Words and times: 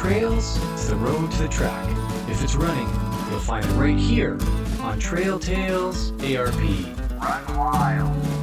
trails, 0.00 0.58
the 0.88 0.96
road 0.96 1.30
to 1.30 1.42
the 1.42 1.48
track. 1.48 1.86
If 2.30 2.42
it's 2.42 2.54
running, 2.54 2.88
you'll 3.28 3.38
find 3.38 3.62
it 3.66 3.72
right 3.72 3.98
here 3.98 4.38
on 4.80 4.98
Trail 4.98 5.38
Tales 5.38 6.12
ARP. 6.22 6.54
Run 7.20 7.56
wild. 7.58 8.39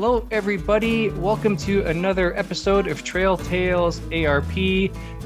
Hello, 0.00 0.26
everybody. 0.30 1.10
Welcome 1.10 1.58
to 1.58 1.84
another 1.84 2.34
episode 2.34 2.86
of 2.86 3.04
Trail 3.04 3.36
Tales 3.36 4.00
ARP. 4.10 4.56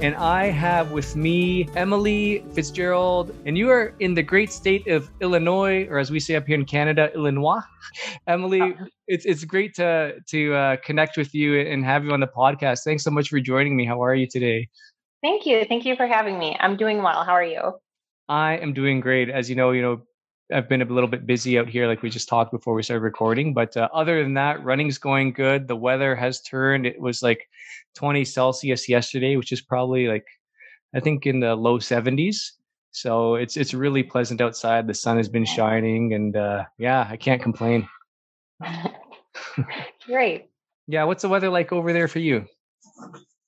And 0.02 0.16
I 0.16 0.46
have 0.46 0.90
with 0.90 1.14
me 1.14 1.68
Emily 1.76 2.44
Fitzgerald, 2.54 3.32
and 3.46 3.56
you 3.56 3.70
are 3.70 3.94
in 4.00 4.14
the 4.14 4.22
great 4.24 4.50
state 4.50 4.88
of 4.88 5.08
Illinois, 5.20 5.86
or 5.88 5.98
as 5.98 6.10
we 6.10 6.18
say 6.18 6.34
up 6.34 6.48
here 6.48 6.56
in 6.56 6.64
Canada, 6.64 7.08
Illinois. 7.14 7.60
Emily, 8.26 8.74
it's 9.06 9.24
it's 9.24 9.44
great 9.44 9.76
to 9.76 10.14
to 10.26 10.54
uh, 10.54 10.76
connect 10.78 11.16
with 11.16 11.32
you 11.36 11.60
and 11.60 11.84
have 11.84 12.04
you 12.04 12.10
on 12.10 12.18
the 12.18 12.26
podcast. 12.26 12.80
Thanks 12.82 13.04
so 13.04 13.12
much 13.12 13.28
for 13.28 13.38
joining 13.38 13.76
me. 13.76 13.86
How 13.86 14.02
are 14.02 14.16
you 14.16 14.26
today? 14.26 14.68
Thank 15.22 15.46
you. 15.46 15.64
Thank 15.66 15.84
you 15.84 15.94
for 15.94 16.08
having 16.08 16.36
me. 16.36 16.56
I'm 16.58 16.76
doing 16.76 17.00
well. 17.00 17.22
How 17.22 17.34
are 17.34 17.44
you? 17.44 17.78
I 18.28 18.56
am 18.56 18.72
doing 18.72 18.98
great. 18.98 19.30
As 19.30 19.48
you 19.48 19.54
know, 19.54 19.70
you 19.70 19.82
know, 19.82 20.02
I've 20.52 20.68
been 20.68 20.82
a 20.82 20.84
little 20.84 21.08
bit 21.08 21.26
busy 21.26 21.58
out 21.58 21.68
here, 21.68 21.86
like 21.86 22.02
we 22.02 22.10
just 22.10 22.28
talked 22.28 22.52
before 22.52 22.74
we 22.74 22.82
started 22.82 23.02
recording. 23.02 23.54
But 23.54 23.76
uh, 23.76 23.88
other 23.92 24.22
than 24.22 24.34
that, 24.34 24.62
running's 24.62 24.98
going 24.98 25.32
good. 25.32 25.66
The 25.66 25.76
weather 25.76 26.14
has 26.14 26.40
turned. 26.42 26.86
It 26.86 27.00
was 27.00 27.22
like 27.22 27.48
20 27.94 28.24
Celsius 28.24 28.88
yesterday, 28.88 29.36
which 29.36 29.52
is 29.52 29.62
probably 29.62 30.06
like 30.06 30.26
I 30.94 31.00
think 31.00 31.26
in 31.26 31.40
the 31.40 31.54
low 31.54 31.78
70s. 31.78 32.52
So 32.92 33.34
it's 33.34 33.56
it's 33.56 33.74
really 33.74 34.02
pleasant 34.02 34.40
outside. 34.40 34.86
The 34.86 34.94
sun 34.94 35.16
has 35.16 35.28
been 35.28 35.44
shining, 35.44 36.14
and 36.14 36.36
uh, 36.36 36.64
yeah, 36.78 37.08
I 37.10 37.16
can't 37.16 37.42
complain. 37.42 37.88
Great. 40.06 40.50
Yeah, 40.86 41.04
what's 41.04 41.22
the 41.22 41.28
weather 41.28 41.48
like 41.48 41.72
over 41.72 41.92
there 41.92 42.06
for 42.06 42.20
you? 42.20 42.46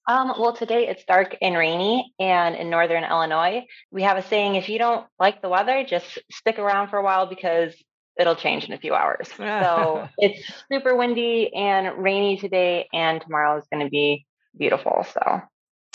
Um, 0.08 0.34
well, 0.38 0.52
today 0.52 0.86
it's 0.86 1.04
dark 1.04 1.36
and 1.42 1.56
rainy, 1.56 2.12
and 2.20 2.54
in 2.54 2.70
northern 2.70 3.02
Illinois, 3.02 3.66
we 3.90 4.02
have 4.02 4.16
a 4.16 4.22
saying: 4.22 4.54
if 4.54 4.68
you 4.68 4.78
don't 4.78 5.06
like 5.18 5.42
the 5.42 5.48
weather, 5.48 5.84
just 5.84 6.18
stick 6.30 6.58
around 6.58 6.88
for 6.88 6.98
a 6.98 7.02
while 7.02 7.26
because 7.26 7.74
it'll 8.18 8.36
change 8.36 8.64
in 8.64 8.72
a 8.72 8.78
few 8.78 8.94
hours. 8.94 9.28
so 9.36 10.08
it's 10.18 10.40
super 10.70 10.96
windy 10.96 11.52
and 11.54 12.02
rainy 12.02 12.36
today, 12.36 12.88
and 12.92 13.20
tomorrow 13.20 13.58
is 13.58 13.66
going 13.72 13.84
to 13.84 13.90
be 13.90 14.26
beautiful. 14.56 15.04
So. 15.12 15.42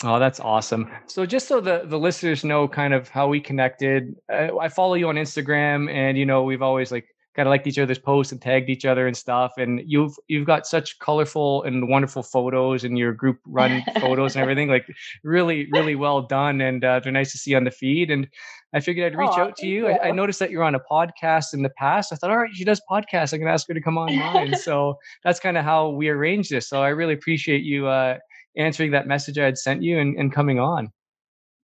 Oh, 0.04 0.18
that's 0.18 0.40
awesome. 0.40 0.90
So 1.06 1.24
just 1.26 1.46
so 1.46 1.60
the, 1.60 1.82
the 1.84 1.98
listeners 1.98 2.42
know 2.42 2.66
kind 2.66 2.92
of 2.92 3.08
how 3.08 3.28
we 3.28 3.40
connected, 3.40 4.16
uh, 4.32 4.56
I 4.58 4.68
follow 4.68 4.94
you 4.94 5.08
on 5.08 5.14
Instagram 5.14 5.88
and, 5.88 6.18
you 6.18 6.26
know, 6.26 6.42
we've 6.42 6.62
always 6.62 6.90
like 6.90 7.06
kind 7.34 7.48
of 7.48 7.50
liked 7.50 7.66
each 7.66 7.78
other's 7.78 7.98
posts 7.98 8.32
and 8.32 8.40
tagged 8.40 8.68
each 8.68 8.84
other 8.84 9.06
and 9.06 9.16
stuff. 9.16 9.52
And 9.56 9.80
you've 9.86 10.14
you've 10.28 10.46
got 10.46 10.66
such 10.66 10.98
colorful 10.98 11.62
and 11.62 11.88
wonderful 11.88 12.22
photos 12.22 12.84
and 12.84 12.98
your 12.98 13.12
group 13.12 13.38
run 13.46 13.82
photos 14.00 14.34
and 14.34 14.42
everything. 14.42 14.68
Like 14.68 14.86
really, 15.24 15.68
really 15.72 15.94
well 15.94 16.22
done. 16.22 16.60
And 16.60 16.84
uh, 16.84 17.00
they're 17.00 17.12
nice 17.12 17.32
to 17.32 17.38
see 17.38 17.54
on 17.54 17.64
the 17.64 17.70
feed. 17.70 18.10
And 18.10 18.28
I 18.74 18.80
figured 18.80 19.12
I'd 19.12 19.18
reach 19.18 19.30
Aw, 19.30 19.40
out 19.40 19.56
to 19.58 19.66
you. 19.66 19.86
thank 19.86 20.02
I, 20.02 20.08
I 20.08 20.10
noticed 20.12 20.38
that 20.40 20.50
you're 20.50 20.62
on 20.62 20.74
a 20.74 20.80
podcast 20.80 21.54
in 21.54 21.62
the 21.62 21.70
past. 21.70 22.12
I 22.12 22.16
thought, 22.16 22.30
all 22.30 22.38
right, 22.38 22.54
she 22.54 22.64
does 22.64 22.80
podcasts. 22.90 23.34
I 23.34 23.38
can 23.38 23.48
ask 23.48 23.68
her 23.68 23.74
to 23.74 23.80
come 23.80 23.98
on 23.98 24.14
mine. 24.16 24.56
so 24.62 24.98
that's 25.24 25.40
kind 25.40 25.56
of 25.56 25.64
how 25.64 25.90
we 25.90 26.08
arranged 26.08 26.50
this. 26.50 26.68
So 26.68 26.82
I 26.82 26.88
really 26.88 27.14
appreciate 27.14 27.62
you 27.62 27.86
uh, 27.86 28.18
answering 28.56 28.90
that 28.92 29.06
message 29.06 29.38
I 29.38 29.44
had 29.44 29.58
sent 29.58 29.82
you 29.82 29.98
and, 29.98 30.16
and 30.16 30.32
coming 30.32 30.58
on. 30.58 30.90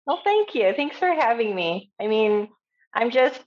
Well, 0.06 0.20
thank 0.22 0.54
you. 0.54 0.72
Thanks 0.76 0.96
for 0.98 1.12
having 1.12 1.54
me. 1.54 1.90
I 2.00 2.06
mean, 2.06 2.48
I'm 2.94 3.10
just, 3.10 3.42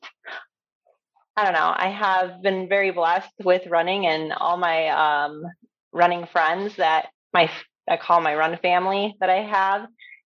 I 1.39 1.43
don't 1.45 1.53
know. 1.53 1.73
I 1.73 1.87
have 1.87 2.41
been 2.41 2.67
very 2.67 2.91
blessed 2.91 3.31
with 3.45 3.65
running 3.67 4.05
and 4.05 4.33
all 4.33 4.57
my 4.57 4.89
um, 4.89 5.45
running 5.93 6.25
friends 6.25 6.75
that 6.75 7.07
my 7.33 7.49
I 7.89 7.95
call 7.95 8.19
my 8.19 8.35
run 8.35 8.57
family 8.57 9.15
that 9.21 9.29
I 9.29 9.43
have, 9.43 9.87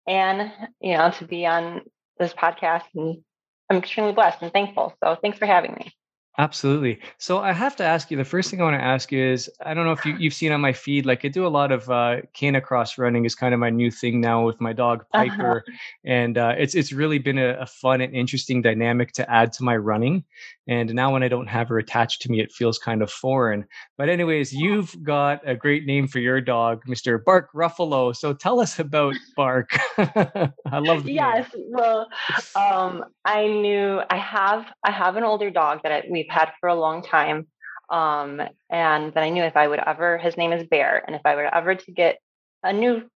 and 0.08 0.52
you 0.80 0.96
know, 0.96 1.10
to 1.10 1.26
be 1.26 1.48
on 1.48 1.82
this 2.20 2.32
podcast, 2.34 2.84
and 2.94 3.24
I'm 3.72 3.78
extremely 3.78 4.14
blessed 4.14 4.44
and 4.44 4.54
thankful. 4.54 4.94
So, 5.04 5.18
thanks 5.20 5.40
for 5.40 5.48
having 5.48 5.74
me. 5.74 5.92
Absolutely. 6.38 7.00
So 7.18 7.40
I 7.40 7.52
have 7.52 7.76
to 7.78 7.84
ask 7.84 8.10
you, 8.10 8.16
the 8.16 8.24
first 8.24 8.50
thing 8.50 8.62
I 8.62 8.64
want 8.64 8.76
to 8.76 8.82
ask 8.82 9.12
you 9.12 9.22
is, 9.22 9.50
I 9.66 9.74
don't 9.74 9.84
know 9.86 9.92
if 9.92 10.06
you, 10.06 10.16
you've 10.18 10.34
seen 10.34 10.54
on 10.54 10.62
my 10.62 10.72
feed, 10.72 11.06
like 11.06 11.26
I 11.26 11.28
do 11.28 11.46
a 11.46 11.50
lot 11.50 11.70
of 11.74 11.90
uh, 11.90 12.18
Canicross 12.34 12.98
running 12.98 13.26
is 13.26 13.36
kind 13.36 13.54
of 13.54 13.60
my 13.60 13.70
new 13.70 13.92
thing 13.92 14.22
now 14.22 14.46
with 14.46 14.62
my 14.62 14.72
dog 14.72 15.04
Uh-huh. 15.14 15.26
Piper. 15.28 15.66
And 16.06 16.38
uh, 16.38 16.54
it's, 16.58 16.76
it's 16.76 16.94
really 16.94 17.20
been 17.20 17.38
a, 17.38 17.58
a 17.60 17.66
fun 17.66 18.00
and 18.00 18.14
interesting 18.16 18.62
dynamic 18.62 19.12
to 19.14 19.30
add 19.30 19.52
to 19.54 19.64
my 19.64 19.76
running. 19.76 20.24
And 20.68 20.94
now 20.94 21.12
when 21.12 21.24
I 21.24 21.28
don't 21.28 21.48
have 21.48 21.68
her 21.70 21.78
attached 21.80 22.22
to 22.22 22.32
me, 22.32 22.40
it 22.40 22.52
feels 22.54 22.78
kind 22.78 23.02
of 23.02 23.12
foreign. 23.12 23.66
But 23.98 24.08
anyways, 24.08 24.54
you've 24.54 24.96
got 25.04 25.42
a 25.46 25.56
great 25.56 25.86
name 25.86 26.08
for 26.08 26.20
your 26.20 26.40
dog, 26.40 26.84
Mr. 26.88 27.18
Bark 27.18 27.50
Ruffalo. 27.54 28.16
So 28.16 28.34
tell 28.34 28.62
us 28.62 28.80
about 28.80 29.16
Bark. 29.36 29.72
I 29.98 30.80
love 30.80 31.04
the 31.04 31.12
name. 31.12 31.16
Yes. 31.16 31.50
Well, 31.58 32.08
um, 32.56 33.04
I 33.26 33.48
knew 33.48 34.02
I 34.10 34.18
have 34.18 34.66
I 34.84 34.92
have 34.92 35.16
an 35.18 35.24
older 35.24 35.50
dog 35.50 35.82
that 35.84 35.92
I, 35.92 36.04
we've 36.10 36.29
had 36.30 36.52
for 36.60 36.70
a 36.70 36.76
long 36.76 37.02
time, 37.04 37.48
um, 37.90 38.42
and 38.70 39.14
that 39.14 39.24
I 39.24 39.30
knew 39.30 39.44
if 39.44 39.58
I 39.58 39.68
would 39.68 39.80
ever 39.80 40.18
his 40.18 40.38
name 40.38 40.52
is 40.52 40.68
Bear, 40.68 41.04
and 41.06 41.16
if 41.16 41.22
I 41.26 41.36
were 41.36 41.54
ever 41.54 41.76
to 41.76 41.92
get 41.92 42.20
a 42.64 42.74
new 42.74 43.10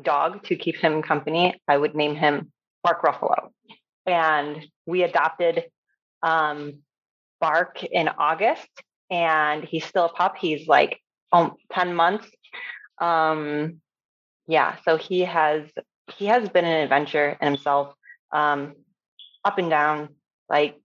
dog 0.00 0.44
to 0.44 0.56
keep 0.56 0.76
him 0.76 1.02
company, 1.02 1.60
I 1.68 1.76
would 1.76 1.94
name 1.94 2.14
him 2.14 2.52
Bark 2.82 3.02
Ruffalo. 3.02 3.50
And 4.06 4.66
we 4.86 5.02
adopted 5.02 5.64
um, 6.22 6.80
Bark 7.40 7.84
in 7.84 8.08
August, 8.08 8.68
and 9.10 9.64
he's 9.64 9.84
still 9.84 10.06
a 10.06 10.08
pup. 10.08 10.36
He's 10.38 10.66
like 10.66 11.00
um, 11.32 11.54
ten 11.70 11.94
months. 11.94 12.26
Um, 13.00 13.80
yeah, 14.46 14.76
so 14.84 14.96
he 14.96 15.20
has 15.20 15.68
he 16.16 16.26
has 16.26 16.48
been 16.48 16.64
an 16.64 16.82
adventure 16.82 17.36
in 17.40 17.46
himself, 17.46 17.94
um, 18.32 18.74
up 19.44 19.58
and 19.58 19.70
down. 19.70 20.08
Like, 20.48 20.76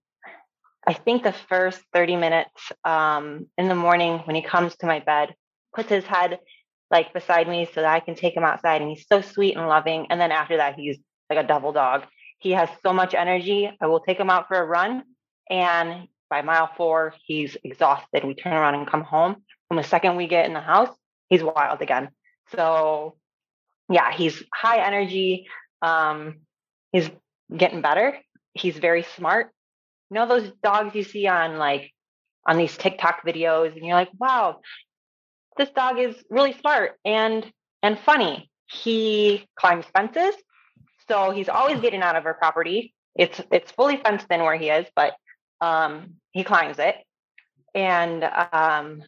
I 0.87 0.93
think 0.93 1.23
the 1.23 1.33
first 1.33 1.81
30 1.93 2.15
minutes 2.15 2.71
um, 2.85 3.47
in 3.57 3.67
the 3.67 3.75
morning 3.75 4.19
when 4.19 4.37
he 4.37 4.41
comes 4.41 4.75
to 4.77 4.87
my 4.87 4.99
bed, 4.99 5.35
puts 5.75 5.89
his 5.89 6.05
head 6.05 6.39
like 6.89 7.13
beside 7.13 7.49
me 7.49 7.65
so 7.65 7.81
that 7.81 7.93
I 7.93 7.99
can 7.99 8.15
take 8.15 8.35
him 8.35 8.45
outside. 8.45 8.81
And 8.81 8.89
he's 8.89 9.05
so 9.11 9.19
sweet 9.19 9.57
and 9.57 9.67
loving. 9.67 10.07
And 10.09 10.19
then 10.19 10.31
after 10.31 10.57
that, 10.57 10.75
he's 10.75 10.97
like 11.29 11.43
a 11.43 11.47
devil 11.47 11.73
dog. 11.73 12.05
He 12.39 12.51
has 12.51 12.69
so 12.83 12.93
much 12.93 13.13
energy. 13.13 13.69
I 13.81 13.87
will 13.87 13.99
take 13.99 14.17
him 14.17 14.29
out 14.29 14.47
for 14.47 14.57
a 14.57 14.65
run. 14.65 15.03
And 15.49 16.07
by 16.29 16.41
mile 16.41 16.69
four, 16.77 17.13
he's 17.25 17.57
exhausted. 17.65 18.23
We 18.23 18.33
turn 18.33 18.53
around 18.53 18.75
and 18.75 18.87
come 18.87 19.03
home. 19.03 19.43
And 19.69 19.77
the 19.77 19.83
second 19.83 20.15
we 20.15 20.27
get 20.27 20.45
in 20.45 20.53
the 20.53 20.61
house, 20.61 20.95
he's 21.27 21.43
wild 21.43 21.81
again. 21.81 22.09
So 22.55 23.17
yeah, 23.89 24.13
he's 24.13 24.41
high 24.53 24.85
energy. 24.85 25.47
Um, 25.81 26.39
he's 26.93 27.09
getting 27.55 27.81
better. 27.81 28.17
He's 28.53 28.77
very 28.77 29.03
smart. 29.03 29.51
You 30.09 30.15
know 30.15 30.27
those 30.27 30.51
dogs 30.63 30.95
you 30.95 31.03
see 31.03 31.27
on 31.27 31.57
like 31.57 31.91
on 32.45 32.57
these 32.57 32.75
TikTok 32.77 33.25
videos, 33.25 33.75
and 33.75 33.85
you're 33.85 33.95
like, 33.95 34.11
wow, 34.17 34.61
this 35.57 35.69
dog 35.69 35.99
is 35.99 36.15
really 36.29 36.53
smart 36.53 36.93
and 37.03 37.45
and 37.83 37.99
funny. 37.99 38.49
He 38.67 39.45
climbs 39.55 39.85
fences, 39.93 40.35
so 41.07 41.31
he's 41.31 41.49
always 41.49 41.79
getting 41.81 42.01
out 42.01 42.15
of 42.15 42.25
our 42.25 42.33
property. 42.33 42.93
It's 43.15 43.41
it's 43.51 43.71
fully 43.71 43.97
fenced 43.97 44.27
in 44.29 44.41
where 44.41 44.57
he 44.57 44.69
is, 44.69 44.85
but 44.95 45.13
um, 45.61 46.15
he 46.31 46.43
climbs 46.43 46.79
it. 46.79 46.95
And 47.73 48.23
um, 48.23 49.03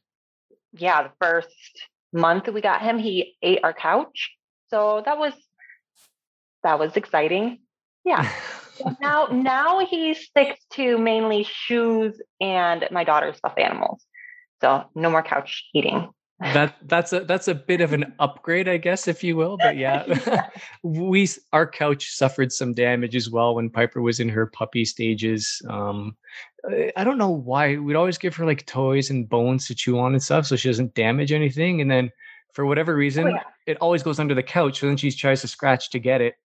yeah, 0.74 1.04
the 1.04 1.12
first 1.22 1.50
month 2.12 2.48
we 2.48 2.62
got 2.62 2.82
him, 2.82 2.98
he 2.98 3.36
ate 3.42 3.60
our 3.64 3.74
couch. 3.74 4.32
So 4.70 5.02
that 5.06 5.18
was 5.18 5.34
that 6.64 6.80
was 6.80 6.96
exciting. 6.96 7.60
Yeah. 8.04 8.30
now 9.02 9.28
now 9.28 9.86
he 9.86 10.14
sticks 10.14 10.66
to 10.72 10.98
mainly 10.98 11.44
shoes 11.44 12.20
and 12.40 12.88
my 12.92 13.04
daughter's 13.04 13.38
stuffed 13.38 13.60
animals. 13.60 14.06
So 14.62 14.86
no 14.96 15.10
more 15.10 15.24
couch 15.24 15.66
eating. 15.74 16.10
that 16.40 16.76
that's 16.84 17.12
a 17.12 17.22
that's 17.22 17.50
a 17.50 17.56
bit 17.56 17.82
of 17.82 17.92
an 17.92 18.14
upgrade 18.20 18.70
i 18.70 18.78
guess 18.78 19.10
if 19.10 19.26
you 19.26 19.36
will 19.36 19.58
but 19.58 19.76
yeah 19.76 20.48
we 20.84 21.28
our 21.52 21.68
couch 21.68 22.12
suffered 22.12 22.50
some 22.50 22.74
damage 22.74 23.14
as 23.14 23.30
well 23.30 23.56
when 23.56 23.70
piper 23.70 24.02
was 24.02 24.22
in 24.22 24.30
her 24.30 24.46
puppy 24.46 24.86
stages 24.86 25.62
um 25.70 26.16
i 26.96 27.04
don't 27.04 27.18
know 27.18 27.30
why 27.30 27.76
we'd 27.76 27.98
always 27.98 28.18
give 28.18 28.34
her 28.34 28.46
like 28.46 28.66
toys 28.66 29.10
and 29.10 29.28
bones 29.28 29.68
to 29.68 29.76
chew 29.76 30.00
on 30.00 30.14
and 30.14 30.24
stuff 30.24 30.46
so 30.46 30.56
she 30.56 30.70
doesn't 30.70 30.94
damage 30.94 31.34
anything 31.34 31.82
and 31.82 31.92
then 31.92 32.10
for 32.54 32.66
whatever 32.66 32.96
reason 32.96 33.28
yeah. 33.28 33.44
it 33.66 33.78
always 33.82 34.02
goes 34.02 34.18
under 34.18 34.34
the 34.34 34.42
couch 34.42 34.80
so 34.80 34.88
then 34.88 34.96
she 34.96 35.12
tries 35.12 35.42
to 35.42 35.48
scratch 35.48 35.90
to 35.90 36.00
get 36.00 36.22
it 36.22 36.36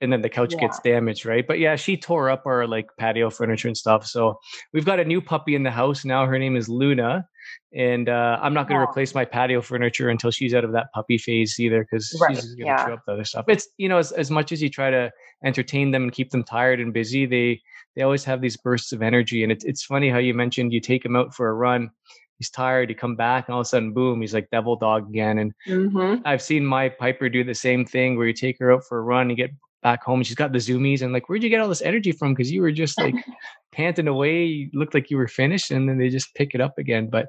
and 0.00 0.12
then 0.12 0.20
the 0.22 0.28
couch 0.28 0.52
Yeah. 0.54 0.60
gets 0.60 0.78
damaged 0.80 1.26
right 1.26 1.46
but 1.46 1.58
yeah 1.58 1.76
she 1.76 1.96
tore 1.96 2.30
up 2.30 2.44
our 2.46 2.66
like 2.66 2.86
patio 2.98 3.30
furniture 3.30 3.68
and 3.68 3.76
stuff 3.76 4.06
so 4.06 4.38
we've 4.72 4.84
got 4.84 5.00
a 5.00 5.04
new 5.04 5.20
puppy 5.20 5.54
in 5.54 5.62
the 5.62 5.70
house 5.70 6.04
now 6.04 6.26
her 6.26 6.38
name 6.38 6.56
is 6.56 6.68
luna 6.68 7.26
and 7.74 8.08
uh, 8.08 8.38
i'm 8.42 8.54
not 8.54 8.68
going 8.68 8.78
to 8.78 8.84
Aw. 8.86 8.88
replace 8.90 9.14
my 9.14 9.24
patio 9.24 9.60
furniture 9.60 10.08
until 10.08 10.30
she's 10.30 10.54
out 10.54 10.64
of 10.64 10.72
that 10.72 10.86
puppy 10.94 11.18
phase 11.18 11.58
either 11.58 11.82
because 11.90 12.16
Right, 12.20 12.36
she's 12.36 12.54
going 12.54 12.58
to 12.58 12.64
yeah. 12.66 12.84
chew 12.84 12.92
up 12.92 13.00
the 13.06 13.12
other 13.12 13.24
stuff 13.24 13.44
it's 13.48 13.68
you 13.76 13.88
know 13.88 13.98
as, 13.98 14.12
as 14.12 14.30
much 14.30 14.52
as 14.52 14.62
you 14.62 14.68
try 14.70 14.90
to 14.90 15.10
entertain 15.44 15.90
them 15.90 16.04
and 16.04 16.12
keep 16.12 16.30
them 16.30 16.44
tired 16.44 16.80
and 16.80 16.92
busy 16.92 17.26
they 17.26 17.60
they 17.96 18.02
always 18.02 18.24
have 18.24 18.40
these 18.40 18.56
bursts 18.56 18.92
of 18.92 19.02
energy 19.02 19.42
and 19.42 19.50
it's, 19.50 19.64
it's 19.64 19.84
funny 19.84 20.08
how 20.10 20.18
you 20.18 20.34
mentioned 20.34 20.72
you 20.72 20.80
take 20.80 21.02
them 21.02 21.16
out 21.16 21.34
for 21.34 21.48
a 21.48 21.54
run 21.54 21.90
he's 22.38 22.50
tired. 22.50 22.88
He 22.88 22.94
come 22.94 23.16
back, 23.16 23.48
and 23.48 23.54
all 23.54 23.62
of 23.62 23.64
a 23.64 23.68
sudden, 23.68 23.92
boom, 23.92 24.20
he's 24.20 24.32
like 24.32 24.48
devil 24.52 24.76
dog 24.76 25.08
again. 25.08 25.38
And 25.38 25.52
Mhm. 25.66 26.22
I've 26.24 26.40
seen 26.40 26.64
my 26.64 26.88
Piper 26.88 27.28
do 27.28 27.42
the 27.42 27.52
same 27.52 27.84
thing, 27.84 28.16
where 28.16 28.28
you 28.28 28.32
take 28.32 28.60
her 28.60 28.70
out 28.70 28.84
for 28.88 28.98
a 28.98 29.02
run, 29.02 29.28
you 29.28 29.34
get 29.34 29.50
back 29.88 30.02
home, 30.04 30.20
and 30.20 30.26
she's 30.26 30.42
got 30.42 30.52
the 30.52 30.58
zoomies, 30.58 31.02
and 31.02 31.12
like, 31.12 31.28
where'd 31.28 31.42
you 31.42 31.48
get 31.48 31.60
all 31.60 31.68
this 31.68 31.88
energy 31.90 32.12
from? 32.12 32.34
Because 32.34 32.52
you 32.52 32.60
were 32.60 32.72
just 32.72 32.98
like 32.98 33.14
panting 33.72 34.08
away, 34.08 34.44
you 34.44 34.70
looked 34.74 34.94
like 34.94 35.10
you 35.10 35.16
were 35.16 35.28
finished, 35.28 35.70
and 35.70 35.88
then 35.88 35.98
they 35.98 36.10
just 36.10 36.34
pick 36.34 36.50
it 36.54 36.60
up 36.60 36.74
again. 36.78 37.08
But 37.08 37.26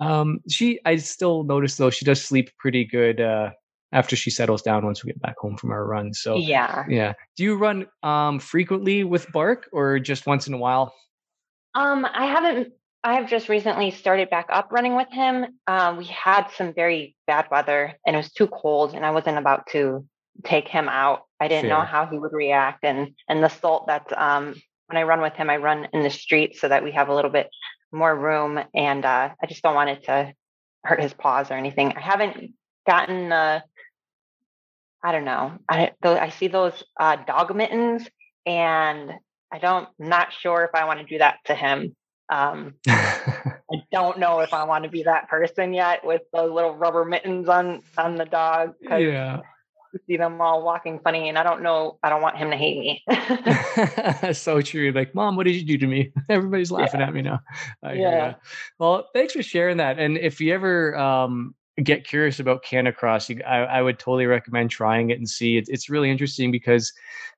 um, 0.00 0.40
she, 0.48 0.80
I 0.84 0.96
still 0.96 1.44
notice 1.44 1.76
though, 1.76 1.90
she 1.90 2.04
does 2.04 2.22
sleep 2.22 2.50
pretty 2.58 2.84
good 2.84 3.20
uh, 3.20 3.50
after 3.92 4.16
she 4.16 4.30
settles 4.30 4.62
down 4.62 4.84
once 4.84 5.02
we 5.02 5.12
get 5.12 5.22
back 5.22 5.36
home 5.38 5.56
from 5.56 5.70
our 5.70 5.86
run. 5.86 6.12
So 6.12 6.36
Yeah. 6.36 6.84
yeah. 6.88 7.12
Do 7.36 7.44
you 7.44 7.56
run 7.56 7.86
um 8.02 8.38
frequently 8.40 9.04
with 9.04 9.30
Bark 9.32 9.68
or 9.72 9.98
just 9.98 10.26
once 10.26 10.46
in 10.46 10.54
a 10.54 10.58
while? 10.58 10.92
Um, 11.74 12.04
I 12.04 12.26
haven't. 12.26 12.72
I 13.06 13.14
have 13.14 13.28
just 13.28 13.50
recently 13.50 13.90
started 13.90 14.30
back 14.30 14.46
up 14.48 14.68
running 14.72 14.96
with 14.96 15.10
him. 15.10 15.58
Um, 15.66 15.98
we 15.98 16.06
had 16.06 16.48
some 16.56 16.72
very 16.72 17.14
bad 17.26 17.46
weather, 17.50 17.92
and 18.06 18.16
it 18.16 18.18
was 18.18 18.32
too 18.32 18.46
cold, 18.46 18.94
and 18.94 19.04
I 19.04 19.10
wasn't 19.10 19.36
about 19.36 19.66
to 19.72 20.06
take 20.42 20.68
him 20.68 20.88
out. 20.88 21.22
I 21.44 21.48
didn't 21.48 21.68
know 21.68 21.82
how 21.82 22.06
he 22.06 22.18
would 22.18 22.32
react, 22.32 22.84
and 22.84 23.14
and 23.28 23.42
the 23.42 23.48
salt 23.48 23.86
that's 23.86 24.12
um 24.16 24.54
when 24.86 24.96
I 24.96 25.02
run 25.02 25.20
with 25.20 25.34
him, 25.34 25.50
I 25.50 25.56
run 25.56 25.88
in 25.92 26.02
the 26.02 26.10
street 26.10 26.56
so 26.56 26.68
that 26.68 26.84
we 26.84 26.92
have 26.92 27.08
a 27.08 27.14
little 27.14 27.30
bit 27.30 27.50
more 27.92 28.14
room, 28.14 28.58
and 28.74 29.04
uh, 29.04 29.30
I 29.42 29.46
just 29.46 29.62
don't 29.62 29.74
want 29.74 29.90
it 29.90 30.04
to 30.04 30.32
hurt 30.84 31.02
his 31.02 31.12
paws 31.12 31.50
or 31.50 31.54
anything. 31.54 31.92
I 31.96 32.00
haven't 32.00 32.54
gotten 32.86 33.28
the. 33.28 33.62
I 35.02 35.12
don't 35.12 35.24
know. 35.26 35.58
I 35.68 35.92
I 36.02 36.30
see 36.30 36.48
those 36.48 36.82
uh, 36.98 37.16
dog 37.16 37.54
mittens, 37.54 38.08
and 38.46 39.12
I 39.52 39.58
don't. 39.58 39.88
Not 39.98 40.32
sure 40.32 40.64
if 40.64 40.70
I 40.74 40.86
want 40.86 41.00
to 41.00 41.06
do 41.06 41.18
that 41.18 41.36
to 41.46 41.54
him. 41.54 41.94
Um, 42.30 42.74
I 42.88 43.82
don't 43.92 44.18
know 44.18 44.40
if 44.40 44.54
I 44.54 44.64
want 44.64 44.84
to 44.84 44.90
be 44.90 45.02
that 45.02 45.28
person 45.28 45.74
yet 45.74 46.06
with 46.06 46.22
those 46.32 46.50
little 46.50 46.74
rubber 46.74 47.04
mittens 47.04 47.48
on 47.48 47.82
on 47.98 48.16
the 48.16 48.24
dog 48.24 48.74
yeah. 48.98 49.40
See 50.06 50.16
them 50.16 50.40
all 50.40 50.62
walking 50.62 51.00
funny, 51.00 51.28
and 51.28 51.38
I 51.38 51.42
don't 51.42 51.62
know. 51.62 51.98
I 52.02 52.08
don't 52.08 52.22
want 52.22 52.36
him 52.36 52.50
to 52.50 52.56
hate 52.56 52.78
me. 52.78 54.32
so 54.34 54.60
true. 54.60 54.92
Like, 54.92 55.14
mom, 55.14 55.36
what 55.36 55.46
did 55.46 55.56
you 55.56 55.64
do 55.64 55.78
to 55.78 55.86
me? 55.86 56.12
Everybody's 56.28 56.70
laughing 56.70 57.00
at 57.00 57.12
me 57.12 57.22
now. 57.22 57.40
I 57.82 57.94
Yeah. 57.94 58.34
Well, 58.78 59.08
thanks 59.14 59.32
for 59.32 59.42
sharing 59.42 59.76
that. 59.78 59.98
And 59.98 60.18
if 60.18 60.40
you 60.40 60.54
ever 60.54 60.96
um, 60.96 61.54
get 61.82 62.06
curious 62.06 62.40
about 62.40 62.64
Canicross, 62.64 63.28
you, 63.28 63.42
I, 63.44 63.58
I 63.58 63.82
would 63.82 63.98
totally 63.98 64.26
recommend 64.26 64.70
trying 64.70 65.10
it 65.10 65.18
and 65.18 65.28
see. 65.28 65.56
It's, 65.56 65.68
it's 65.68 65.90
really 65.90 66.10
interesting 66.10 66.50
because 66.50 66.92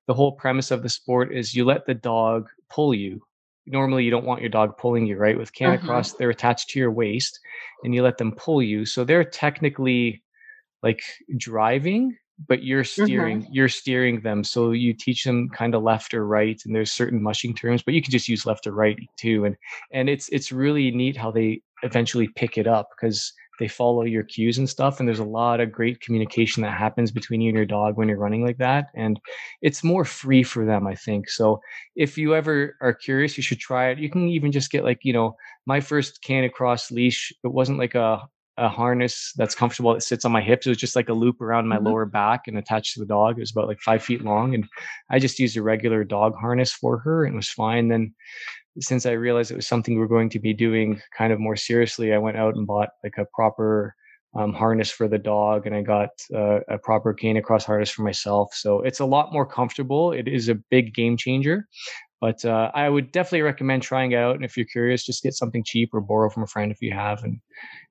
the 0.06 0.14
whole 0.14 0.32
premise 0.32 0.70
of 0.70 0.82
the 0.82 0.88
sport 0.88 1.34
is 1.34 1.54
you 1.54 1.64
let 1.64 1.86
the 1.86 1.94
dog 1.94 2.48
pull 2.70 2.94
you. 2.94 3.22
Normally, 3.66 4.04
you 4.04 4.10
don't 4.12 4.26
want 4.26 4.40
your 4.40 4.50
dog 4.50 4.78
pulling 4.78 5.06
you, 5.06 5.16
right? 5.16 5.36
With 5.36 5.52
Canicross, 5.52 6.16
they're 6.16 6.30
attached 6.30 6.70
to 6.70 6.78
your 6.78 6.92
waist 6.92 7.40
and 7.82 7.92
you 7.92 8.02
let 8.02 8.16
them 8.16 8.32
pull 8.32 8.62
you. 8.62 8.84
So 8.84 9.02
they're 9.02 9.24
technically 9.24 10.22
like 10.82 11.02
driving 11.36 12.16
but 12.48 12.62
you're 12.62 12.82
mm-hmm. 12.82 13.04
steering 13.04 13.46
you're 13.50 13.68
steering 13.68 14.20
them 14.20 14.44
so 14.44 14.72
you 14.72 14.92
teach 14.92 15.24
them 15.24 15.48
kind 15.50 15.74
of 15.74 15.82
left 15.82 16.12
or 16.12 16.26
right 16.26 16.60
and 16.64 16.74
there's 16.74 16.92
certain 16.92 17.22
mushing 17.22 17.54
terms 17.54 17.82
but 17.82 17.94
you 17.94 18.02
can 18.02 18.10
just 18.10 18.28
use 18.28 18.46
left 18.46 18.66
or 18.66 18.72
right 18.72 18.98
too 19.16 19.44
and 19.44 19.56
and 19.92 20.08
it's 20.08 20.28
it's 20.30 20.52
really 20.52 20.90
neat 20.90 21.16
how 21.16 21.30
they 21.30 21.60
eventually 21.82 22.28
pick 22.28 22.58
it 22.58 22.66
up 22.66 22.90
because 22.90 23.32
they 23.58 23.68
follow 23.68 24.02
your 24.02 24.22
cues 24.22 24.58
and 24.58 24.68
stuff 24.68 25.00
and 25.00 25.08
there's 25.08 25.18
a 25.18 25.24
lot 25.24 25.60
of 25.60 25.72
great 25.72 26.00
communication 26.00 26.62
that 26.62 26.76
happens 26.76 27.10
between 27.10 27.40
you 27.40 27.48
and 27.48 27.56
your 27.56 27.64
dog 27.64 27.96
when 27.96 28.08
you're 28.08 28.18
running 28.18 28.44
like 28.44 28.58
that 28.58 28.88
and 28.94 29.18
it's 29.62 29.82
more 29.82 30.04
free 30.04 30.42
for 30.42 30.66
them 30.66 30.86
i 30.86 30.94
think 30.94 31.28
so 31.30 31.58
if 31.94 32.18
you 32.18 32.34
ever 32.34 32.76
are 32.82 32.92
curious 32.92 33.36
you 33.36 33.42
should 33.42 33.58
try 33.58 33.88
it 33.88 33.98
you 33.98 34.10
can 34.10 34.28
even 34.28 34.52
just 34.52 34.70
get 34.70 34.84
like 34.84 34.98
you 35.02 35.12
know 35.12 35.34
my 35.64 35.80
first 35.80 36.22
Canicross 36.22 36.90
leash 36.90 37.32
it 37.44 37.48
wasn't 37.48 37.78
like 37.78 37.94
a 37.94 38.20
a 38.58 38.68
harness 38.68 39.32
that's 39.36 39.54
comfortable 39.54 39.92
that 39.92 40.02
sits 40.02 40.24
on 40.24 40.32
my 40.32 40.40
hips. 40.40 40.66
It 40.66 40.70
was 40.70 40.78
just 40.78 40.96
like 40.96 41.08
a 41.08 41.12
loop 41.12 41.40
around 41.40 41.68
my 41.68 41.78
Mhm. 41.78 41.84
lower 41.84 42.06
back 42.06 42.42
and 42.46 42.56
attached 42.56 42.94
to 42.94 43.00
the 43.00 43.06
dog. 43.06 43.36
It 43.36 43.40
was 43.40 43.50
about 43.50 43.68
like 43.68 43.80
five 43.80 44.02
feet 44.02 44.22
long. 44.22 44.54
And 44.54 44.66
I 45.10 45.18
just 45.18 45.38
used 45.38 45.56
a 45.56 45.62
regular 45.62 46.04
dog 46.04 46.34
harness 46.40 46.72
for 46.72 46.98
her 46.98 47.24
and 47.24 47.34
it 47.34 47.36
was 47.36 47.50
fine. 47.50 47.88
Then 47.88 48.14
since 48.80 49.06
I 49.06 49.12
realized 49.12 49.50
it 49.50 49.56
was 49.56 49.68
something 49.68 49.96
we 49.96 50.02
are 50.02 50.08
going 50.08 50.30
to 50.30 50.38
be 50.38 50.52
doing 50.54 51.00
kind 51.16 51.32
of 51.32 51.40
more 51.40 51.56
seriously, 51.56 52.12
I 52.12 52.18
went 52.18 52.36
out 52.36 52.54
and 52.56 52.66
bought 52.66 52.90
like 53.04 53.18
a 53.18 53.26
proper 53.34 53.94
um, 54.34 54.52
harness 54.52 54.90
for 54.90 55.08
the 55.08 55.18
dog 55.18 55.66
and 55.66 55.74
I 55.74 55.82
got 55.82 56.10
uh, 56.34 56.60
a 56.68 56.76
proper 56.78 57.14
Canicross 57.14 57.64
harness 57.64 57.90
for 57.90 58.02
myself. 58.02 58.52
So 58.54 58.82
it's 58.82 59.00
a 59.00 59.06
lot 59.06 59.32
more 59.32 59.46
comfortable. 59.46 60.12
It 60.12 60.28
is 60.28 60.48
a 60.48 60.56
big 60.70 60.94
game 60.94 61.16
changer. 61.16 61.66
But 62.20 62.44
uh, 62.46 62.70
I 62.74 62.88
would 62.88 63.12
definitely 63.12 63.42
recommend 63.42 63.82
trying 63.82 64.12
it 64.12 64.16
out. 64.16 64.36
And 64.36 64.44
if 64.44 64.56
you're 64.56 64.66
curious, 64.66 65.04
just 65.04 65.22
get 65.22 65.34
something 65.34 65.62
cheap 65.64 65.90
or 65.92 66.00
borrow 66.00 66.30
from 66.30 66.44
a 66.44 66.46
friend 66.46 66.72
if 66.72 66.80
you 66.80 66.92
have, 66.92 67.22
and 67.22 67.38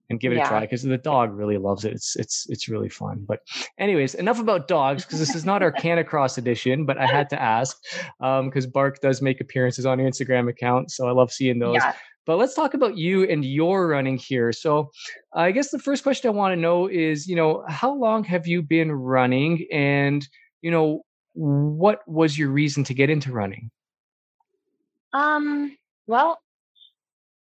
and 0.10 0.20
give 0.20 0.32
it 0.32 0.38
a 0.38 0.46
try 0.46 0.62
because 0.62 0.84
the 0.84 0.98
dog 0.98 1.34
really 1.34 1.58
loves 1.58 1.86
it. 1.86 1.94
It's 1.94 2.16
it's 2.16 2.48
it's 2.50 2.70
really 2.70 2.90
fun. 2.90 3.26
But 3.28 3.42
anyways, 3.78 4.16
enough 4.16 4.40
about 4.40 4.68
dogs 4.68 5.06
because 5.06 5.20
this 5.20 5.36
is 5.36 5.46
not 5.46 5.64
our 5.64 5.72
Canicross 5.84 6.38
edition. 6.38 6.86
But 6.86 6.98
I 6.98 7.06
had 7.06 7.30
to 7.32 7.42
ask 7.42 7.78
um, 8.20 8.50
because 8.50 8.68
Bark 8.68 9.02
does 9.02 9.22
make 9.22 9.42
appearances 9.42 9.86
on 9.86 10.00
your 10.00 10.10
Instagram 10.10 10.50
account, 10.50 10.92
so 10.92 11.08
I 11.08 11.12
love 11.12 11.32
seeing 11.32 11.60
those. 11.60 11.76
yeah. 11.76 11.94
But 12.26 12.38
let's 12.38 12.56
talk 12.56 12.74
about 12.74 12.98
you 12.98 13.24
and 13.24 13.46
your 13.46 13.88
running 13.88 14.18
here. 14.18 14.52
So 14.52 14.90
I 15.34 15.52
guess 15.52 15.70
the 15.70 15.78
first 15.78 16.02
question 16.02 16.28
I 16.28 16.34
want 16.34 16.54
to 16.54 16.60
know 16.60 16.88
is, 16.88 17.28
you 17.28 17.36
know, 17.36 17.64
how 17.68 17.94
long 17.94 18.24
have 18.24 18.48
you 18.48 18.64
been 18.64 18.92
running, 18.92 19.68
and 19.72 20.28
you 20.62 20.72
know, 20.72 21.02
what 21.34 22.08
was 22.08 22.38
your 22.38 22.50
reason 22.50 22.84
to 22.86 22.94
get 22.94 23.10
into 23.10 23.32
running? 23.32 23.70
Um. 25.14 25.78
Well, 26.08 26.40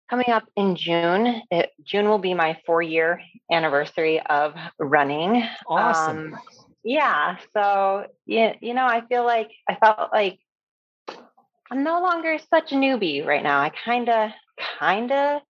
coming 0.09 0.29
up 0.29 0.43
in 0.55 0.75
June, 0.75 1.41
it, 1.51 1.71
June 1.83 2.07
will 2.09 2.17
be 2.17 2.33
my 2.33 2.57
four 2.65 2.81
year 2.81 3.21
anniversary 3.51 4.19
of 4.21 4.55
running. 4.79 5.43
Awesome. 5.67 6.33
Um, 6.33 6.39
yeah. 6.83 7.37
So 7.53 8.07
yeah, 8.25 8.53
you 8.61 8.73
know, 8.73 8.85
I 8.85 9.01
feel 9.07 9.23
like 9.23 9.51
I 9.67 9.75
felt 9.75 10.11
like 10.11 10.39
I'm 11.71 11.83
no 11.83 12.01
longer 12.01 12.37
such 12.49 12.71
a 12.71 12.75
newbie 12.75 13.25
right 13.25 13.43
now. 13.43 13.59
I 13.59 13.69
kind 13.69 14.09
of, 14.09 14.31
kind 14.79 15.11
of 15.11 15.41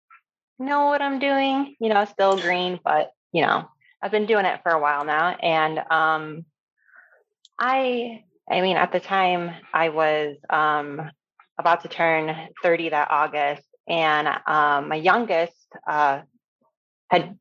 know 0.59 0.87
what 0.87 1.03
I'm 1.03 1.19
doing. 1.19 1.77
You 1.81 1.91
know, 1.91 2.05
still 2.07 2.37
green, 2.37 2.81
but 2.83 3.13
you 3.33 3.43
know, 3.43 3.69
I've 4.03 4.11
been 4.11 4.27
doing 4.27 4.47
it 4.47 4.61
for 4.63 4.73
a 4.73 4.81
while 4.81 5.05
now, 5.05 5.37
and 5.37 5.79
um, 5.91 6.45
I, 7.59 8.25
I 8.50 8.61
mean, 8.61 8.77
at 8.77 8.93
the 8.93 9.00
time 9.00 9.50
I 9.73 9.91
was 9.91 10.37
um 10.50 11.11
about 11.59 11.83
to 11.83 11.88
turn 11.88 12.49
30 12.62 12.91
that 12.91 13.11
August, 13.11 13.68
and 13.88 14.28
um, 14.47 14.88
my 14.88 14.97
youngest 14.97 15.57
uh 15.87 16.21
had 17.11 17.38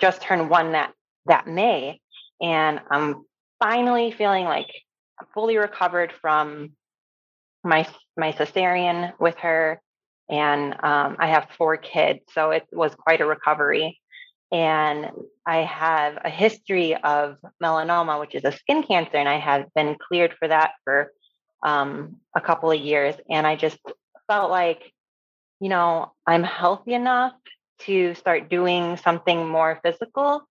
just 0.00 0.22
turned 0.22 0.50
one 0.50 0.72
that 0.72 0.92
that 1.26 1.46
May, 1.46 2.00
and 2.40 2.80
I'm 2.90 3.24
finally 3.62 4.10
feeling 4.10 4.44
like 4.44 4.70
fully 5.32 5.56
recovered 5.56 6.12
from 6.20 6.72
my 7.62 7.86
my 8.16 8.32
cesarean 8.32 9.12
with 9.18 9.36
her, 9.38 9.80
and 10.28 10.74
um, 10.82 11.16
I 11.18 11.28
have 11.28 11.48
four 11.56 11.76
kids, 11.76 12.20
so 12.32 12.50
it 12.50 12.66
was 12.72 12.94
quite 12.94 13.20
a 13.20 13.26
recovery. 13.26 14.00
And 14.52 15.10
I 15.44 15.62
have 15.62 16.18
a 16.24 16.30
history 16.30 16.94
of 16.94 17.38
melanoma, 17.60 18.20
which 18.20 18.36
is 18.36 18.44
a 18.44 18.52
skin 18.52 18.84
cancer, 18.84 19.16
and 19.16 19.28
I 19.28 19.38
have 19.38 19.66
been 19.74 19.96
cleared 19.96 20.34
for 20.38 20.46
that 20.46 20.72
for 20.84 21.10
um, 21.64 22.18
a 22.36 22.40
couple 22.40 22.70
of 22.70 22.78
years. 22.78 23.16
And 23.28 23.46
I 23.48 23.56
just 23.56 23.78
felt 24.28 24.50
like, 24.50 24.92
you 25.60 25.68
know, 25.68 26.12
I'm 26.26 26.42
healthy 26.42 26.94
enough 26.94 27.32
to 27.80 28.14
start 28.14 28.48
doing 28.48 28.96
something 28.96 29.46
more 29.48 29.80
physical. 29.82 30.42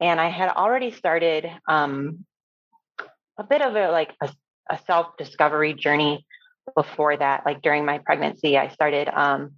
And 0.00 0.20
I 0.20 0.28
had 0.28 0.50
already 0.50 0.92
started 0.92 1.50
um, 1.66 2.24
a 3.36 3.44
bit 3.44 3.62
of 3.62 3.74
a 3.74 3.90
like 3.90 4.14
a, 4.20 4.30
a 4.70 4.78
self 4.86 5.16
discovery 5.16 5.74
journey 5.74 6.26
before 6.74 7.16
that. 7.16 7.44
Like 7.44 7.62
during 7.62 7.84
my 7.84 7.98
pregnancy, 7.98 8.56
I 8.56 8.68
started 8.68 9.08
um, 9.08 9.54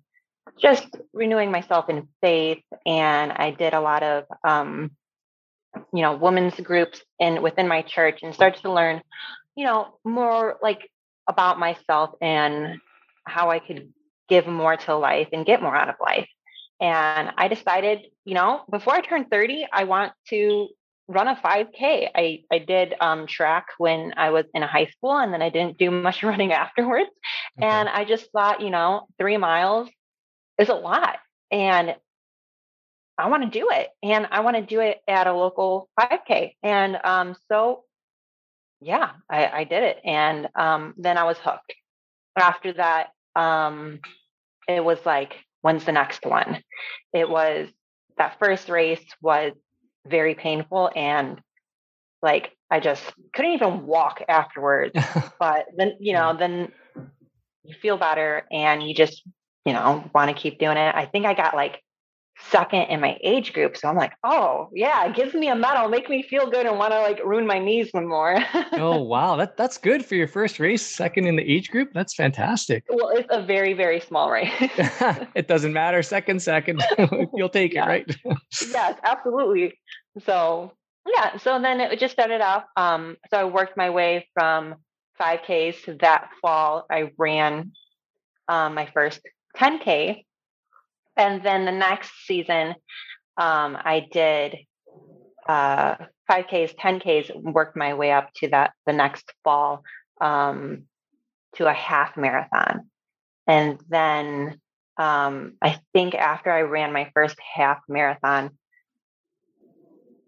just 0.58 0.86
renewing 1.12 1.50
myself 1.50 1.88
in 1.88 2.08
faith, 2.20 2.62
and 2.86 3.32
I 3.32 3.50
did 3.50 3.74
a 3.74 3.80
lot 3.80 4.02
of 4.02 4.24
um, 4.44 4.92
you 5.92 6.02
know 6.02 6.16
women's 6.16 6.58
groups 6.60 7.02
in 7.18 7.42
within 7.42 7.68
my 7.68 7.82
church, 7.82 8.20
and 8.22 8.34
started 8.34 8.62
to 8.62 8.72
learn, 8.72 9.02
you 9.56 9.64
know, 9.64 9.98
more 10.04 10.58
like 10.62 10.88
about 11.28 11.58
myself 11.58 12.10
and 12.20 12.78
how 13.24 13.50
I 13.50 13.58
could 13.58 13.92
give 14.30 14.46
more 14.46 14.76
to 14.76 14.96
life 14.96 15.28
and 15.32 15.44
get 15.44 15.60
more 15.60 15.76
out 15.76 15.90
of 15.90 15.96
life. 16.00 16.28
And 16.80 17.30
I 17.36 17.48
decided, 17.48 18.06
you 18.24 18.34
know, 18.34 18.62
before 18.70 18.94
I 18.94 19.02
turn 19.02 19.26
30, 19.26 19.66
I 19.70 19.84
want 19.84 20.12
to 20.28 20.68
run 21.08 21.28
a 21.28 21.34
5K. 21.34 22.08
I, 22.14 22.44
I 22.50 22.58
did 22.58 22.94
um, 23.00 23.26
track 23.26 23.66
when 23.76 24.14
I 24.16 24.30
was 24.30 24.46
in 24.54 24.62
high 24.62 24.86
school, 24.86 25.18
and 25.18 25.32
then 25.34 25.42
I 25.42 25.50
didn't 25.50 25.76
do 25.76 25.90
much 26.06 26.22
running 26.22 26.52
afterwards. 26.52 27.10
Okay. 27.58 27.66
And 27.66 27.88
I 27.88 28.04
just 28.04 28.30
thought, 28.32 28.62
you 28.62 28.70
know, 28.70 29.08
three 29.18 29.36
miles 29.36 29.90
is 30.58 30.70
a 30.70 30.74
lot. 30.74 31.18
And 31.50 31.96
I 33.18 33.28
want 33.28 33.42
to 33.42 33.50
do 33.50 33.68
it. 33.70 33.88
And 34.02 34.26
I 34.30 34.40
want 34.40 34.56
to 34.56 34.62
do 34.62 34.80
it 34.80 34.98
at 35.06 35.26
a 35.26 35.34
local 35.34 35.90
5K. 36.00 36.54
And 36.62 36.96
um, 37.04 37.36
so, 37.48 37.84
yeah, 38.80 39.10
I, 39.28 39.46
I 39.48 39.64
did 39.64 39.82
it. 39.82 39.98
And 40.04 40.48
um, 40.54 40.94
then 40.96 41.18
I 41.18 41.24
was 41.24 41.36
hooked. 41.38 41.74
After 42.36 42.72
that, 42.74 43.08
um, 43.36 44.00
it 44.74 44.84
was 44.84 45.04
like 45.04 45.36
when's 45.62 45.84
the 45.84 45.92
next 45.92 46.24
one? 46.24 46.62
It 47.12 47.28
was 47.28 47.68
that 48.16 48.38
first 48.38 48.68
race 48.68 49.04
was 49.20 49.52
very 50.06 50.34
painful 50.34 50.90
and 50.94 51.40
like 52.22 52.52
I 52.70 52.80
just 52.80 53.02
couldn't 53.34 53.52
even 53.52 53.86
walk 53.86 54.22
afterwards. 54.28 54.94
but 55.40 55.66
then, 55.76 55.94
you 56.00 56.12
know, 56.12 56.36
then 56.36 56.72
you 57.64 57.74
feel 57.80 57.96
better 57.96 58.46
and 58.50 58.82
you 58.82 58.94
just, 58.94 59.22
you 59.64 59.72
know, 59.72 60.08
want 60.14 60.34
to 60.34 60.40
keep 60.40 60.58
doing 60.58 60.76
it. 60.76 60.94
I 60.94 61.06
think 61.06 61.26
I 61.26 61.34
got 61.34 61.54
like 61.54 61.82
second 62.50 62.82
in 62.82 63.00
my 63.00 63.18
age 63.22 63.52
group. 63.52 63.76
So 63.76 63.88
I'm 63.88 63.96
like, 63.96 64.12
oh 64.24 64.68
yeah, 64.72 65.06
it 65.06 65.14
gives 65.14 65.34
me 65.34 65.48
a 65.48 65.54
medal, 65.54 65.88
make 65.88 66.08
me 66.08 66.22
feel 66.22 66.50
good 66.50 66.66
and 66.66 66.78
want 66.78 66.92
to 66.92 67.00
like 67.00 67.20
ruin 67.24 67.46
my 67.46 67.58
knees 67.58 67.90
some 67.90 68.08
more. 68.08 68.38
oh 68.72 69.00
wow, 69.00 69.36
that 69.36 69.56
that's 69.56 69.78
good 69.78 70.04
for 70.04 70.14
your 70.14 70.28
first 70.28 70.58
race, 70.58 70.84
second 70.84 71.26
in 71.26 71.36
the 71.36 71.42
age 71.42 71.70
group. 71.70 71.90
That's 71.92 72.14
fantastic. 72.14 72.84
Well, 72.88 73.10
it's 73.10 73.28
a 73.30 73.42
very, 73.42 73.72
very 73.72 74.00
small 74.00 74.30
race. 74.30 74.50
it 75.34 75.48
doesn't 75.48 75.72
matter. 75.72 76.02
Second, 76.02 76.42
second. 76.42 76.82
You'll 77.34 77.48
take 77.48 77.74
yeah. 77.74 77.84
it, 77.84 77.88
right? 77.88 78.16
yes, 78.72 78.98
absolutely. 79.04 79.78
So 80.24 80.72
yeah, 81.06 81.36
so 81.38 81.60
then 81.60 81.80
it 81.80 81.98
just 81.98 82.12
started 82.12 82.40
off. 82.40 82.64
Um, 82.76 83.16
so 83.30 83.38
I 83.38 83.44
worked 83.44 83.76
my 83.76 83.90
way 83.90 84.28
from 84.34 84.76
5Ks 85.20 85.84
to 85.84 85.94
that 86.00 86.30
fall. 86.40 86.86
I 86.90 87.10
ran 87.18 87.72
um, 88.48 88.74
my 88.74 88.88
first 88.92 89.20
10K 89.56 90.24
and 91.20 91.42
then 91.42 91.66
the 91.66 91.72
next 91.72 92.10
season, 92.26 92.74
um, 93.36 93.76
I 93.76 94.08
did 94.10 94.56
uh, 95.46 95.96
5Ks, 96.30 96.74
10Ks, 96.76 97.30
worked 97.34 97.76
my 97.76 97.92
way 97.92 98.10
up 98.10 98.32
to 98.36 98.48
that 98.48 98.72
the 98.86 98.94
next 98.94 99.30
fall 99.44 99.82
um, 100.20 100.84
to 101.56 101.66
a 101.66 101.74
half 101.74 102.16
marathon. 102.16 102.88
And 103.46 103.78
then 103.88 104.60
um, 104.96 105.58
I 105.60 105.78
think 105.92 106.14
after 106.14 106.50
I 106.50 106.62
ran 106.62 106.94
my 106.94 107.10
first 107.14 107.36
half 107.54 107.80
marathon, 107.86 108.50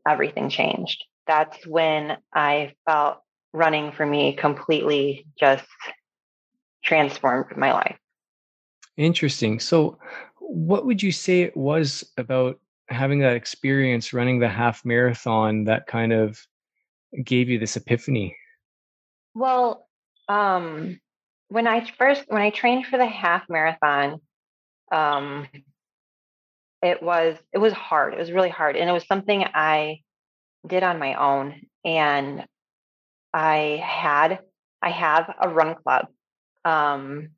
everything 0.06 0.50
changed. 0.50 1.04
That's 1.26 1.66
when 1.66 2.18
I 2.34 2.74
felt 2.84 3.18
running 3.54 3.92
for 3.92 4.04
me 4.04 4.34
completely 4.34 5.26
just 5.40 5.64
transformed 6.84 7.56
my 7.56 7.72
life. 7.72 7.96
Interesting. 8.96 9.58
So, 9.58 9.98
what 10.52 10.84
would 10.84 11.02
you 11.02 11.12
say 11.12 11.40
it 11.40 11.56
was 11.56 12.04
about 12.18 12.60
having 12.88 13.20
that 13.20 13.36
experience 13.36 14.12
running 14.12 14.38
the 14.38 14.48
half 14.50 14.84
marathon 14.84 15.64
that 15.64 15.86
kind 15.86 16.12
of 16.12 16.46
gave 17.24 17.48
you 17.48 17.58
this 17.58 17.74
epiphany? 17.74 18.36
Well, 19.34 19.88
um, 20.28 21.00
when 21.48 21.66
I 21.66 21.90
first 21.96 22.24
when 22.28 22.42
I 22.42 22.50
trained 22.50 22.84
for 22.86 22.98
the 22.98 23.06
half 23.06 23.48
marathon, 23.48 24.20
um, 24.92 25.48
it 26.82 27.02
was 27.02 27.38
it 27.54 27.58
was 27.58 27.72
hard. 27.72 28.12
It 28.12 28.18
was 28.18 28.30
really 28.30 28.50
hard, 28.50 28.76
and 28.76 28.90
it 28.90 28.92
was 28.92 29.06
something 29.06 29.42
I 29.54 30.00
did 30.66 30.82
on 30.82 30.98
my 30.98 31.14
own. 31.14 31.62
And 31.82 32.44
I 33.32 33.82
had 33.82 34.40
I 34.82 34.90
have 34.90 35.34
a 35.40 35.48
run 35.48 35.76
club 35.76 36.08
um, 36.66 37.30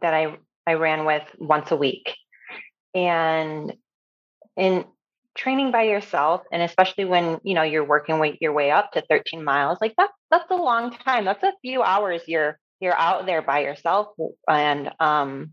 that 0.00 0.14
I 0.14 0.36
I 0.64 0.74
ran 0.74 1.04
with 1.04 1.24
once 1.38 1.72
a 1.72 1.76
week, 1.76 2.14
and 2.94 3.74
in 4.56 4.84
training 5.34 5.70
by 5.70 5.84
yourself 5.84 6.42
and 6.52 6.62
especially 6.62 7.04
when 7.04 7.40
you 7.42 7.54
know 7.54 7.62
you're 7.62 7.84
working 7.84 8.18
way, 8.18 8.36
your 8.40 8.52
way 8.52 8.70
up 8.70 8.92
to 8.92 9.02
13 9.08 9.42
miles 9.42 9.78
like 9.80 9.94
that's 9.96 10.12
that's 10.30 10.50
a 10.50 10.56
long 10.56 10.90
time 10.90 11.24
that's 11.24 11.42
a 11.42 11.52
few 11.62 11.82
hours 11.82 12.22
you're 12.26 12.58
you're 12.80 12.96
out 12.96 13.24
there 13.24 13.40
by 13.40 13.60
yourself 13.60 14.08
and 14.48 14.90
um 15.00 15.52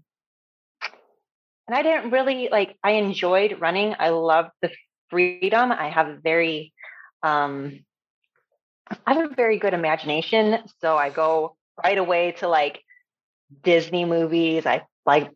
and 1.67 1.77
i 1.77 1.81
didn't 1.81 2.11
really 2.11 2.49
like 2.51 2.75
i 2.83 2.91
enjoyed 2.91 3.61
running 3.61 3.95
i 3.99 4.09
loved 4.09 4.49
the 4.61 4.69
freedom 5.09 5.71
i 5.71 5.89
have 5.89 6.07
a 6.07 6.17
very 6.21 6.73
um 7.23 7.79
i 9.07 9.13
have 9.13 9.31
a 9.31 9.35
very 9.35 9.59
good 9.59 9.73
imagination 9.73 10.57
so 10.81 10.97
i 10.97 11.09
go 11.09 11.55
right 11.81 11.97
away 11.97 12.33
to 12.33 12.49
like 12.49 12.81
disney 13.63 14.03
movies 14.03 14.65
i 14.65 14.81
like 15.05 15.29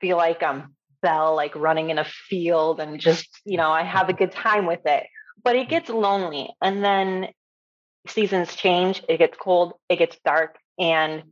feel 0.00 0.16
like 0.16 0.42
i'm 0.42 0.74
Belle, 1.02 1.34
like 1.34 1.54
running 1.54 1.90
in 1.90 1.98
a 1.98 2.04
field 2.04 2.80
and 2.80 3.00
just, 3.00 3.28
you 3.44 3.56
know, 3.56 3.70
I 3.70 3.82
have 3.82 4.08
a 4.08 4.14
good 4.14 4.32
time 4.32 4.66
with 4.66 4.86
it. 4.86 5.06
But 5.44 5.56
it 5.56 5.68
gets 5.68 5.88
lonely. 5.88 6.50
And 6.60 6.84
then 6.84 7.28
seasons 8.08 8.54
change, 8.54 9.02
it 9.08 9.18
gets 9.18 9.36
cold, 9.36 9.74
it 9.88 9.96
gets 9.96 10.16
dark, 10.24 10.56
and 10.78 11.24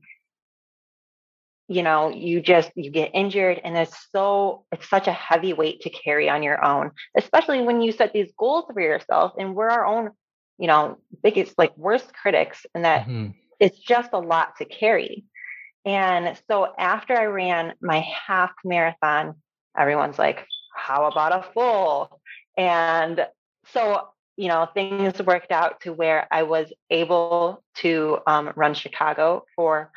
you 1.71 1.85
know, 1.85 2.09
you 2.09 2.41
just 2.41 2.73
you 2.75 2.91
get 2.91 3.13
injured 3.15 3.61
and 3.63 3.79
it's 3.79 3.97
so 4.11 4.65
it's 4.73 4.91
such 4.91 5.07
a 5.07 5.13
heavy 5.13 5.53
weight 5.53 5.83
to 5.83 5.91
carry 5.91 6.29
on 6.29 6.43
your 6.43 6.63
own, 6.65 6.91
especially 7.17 7.63
when 7.63 7.81
you 7.81 7.93
set 7.93 8.13
these 8.13 8.33
goals 8.37 8.65
for 8.73 8.81
yourself 8.81 9.35
and 9.39 9.55
we're 9.55 9.71
our 9.71 9.87
own, 9.87 10.11
you 10.59 10.67
know, 10.67 10.99
biggest 11.23 11.57
like 11.57 11.77
worst 11.77 12.13
critics 12.13 12.67
and 12.75 12.85
that 12.85 13.03
mm-hmm. 13.03 13.29
it's 13.61 13.79
just 13.79 14.11
a 14.13 14.19
lot 14.19 14.57
to 14.57 14.65
carry. 14.65 15.25
And 15.85 16.37
so 16.51 16.75
after 16.77 17.17
I 17.17 17.27
ran 17.27 17.75
my 17.81 18.05
half 18.27 18.51
marathon 18.65 19.37
everyone's 19.79 20.19
like, 20.19 20.47
how 20.75 21.07
about 21.07 21.33
a 21.33 21.53
full? 21.53 22.21
And 22.57 23.27
so, 23.73 24.09
you 24.37 24.49
know, 24.49 24.69
things 24.73 25.21
worked 25.23 25.53
out 25.53 25.81
to 25.83 25.93
where 25.93 26.27
I 26.31 26.45
was 26.45 26.73
able 26.91 27.63
to 27.77 28.19
um, 28.27 28.53
run 28.57 28.75
Chicago 28.75 29.45
for 29.57 29.91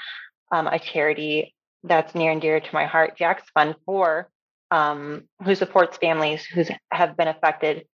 um, 0.52 0.68
a 0.68 0.80
charity 0.80 1.56
that's 1.84 2.16
near 2.16 2.32
and 2.32 2.42
dear 2.42 2.60
to 2.60 2.70
my 2.74 2.86
heart, 2.86 3.18
Jack's 3.18 3.50
Fund 3.54 3.76
for, 3.86 4.30
um, 4.72 5.24
who 5.44 5.56
supports 5.56 5.98
families 5.98 6.46
who 6.46 6.64
have 6.92 7.18
been 7.18 7.28
affected 7.28 7.86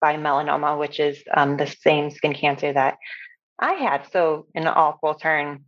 by 0.00 0.16
melanoma, 0.16 0.78
which 0.78 1.00
is 1.00 1.22
um, 1.34 1.56
the 1.56 1.66
same 1.66 2.10
skin 2.10 2.34
cancer 2.34 2.72
that 2.72 2.98
I 3.58 3.74
had. 3.74 4.06
So, 4.12 4.46
in 4.54 4.66
all 4.66 4.98
full 5.00 5.14
turn, 5.14 5.64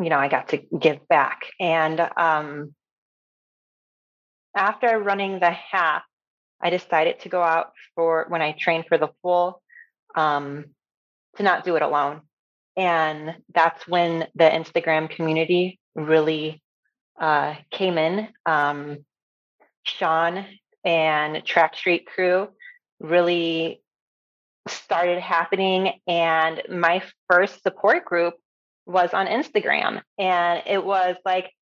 you 0.00 0.08
know, 0.08 0.18
I 0.18 0.28
got 0.28 0.48
to 0.48 0.56
give 0.56 1.06
back. 1.08 1.42
And 1.60 2.00
um, 2.16 2.74
after 4.54 4.98
running 4.98 5.40
the 5.40 5.50
half, 5.50 6.02
I 6.60 6.70
decided 6.70 7.20
to 7.20 7.28
go 7.28 7.42
out 7.42 7.72
for 7.94 8.26
when 8.28 8.42
I 8.42 8.52
trained 8.52 8.86
for 8.86 8.98
the 8.98 9.10
full 9.22 9.60
um, 10.14 10.66
to 11.36 11.42
not 11.42 11.64
do 11.64 11.76
it 11.76 11.82
alone. 11.82 12.22
And 12.76 13.36
that's 13.54 13.86
when 13.86 14.26
the 14.34 14.44
Instagram 14.44 15.10
community 15.10 15.78
really 15.94 16.62
uh, 17.20 17.54
came 17.70 17.98
in. 17.98 18.28
Um, 18.46 19.04
Sean 19.84 20.46
and 20.84 21.44
Track 21.44 21.76
Street 21.76 22.06
Crew 22.06 22.48
really 23.00 23.82
started 24.68 25.20
happening. 25.20 26.00
And 26.06 26.62
my 26.70 27.02
first 27.28 27.62
support 27.62 28.04
group 28.04 28.34
was 28.86 29.12
on 29.12 29.26
Instagram. 29.26 30.02
And 30.18 30.62
it 30.66 30.84
was 30.84 31.16
like 31.24 31.52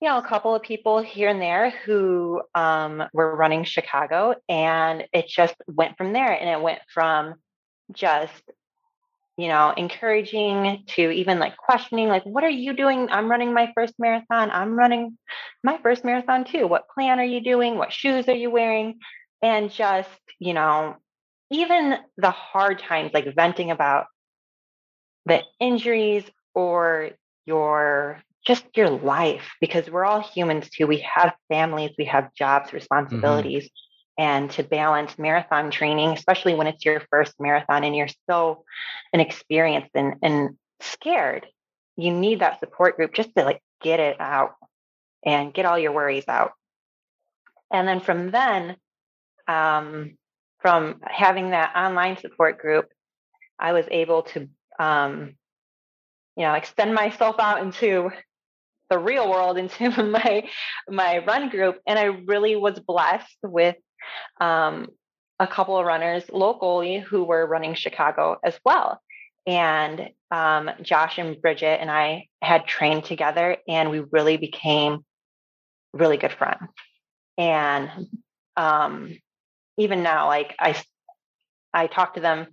you 0.00 0.08
know, 0.08 0.18
a 0.18 0.26
couple 0.26 0.54
of 0.54 0.62
people 0.62 1.00
here 1.00 1.28
and 1.28 1.40
there 1.40 1.70
who 1.84 2.42
um, 2.54 3.04
were 3.12 3.36
running 3.36 3.64
Chicago, 3.64 4.34
and 4.48 5.06
it 5.12 5.28
just 5.28 5.54
went 5.68 5.96
from 5.96 6.12
there. 6.12 6.32
And 6.32 6.48
it 6.50 6.60
went 6.60 6.80
from 6.92 7.34
just, 7.92 8.42
you 9.36 9.48
know, 9.48 9.72
encouraging 9.76 10.84
to 10.88 11.10
even 11.10 11.38
like 11.38 11.56
questioning, 11.56 12.08
like, 12.08 12.24
what 12.24 12.44
are 12.44 12.50
you 12.50 12.72
doing? 12.72 13.08
I'm 13.10 13.30
running 13.30 13.54
my 13.54 13.72
first 13.74 13.94
marathon. 13.98 14.50
I'm 14.50 14.76
running 14.76 15.16
my 15.62 15.78
first 15.82 16.04
marathon 16.04 16.44
too. 16.44 16.66
What 16.66 16.88
plan 16.88 17.20
are 17.20 17.24
you 17.24 17.40
doing? 17.40 17.76
What 17.76 17.92
shoes 17.92 18.28
are 18.28 18.34
you 18.34 18.50
wearing? 18.50 18.98
And 19.40 19.70
just, 19.70 20.10
you 20.38 20.54
know, 20.54 20.96
even 21.50 21.96
the 22.16 22.30
hard 22.30 22.78
times, 22.78 23.12
like 23.14 23.34
venting 23.34 23.70
about 23.70 24.06
the 25.26 25.42
injuries 25.60 26.24
or 26.54 27.10
your 27.46 28.20
just 28.44 28.64
your 28.74 28.90
life 28.90 29.54
because 29.60 29.88
we're 29.88 30.04
all 30.04 30.20
humans 30.20 30.68
too. 30.68 30.86
We 30.86 31.06
have 31.14 31.34
families, 31.48 31.92
we 31.96 32.06
have 32.06 32.34
jobs, 32.34 32.68
mm-hmm. 32.68 32.76
responsibilities. 32.76 33.64
Mm-hmm. 33.64 33.78
And 34.18 34.50
to 34.52 34.62
balance 34.62 35.18
marathon 35.18 35.70
training, 35.70 36.10
especially 36.10 36.54
when 36.54 36.66
it's 36.66 36.84
your 36.84 37.00
first 37.08 37.32
marathon 37.40 37.82
and 37.82 37.96
you're 37.96 38.08
so 38.28 38.64
inexperienced 39.12 39.92
and, 39.94 40.16
and 40.22 40.58
scared, 40.80 41.46
you 41.96 42.12
need 42.12 42.40
that 42.40 42.60
support 42.60 42.96
group 42.96 43.14
just 43.14 43.34
to 43.36 43.44
like 43.44 43.62
get 43.80 44.00
it 44.00 44.20
out 44.20 44.52
and 45.24 45.54
get 45.54 45.64
all 45.64 45.78
your 45.78 45.92
worries 45.92 46.28
out. 46.28 46.52
And 47.72 47.88
then 47.88 48.00
from 48.00 48.30
then, 48.30 48.76
um, 49.48 50.18
from 50.60 51.00
having 51.02 51.50
that 51.50 51.72
online 51.74 52.18
support 52.18 52.58
group, 52.58 52.88
I 53.58 53.72
was 53.72 53.86
able 53.90 54.22
to, 54.22 54.48
um, 54.78 55.36
you 56.36 56.44
know, 56.44 56.54
extend 56.54 56.94
myself 56.94 57.36
out 57.38 57.62
into 57.62 58.10
the 58.92 58.98
real 58.98 59.28
world 59.28 59.58
into 59.62 59.90
my 60.04 60.48
my 60.88 61.18
run 61.18 61.48
group 61.48 61.78
and 61.86 61.98
i 61.98 62.04
really 62.04 62.56
was 62.56 62.78
blessed 62.80 63.38
with 63.42 63.76
um, 64.40 64.88
a 65.38 65.46
couple 65.46 65.78
of 65.78 65.86
runners 65.86 66.24
locally 66.30 66.98
who 66.98 67.24
were 67.24 67.46
running 67.46 67.74
chicago 67.74 68.36
as 68.44 68.58
well 68.64 69.00
and 69.46 70.10
um, 70.30 70.70
josh 70.82 71.18
and 71.18 71.40
bridget 71.40 71.80
and 71.80 71.90
i 71.90 72.26
had 72.40 72.66
trained 72.66 73.04
together 73.04 73.56
and 73.68 73.90
we 73.90 74.00
really 74.10 74.36
became 74.36 75.04
really 75.92 76.16
good 76.16 76.32
friends. 76.32 76.70
And 77.38 77.90
um, 78.56 79.16
even 79.78 80.02
now, 80.02 80.26
like 80.26 80.54
I, 80.58 80.80
I 81.72 81.86
talk 81.86 82.14
to 82.14 82.20
them 82.20 82.46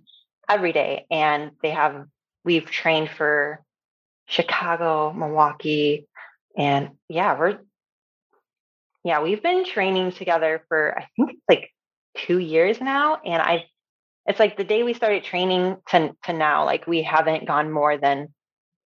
every 0.48 0.72
day, 0.72 1.06
and 1.10 1.52
they 1.62 1.70
have 1.70 2.06
we've 2.44 2.70
trained 2.70 3.10
for 3.10 3.62
Chicago, 4.26 5.12
Milwaukee, 5.12 6.06
and 6.56 6.90
yeah, 7.08 7.38
we're 7.38 7.58
yeah, 9.04 9.22
we've 9.22 9.42
been 9.42 9.64
training 9.64 10.12
together 10.12 10.64
for 10.68 10.98
I 10.98 11.06
think 11.16 11.30
it's 11.30 11.42
like 11.48 11.70
two 12.16 12.38
years 12.38 12.80
now, 12.80 13.18
and 13.24 13.40
I've 13.40 13.62
it's 14.26 14.38
like 14.38 14.56
the 14.56 14.64
day 14.64 14.82
we 14.82 14.94
started 14.94 15.24
training 15.24 15.76
to 15.88 16.14
to 16.24 16.32
now, 16.32 16.64
like 16.64 16.86
we 16.86 17.02
haven't 17.02 17.46
gone 17.46 17.70
more 17.70 17.96
than 17.96 18.28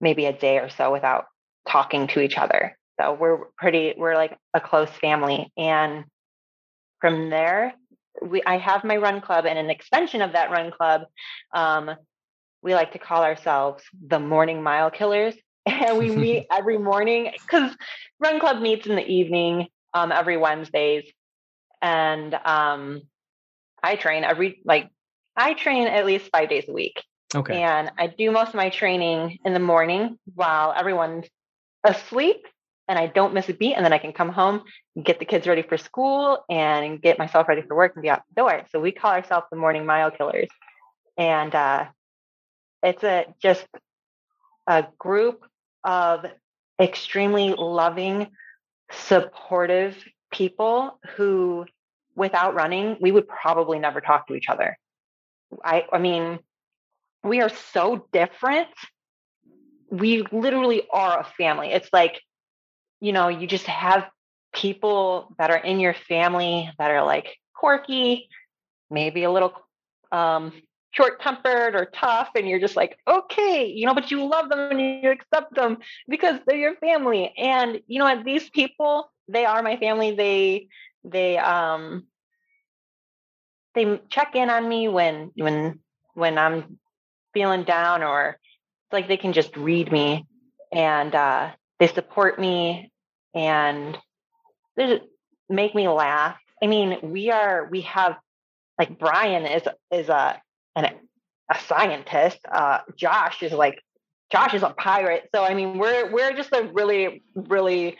maybe 0.00 0.26
a 0.26 0.32
day 0.32 0.58
or 0.58 0.68
so 0.68 0.92
without 0.92 1.24
talking 1.68 2.06
to 2.08 2.20
each 2.20 2.38
other. 2.38 2.76
So 3.00 3.14
we're 3.14 3.38
pretty 3.58 3.94
we're 3.96 4.14
like 4.14 4.36
a 4.54 4.60
close 4.60 4.90
family, 4.90 5.52
and 5.56 6.04
from 7.00 7.30
there, 7.30 7.74
we 8.22 8.42
I 8.44 8.58
have 8.58 8.84
my 8.84 8.96
run 8.96 9.20
club, 9.20 9.46
and 9.46 9.58
an 9.58 9.70
extension 9.70 10.22
of 10.22 10.32
that 10.32 10.50
run 10.50 10.70
club. 10.70 11.02
Um, 11.54 11.90
we 12.62 12.74
like 12.74 12.92
to 12.92 12.98
call 12.98 13.22
ourselves 13.22 13.84
the 14.06 14.18
morning 14.18 14.62
mile 14.62 14.90
killers 14.90 15.34
and 15.66 15.98
we 15.98 16.10
meet 16.16 16.46
every 16.50 16.78
morning 16.78 17.30
because 17.32 17.74
run 18.20 18.40
club 18.40 18.60
meets 18.60 18.86
in 18.86 18.96
the 18.96 19.06
evening 19.06 19.68
um, 19.94 20.12
every 20.12 20.36
wednesdays. 20.36 21.10
And 21.82 22.34
um, 22.34 23.02
i 23.82 23.96
train 23.96 24.24
every 24.24 24.60
like 24.64 24.90
i 25.36 25.54
train 25.54 25.86
at 25.86 26.06
least 26.06 26.30
five 26.32 26.48
days 26.48 26.64
a 26.68 26.72
week. 26.72 27.02
Okay. 27.34 27.62
and 27.62 27.90
i 27.98 28.06
do 28.06 28.30
most 28.30 28.48
of 28.48 28.54
my 28.54 28.70
training 28.70 29.38
in 29.44 29.52
the 29.52 29.60
morning 29.60 30.18
while 30.34 30.72
everyone's 30.76 31.26
asleep 31.84 32.46
and 32.88 32.98
i 32.98 33.06
don't 33.06 33.34
miss 33.34 33.48
a 33.48 33.52
beat 33.52 33.74
and 33.74 33.84
then 33.84 33.92
i 33.92 33.98
can 33.98 34.12
come 34.12 34.30
home 34.30 34.62
get 35.02 35.18
the 35.18 35.24
kids 35.24 35.46
ready 35.46 35.62
for 35.62 35.76
school 35.76 36.44
and 36.48 37.02
get 37.02 37.18
myself 37.18 37.48
ready 37.48 37.62
for 37.62 37.76
work 37.76 37.92
and 37.94 38.02
be 38.02 38.08
out 38.08 38.22
the 38.28 38.40
door 38.40 38.62
so 38.72 38.80
we 38.80 38.92
call 38.92 39.12
ourselves 39.12 39.46
the 39.50 39.56
morning 39.56 39.84
mile 39.84 40.10
killers. 40.10 40.48
And 41.16 41.54
uh, 41.54 41.86
it's 42.82 43.02
a 43.02 43.26
just 43.40 43.66
a 44.66 44.86
group 44.98 45.44
of 45.86 46.26
extremely 46.80 47.54
loving, 47.56 48.28
supportive 48.90 49.96
people 50.32 50.98
who, 51.16 51.64
without 52.14 52.54
running, 52.54 52.98
we 53.00 53.12
would 53.12 53.28
probably 53.28 53.78
never 53.78 54.00
talk 54.02 54.26
to 54.26 54.34
each 54.34 54.48
other. 54.48 54.76
I, 55.64 55.84
I 55.92 55.98
mean, 55.98 56.40
we 57.22 57.40
are 57.40 57.48
so 57.48 58.06
different. 58.12 58.68
We 59.90 60.24
literally 60.32 60.82
are 60.92 61.20
a 61.20 61.24
family. 61.24 61.68
It's 61.68 61.88
like, 61.92 62.20
you 63.00 63.12
know, 63.12 63.28
you 63.28 63.46
just 63.46 63.66
have 63.66 64.04
people 64.52 65.34
that 65.38 65.50
are 65.50 65.56
in 65.56 65.80
your 65.80 65.94
family 65.94 66.70
that 66.78 66.90
are 66.90 67.04
like 67.04 67.36
quirky, 67.54 68.28
maybe 68.90 69.22
a 69.22 69.30
little 69.30 69.54
um, 70.10 70.52
short 70.96 71.20
tempered 71.20 71.74
or 71.74 71.84
tough 71.84 72.30
and 72.34 72.48
you're 72.48 72.58
just 72.58 72.76
like 72.76 72.98
okay 73.06 73.66
you 73.66 73.84
know 73.84 73.94
but 73.94 74.10
you 74.10 74.26
love 74.26 74.48
them 74.48 74.70
and 74.70 74.80
you 74.80 75.10
accept 75.10 75.54
them 75.54 75.76
because 76.08 76.40
they're 76.46 76.56
your 76.56 76.76
family. 76.76 77.32
And 77.36 77.80
you 77.86 77.98
know 77.98 78.22
these 78.24 78.48
people 78.50 79.10
they 79.28 79.44
are 79.44 79.62
my 79.62 79.76
family. 79.76 80.14
They 80.14 80.68
they 81.04 81.36
um 81.38 82.06
they 83.74 84.00
check 84.08 84.34
in 84.34 84.48
on 84.50 84.68
me 84.68 84.88
when 84.88 85.32
when 85.36 85.80
when 86.14 86.38
i'm 86.38 86.78
feeling 87.34 87.64
down 87.64 88.02
or 88.02 88.30
it's 88.30 88.92
like 88.92 89.06
they 89.06 89.18
can 89.18 89.34
just 89.34 89.54
read 89.56 89.92
me 89.92 90.24
and 90.72 91.14
uh 91.14 91.50
they 91.78 91.88
support 91.88 92.38
me 92.38 92.90
and 93.34 93.98
they 94.76 94.86
just 94.86 95.02
make 95.48 95.74
me 95.74 95.88
laugh. 95.88 96.38
I 96.62 96.66
mean 96.66 96.98
we 97.02 97.30
are 97.30 97.68
we 97.70 97.82
have 97.82 98.16
like 98.78 98.98
brian 98.98 99.44
is 99.44 99.62
is 99.92 100.08
a 100.08 100.40
and 100.76 100.92
a 101.50 101.58
scientist. 101.60 102.38
Uh, 102.50 102.78
Josh 102.96 103.42
is 103.42 103.52
like 103.52 103.82
Josh 104.30 104.54
is 104.54 104.62
a 104.62 104.70
pirate. 104.70 105.28
So 105.34 105.42
I 105.42 105.54
mean, 105.54 105.78
we're 105.78 106.12
we're 106.12 106.32
just 106.32 106.52
a 106.52 106.70
really 106.72 107.22
really 107.34 107.96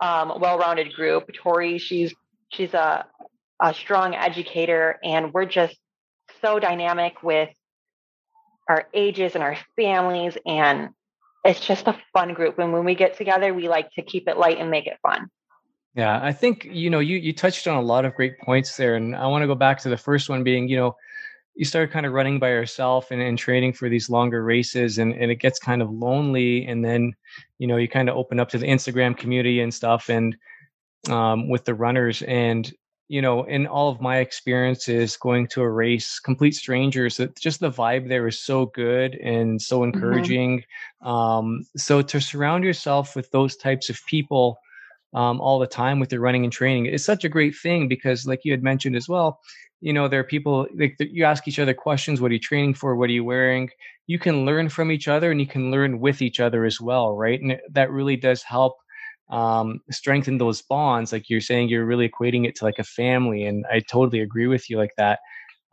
um, 0.00 0.32
well-rounded 0.40 0.92
group. 0.94 1.30
Tori, 1.34 1.78
she's 1.78 2.14
she's 2.48 2.74
a 2.74 3.06
a 3.60 3.74
strong 3.74 4.14
educator, 4.14 4.98
and 5.04 5.32
we're 5.32 5.46
just 5.46 5.76
so 6.42 6.58
dynamic 6.58 7.22
with 7.22 7.50
our 8.68 8.88
ages 8.92 9.34
and 9.34 9.44
our 9.44 9.56
families, 9.76 10.36
and 10.46 10.90
it's 11.44 11.60
just 11.60 11.86
a 11.86 11.96
fun 12.12 12.34
group. 12.34 12.58
And 12.58 12.72
when 12.72 12.84
we 12.84 12.94
get 12.94 13.16
together, 13.16 13.54
we 13.54 13.68
like 13.68 13.90
to 13.92 14.02
keep 14.02 14.28
it 14.28 14.36
light 14.36 14.58
and 14.58 14.70
make 14.70 14.86
it 14.86 14.98
fun. 15.02 15.28
Yeah, 15.94 16.20
I 16.22 16.32
think 16.32 16.68
you 16.70 16.90
know 16.90 16.98
you 16.98 17.16
you 17.16 17.32
touched 17.32 17.66
on 17.66 17.76
a 17.76 17.82
lot 17.82 18.04
of 18.04 18.14
great 18.14 18.38
points 18.40 18.76
there, 18.76 18.96
and 18.96 19.16
I 19.16 19.26
want 19.26 19.42
to 19.42 19.46
go 19.46 19.54
back 19.54 19.78
to 19.80 19.88
the 19.88 19.96
first 19.96 20.28
one 20.28 20.44
being 20.44 20.68
you 20.68 20.76
know 20.76 20.94
you 21.56 21.64
start 21.64 21.90
kind 21.90 22.04
of 22.06 22.12
running 22.12 22.38
by 22.38 22.50
yourself 22.50 23.10
and, 23.10 23.20
and 23.20 23.38
training 23.38 23.72
for 23.72 23.88
these 23.88 24.10
longer 24.10 24.44
races 24.44 24.98
and, 24.98 25.14
and 25.14 25.30
it 25.30 25.36
gets 25.36 25.58
kind 25.58 25.82
of 25.82 25.90
lonely 25.90 26.66
and 26.66 26.84
then 26.84 27.12
you 27.58 27.66
know 27.66 27.76
you 27.76 27.88
kind 27.88 28.08
of 28.08 28.16
open 28.16 28.38
up 28.38 28.48
to 28.50 28.58
the 28.58 28.66
instagram 28.66 29.16
community 29.16 29.60
and 29.60 29.72
stuff 29.72 30.08
and 30.08 30.36
um, 31.08 31.48
with 31.48 31.64
the 31.64 31.74
runners 31.74 32.22
and 32.22 32.72
you 33.08 33.22
know 33.22 33.44
in 33.44 33.66
all 33.66 33.88
of 33.88 34.00
my 34.00 34.18
experiences 34.18 35.16
going 35.16 35.46
to 35.46 35.62
a 35.62 35.70
race 35.70 36.18
complete 36.18 36.54
strangers 36.54 37.16
that 37.16 37.36
just 37.38 37.60
the 37.60 37.70
vibe 37.70 38.08
there 38.08 38.26
is 38.26 38.38
so 38.38 38.66
good 38.66 39.14
and 39.16 39.60
so 39.62 39.82
Mm-hmm. 39.94 39.94
encouraging 39.94 40.62
um, 41.02 41.62
so 41.76 42.02
to 42.02 42.20
surround 42.20 42.64
yourself 42.64 43.16
with 43.16 43.30
those 43.30 43.56
types 43.56 43.88
of 43.88 43.98
people 44.06 44.58
um, 45.14 45.40
all 45.40 45.58
the 45.58 45.66
time 45.66 46.00
with 46.00 46.12
your 46.12 46.20
running 46.20 46.44
and 46.44 46.52
training 46.52 46.86
is 46.86 47.04
such 47.04 47.24
a 47.24 47.28
great 47.28 47.54
thing 47.56 47.88
because 47.88 48.26
like 48.26 48.40
you 48.44 48.52
had 48.52 48.62
mentioned 48.62 48.96
as 48.96 49.08
well 49.08 49.40
you 49.80 49.92
know 49.92 50.08
there 50.08 50.20
are 50.20 50.24
people 50.24 50.66
like 50.78 50.96
you 50.98 51.24
ask 51.24 51.46
each 51.48 51.58
other 51.58 51.74
questions 51.74 52.20
what 52.20 52.30
are 52.30 52.34
you 52.34 52.40
training 52.40 52.74
for? 52.74 52.96
What 52.96 53.10
are 53.10 53.12
you 53.12 53.24
wearing? 53.24 53.70
You 54.06 54.18
can 54.18 54.44
learn 54.44 54.68
from 54.68 54.90
each 54.90 55.08
other 55.08 55.30
and 55.30 55.40
you 55.40 55.46
can 55.46 55.70
learn 55.70 56.00
with 56.00 56.22
each 56.22 56.40
other 56.40 56.64
as 56.64 56.80
well 56.80 57.16
right? 57.16 57.40
And 57.40 57.58
that 57.72 57.90
really 57.90 58.16
does 58.16 58.42
help 58.42 58.74
um, 59.28 59.80
strengthen 59.90 60.38
those 60.38 60.62
bonds 60.62 61.12
like 61.12 61.28
you're 61.28 61.40
saying 61.40 61.68
you're 61.68 61.84
really 61.84 62.08
equating 62.08 62.46
it 62.46 62.54
to 62.56 62.64
like 62.64 62.78
a 62.78 62.84
family 62.84 63.42
and 63.42 63.64
i 63.72 63.80
totally 63.80 64.20
agree 64.20 64.46
with 64.46 64.70
you 64.70 64.78
like 64.78 64.92
that 64.98 65.18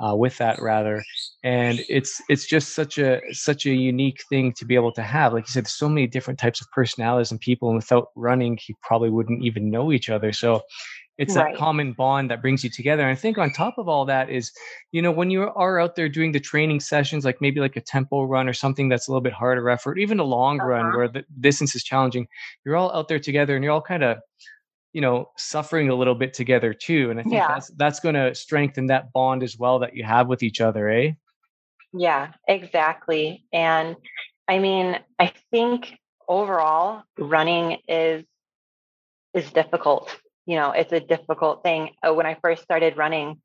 uh, 0.03 0.15
with 0.15 0.37
that 0.37 0.61
rather. 0.61 1.03
And 1.43 1.83
it's 1.89 2.21
it's 2.29 2.45
just 2.45 2.75
such 2.75 2.97
a 2.97 3.21
such 3.31 3.65
a 3.65 3.73
unique 3.73 4.21
thing 4.29 4.53
to 4.53 4.65
be 4.65 4.75
able 4.75 4.93
to 4.93 5.01
have. 5.01 5.33
Like 5.33 5.47
you 5.47 5.51
said 5.51 5.67
so 5.67 5.89
many 5.89 6.07
different 6.07 6.39
types 6.39 6.61
of 6.61 6.67
personalities 6.71 7.31
and 7.31 7.39
people 7.39 7.69
and 7.69 7.77
without 7.77 8.07
running 8.15 8.57
you 8.67 8.75
probably 8.81 9.09
wouldn't 9.09 9.43
even 9.43 9.69
know 9.69 9.91
each 9.91 10.09
other. 10.09 10.31
So 10.31 10.61
it's 11.17 11.33
Right. 11.33 11.35
that 11.35 11.53
common 11.53 11.93
bond 11.93 12.31
that 12.31 12.41
brings 12.41 12.63
you 12.63 12.69
together 12.69 13.03
and 13.03 13.11
i 13.11 13.15
think 13.15 13.37
on 13.37 13.51
top 13.51 13.77
of 13.77 13.87
all 13.87 14.05
that 14.05 14.29
is 14.29 14.51
you 14.91 15.01
know 15.01 15.11
when 15.11 15.29
you 15.29 15.43
are 15.43 15.79
out 15.79 15.95
there 15.95 16.09
doing 16.09 16.31
the 16.31 16.39
training 16.39 16.79
sessions 16.79 17.25
like 17.25 17.39
maybe 17.41 17.59
like 17.59 17.75
a 17.75 17.81
tempo 17.81 18.23
run 18.23 18.47
or 18.49 18.53
something 18.53 18.89
that's 18.89 19.07
a 19.07 19.11
little 19.11 19.21
bit 19.21 19.33
harder 19.33 19.69
effort 19.69 19.99
even 19.99 20.19
a 20.19 20.23
long 20.23 20.61
run 20.61 20.91
Uh-huh. 20.91 20.93
where 20.93 21.07
the 21.07 21.23
distance 21.39 21.75
is 21.75 21.83
challenging 21.83 22.27
you're 22.65 22.75
all 22.75 22.91
out 22.93 23.07
there 23.07 23.19
together 23.19 23.55
and 23.55 23.63
you're 23.63 23.73
all 23.73 23.81
kind 23.81 24.03
of 24.03 24.17
you 24.93 25.01
know 25.01 25.29
suffering 25.37 25.89
a 25.89 25.95
little 25.95 26.15
bit 26.15 26.33
together 26.33 26.73
too 26.73 27.11
and 27.11 27.19
i 27.19 27.23
think 27.23 27.45
Yeah. 27.45 27.47
that's 27.47 27.69
that's 27.77 27.99
going 27.99 28.15
to 28.15 28.33
strengthen 28.35 28.87
that 28.87 29.11
bond 29.13 29.43
as 29.43 29.57
well 29.59 29.79
that 29.79 29.95
you 29.95 30.03
have 30.03 30.27
with 30.27 30.43
each 30.43 30.61
other 30.61 30.89
eh 30.89 31.11
Yeah, 31.93 32.31
exactly. 32.47 33.45
And 33.53 33.95
I 34.47 34.59
mean, 34.59 34.99
I 35.19 35.31
think 35.51 35.99
overall 36.27 37.03
running 37.17 37.77
is 37.87 38.25
is 39.33 39.51
difficult. 39.51 40.19
You 40.45 40.57
know, 40.57 40.71
it's 40.71 40.91
a 40.91 40.99
difficult 40.99 41.63
thing. 41.63 41.91
Uh, 42.05 42.13
When 42.13 42.25
I 42.25 42.37
first 42.41 42.63
started 42.63 42.97
running, 42.97 43.41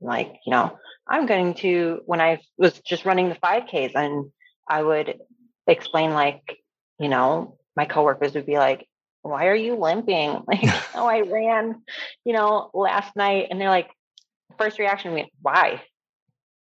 like, 0.00 0.34
you 0.46 0.50
know, 0.52 0.78
I'm 1.08 1.26
going 1.26 1.54
to 1.54 2.00
when 2.06 2.20
I 2.20 2.40
was 2.58 2.78
just 2.80 3.04
running 3.04 3.28
the 3.28 3.36
5Ks 3.36 3.92
and 3.94 4.30
I 4.68 4.82
would 4.82 5.18
explain 5.66 6.12
like, 6.12 6.58
you 6.98 7.08
know, 7.08 7.58
my 7.76 7.84
coworkers 7.86 8.34
would 8.34 8.46
be 8.46 8.58
like, 8.58 8.86
why 9.22 9.46
are 9.48 9.54
you 9.54 9.76
limping? 9.76 10.42
Like, 10.46 10.64
oh, 10.94 11.06
I 11.06 11.20
ran, 11.22 11.82
you 12.24 12.32
know, 12.32 12.70
last 12.74 13.16
night. 13.16 13.48
And 13.50 13.60
they're 13.60 13.68
like, 13.70 13.90
first 14.58 14.78
reaction, 14.78 15.26
why? 15.40 15.82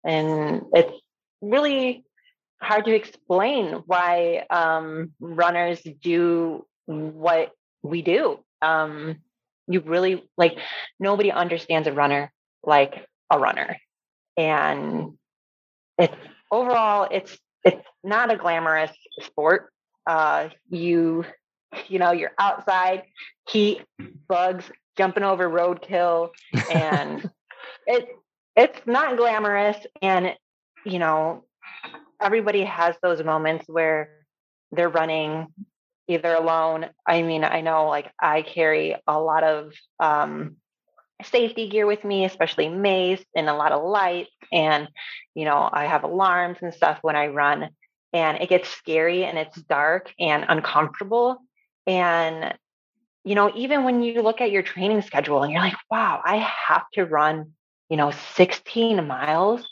and 0.03 0.63
it's 0.73 0.93
really 1.41 2.05
hard 2.61 2.85
to 2.85 2.95
explain 2.95 3.83
why 3.85 4.45
um, 4.49 5.11
runners 5.19 5.81
do 6.01 6.65
what 6.85 7.51
we 7.83 8.01
do. 8.01 8.39
Um, 8.61 9.17
you 9.67 9.81
really 9.81 10.23
like 10.37 10.57
nobody 10.99 11.31
understands 11.31 11.87
a 11.87 11.93
runner 11.93 12.31
like 12.63 13.07
a 13.31 13.39
runner, 13.39 13.77
and 14.35 15.17
it's 15.97 16.15
overall 16.51 17.07
it's 17.11 17.37
it's 17.63 17.85
not 18.03 18.31
a 18.31 18.37
glamorous 18.37 18.91
sport. 19.21 19.71
Uh, 20.05 20.49
you 20.69 21.25
you 21.87 21.99
know 21.99 22.11
you're 22.11 22.33
outside, 22.39 23.03
heat, 23.49 23.81
bugs, 24.27 24.65
jumping 24.97 25.23
over 25.23 25.49
roadkill, 25.49 26.29
and 26.71 27.29
it 27.87 28.07
it's 28.55 28.79
not 28.85 29.17
glamorous 29.17 29.77
and 30.01 30.33
you 30.85 30.99
know 30.99 31.43
everybody 32.21 32.63
has 32.63 32.95
those 33.01 33.23
moments 33.23 33.65
where 33.67 34.09
they're 34.71 34.89
running 34.89 35.47
either 36.07 36.33
alone. 36.33 36.87
I 37.05 37.21
mean, 37.21 37.43
I 37.43 37.61
know 37.61 37.87
like 37.87 38.11
I 38.19 38.41
carry 38.41 38.95
a 39.07 39.19
lot 39.19 39.43
of 39.43 39.73
um, 39.99 40.57
safety 41.23 41.69
gear 41.69 41.85
with 41.85 42.03
me, 42.03 42.25
especially 42.25 42.69
mace 42.69 43.23
and 43.35 43.49
a 43.49 43.55
lot 43.55 43.71
of 43.71 43.83
lights. 43.83 44.31
And, 44.51 44.87
you 45.35 45.45
know, 45.45 45.69
I 45.71 45.85
have 45.85 46.03
alarms 46.03 46.57
and 46.61 46.73
stuff 46.73 46.99
when 47.01 47.15
I 47.15 47.27
run. 47.27 47.69
And 48.13 48.37
it 48.41 48.49
gets 48.49 48.69
scary 48.69 49.25
and 49.25 49.37
it's 49.37 49.61
dark 49.63 50.13
and 50.19 50.45
uncomfortable. 50.47 51.37
And, 51.85 52.53
you 53.23 53.35
know, 53.35 53.51
even 53.55 53.83
when 53.83 54.01
you 54.01 54.21
look 54.21 54.41
at 54.41 54.51
your 54.51 54.63
training 54.63 55.01
schedule 55.01 55.43
and 55.43 55.51
you're 55.51 55.61
like, 55.61 55.75
wow, 55.91 56.21
I 56.23 56.37
have 56.37 56.85
to 56.93 57.05
run, 57.05 57.51
you 57.89 57.97
know, 57.97 58.11
16 58.35 59.05
miles 59.05 59.67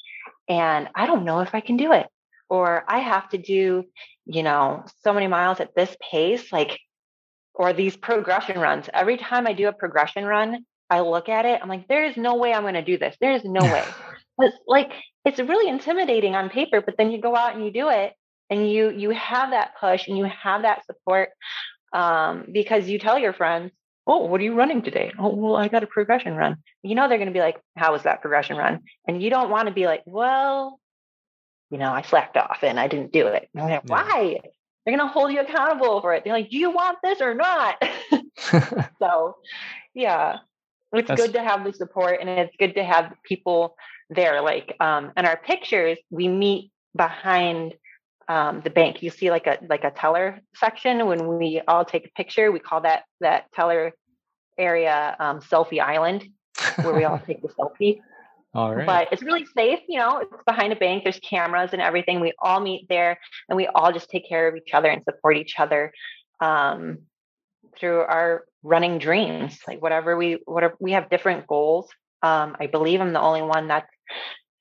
and 0.48 0.90
I 0.94 1.08
don't 1.08 1.26
know 1.26 1.40
if 1.40 1.56
I 1.56 1.62
can 1.62 1.78
do 1.78 1.94
it. 1.94 2.08
Or 2.50 2.84
I 2.88 3.00
have 3.00 3.30
to 3.30 3.38
do, 3.38 3.86
you 4.26 4.44
know, 4.44 4.86
so 5.04 5.14
many 5.14 5.28
miles 5.28 5.60
at 5.60 5.76
this 5.76 5.96
pace, 6.12 6.52
like, 6.52 6.80
or 7.54 7.74
these 7.74 7.96
progression 7.96 8.60
runs. 8.60 8.90
Every 8.94 9.18
time 9.18 9.48
I 9.48 9.54
do 9.54 9.68
a 9.68 9.74
progression 9.74 10.26
run, 10.26 10.66
I 10.90 11.00
look 11.02 11.30
at 11.30 11.46
it, 11.46 11.60
I'm 11.62 11.70
like, 11.70 11.88
there 11.88 12.06
is 12.06 12.18
no 12.18 12.36
way 12.36 12.54
I'm 12.54 12.64
going 12.64 12.76
to 12.76 12.84
do 12.84 12.98
this. 12.98 13.16
There 13.20 13.34
is 13.34 13.44
no 13.44 13.62
way. 13.74 13.84
But 14.38 14.52
like, 14.68 14.92
it's 15.24 15.40
really 15.40 15.70
intimidating 15.70 16.36
on 16.36 16.50
paper, 16.50 16.82
but 16.82 16.96
then 16.98 17.12
you 17.12 17.22
go 17.22 17.36
out 17.36 17.56
and 17.56 17.66
you 17.66 17.72
do 17.72 17.90
it 17.90 18.14
and 18.50 18.70
you 18.70 18.92
you 18.92 19.10
have 19.10 19.52
that 19.52 19.72
push 19.80 20.08
and 20.08 20.18
you 20.18 20.26
have 20.26 20.62
that 20.62 20.86
support 20.86 21.30
um, 21.94 22.46
because 22.52 22.88
you 22.88 23.00
tell 23.00 23.18
your 23.18 23.34
friends, 23.34 23.72
oh, 24.06 24.26
what 24.26 24.40
are 24.40 24.44
you 24.44 24.54
running 24.54 24.82
today? 24.82 25.12
Oh, 25.18 25.34
well, 25.34 25.56
I 25.56 25.68
got 25.68 25.84
a 25.84 25.88
progression 25.88 26.36
run. 26.36 26.58
You 26.84 26.96
know, 26.96 27.08
they're 27.08 27.18
going 27.18 27.28
to 27.28 27.34
be 27.34 27.40
like, 27.40 27.60
how 27.76 27.94
was 27.94 28.04
that 28.04 28.22
progression 28.22 28.58
run? 28.58 28.82
And 29.08 29.22
you 29.22 29.30
don't 29.30 29.50
want 29.50 29.68
to 29.68 29.74
be 29.74 29.88
like, 29.88 30.04
well, 30.06 30.80
you 31.70 31.78
know, 31.78 31.92
I 31.92 32.02
slacked 32.02 32.38
off 32.38 32.60
and 32.62 32.80
I 32.80 32.88
didn't 32.88 33.12
do 33.12 33.28
it. 33.28 33.50
Like, 33.54 33.84
Why? 33.90 34.40
They're 34.86 34.96
going 34.96 35.08
to 35.08 35.12
hold 35.12 35.32
you 35.32 35.42
accountable 35.42 36.00
for 36.02 36.14
it. 36.14 36.24
They're 36.24 36.34
like, 36.34 36.50
do 36.50 36.58
you 36.58 36.70
want 36.70 37.00
this 37.04 37.22
or 37.22 37.34
not? 37.34 37.84
so, 39.00 39.38
yeah, 39.94 40.38
it's 40.94 41.08
That's- 41.08 41.18
good 41.28 41.34
to 41.34 41.44
have 41.44 41.64
the 41.64 41.74
support 41.74 42.20
and 42.22 42.30
it's 42.30 42.56
good 42.58 42.76
to 42.76 42.84
have 42.84 43.14
people 43.24 43.76
there. 44.10 44.42
Like, 44.42 44.76
um, 44.80 45.12
in 45.18 45.26
our 45.26 45.38
pictures, 45.38 45.98
we 46.10 46.28
meet 46.28 46.72
behind 46.96 47.74
um, 48.28 48.62
the 48.64 48.70
bank. 48.70 49.04
You 49.04 49.10
see 49.10 49.30
like 49.30 49.48
a 49.48 49.60
like 49.70 49.84
a 49.84 49.92
teller 49.92 50.40
section 50.56 51.06
when 51.06 51.38
we 51.38 51.62
all 51.68 51.86
take 51.86 52.08
a 52.08 52.12
picture. 52.12 52.52
We 52.52 52.60
call 52.60 52.82
that 52.82 53.04
that 53.22 53.52
teller 53.54 53.94
area 54.58 55.16
um, 55.20 55.42
selfie 55.42 55.80
island, 55.80 56.26
where 56.82 56.94
we 56.96 57.04
all 57.04 57.20
take 57.28 57.42
the 57.42 57.50
selfie 57.50 58.00
All 58.56 58.74
right. 58.74 58.86
but 58.86 59.10
it's 59.12 59.22
really 59.22 59.46
safe 59.46 59.80
you 59.90 60.00
know 60.00 60.20
it's 60.20 60.44
behind 60.46 60.72
a 60.72 60.78
bank 60.78 61.04
there's 61.04 61.20
cameras 61.20 61.72
and 61.74 61.82
everything 61.82 62.22
we 62.22 62.32
all 62.40 62.62
meet 62.62 62.88
there 62.88 63.20
and 63.50 63.58
we 63.58 63.68
all 63.68 63.92
just 63.92 64.10
take 64.10 64.28
care 64.30 64.48
of 64.48 64.56
each 64.56 64.74
other 64.74 64.90
and 64.90 65.04
support 65.04 65.36
each 65.36 65.60
other 65.60 65.92
um, 66.40 67.00
through 67.78 68.00
our 68.00 68.46
running 68.64 68.98
dreams 68.98 69.60
like 69.68 69.82
whatever 69.82 70.16
we 70.16 70.40
whatever 70.46 70.76
we 70.80 70.94
have 70.94 71.10
different 71.10 71.46
goals 71.48 71.90
um, 72.24 72.56
i 72.58 72.68
believe 72.68 73.02
i'm 73.02 73.12
the 73.12 73.20
only 73.20 73.42
one 73.42 73.68
that's 73.68 73.92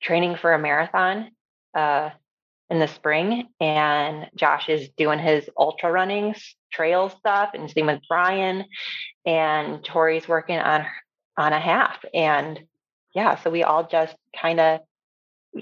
training 0.01 0.35
for 0.35 0.53
a 0.53 0.59
marathon 0.59 1.29
uh, 1.73 2.09
in 2.69 2.79
the 2.79 2.87
spring 2.87 3.47
and 3.61 4.27
josh 4.35 4.67
is 4.67 4.89
doing 4.97 5.19
his 5.19 5.49
ultra 5.57 5.89
running 5.89 6.35
trail 6.69 7.07
stuff 7.07 7.51
and 7.53 7.71
same 7.71 7.85
with 7.85 8.01
brian 8.09 8.65
and 9.25 9.85
tori's 9.85 10.27
working 10.27 10.57
on 10.57 10.85
on 11.37 11.53
a 11.53 11.59
half 11.59 12.03
and 12.13 12.59
yeah, 13.15 13.35
so 13.41 13.49
we 13.49 13.63
all 13.63 13.87
just 13.87 14.15
kind 14.39 14.59
of 14.59 14.81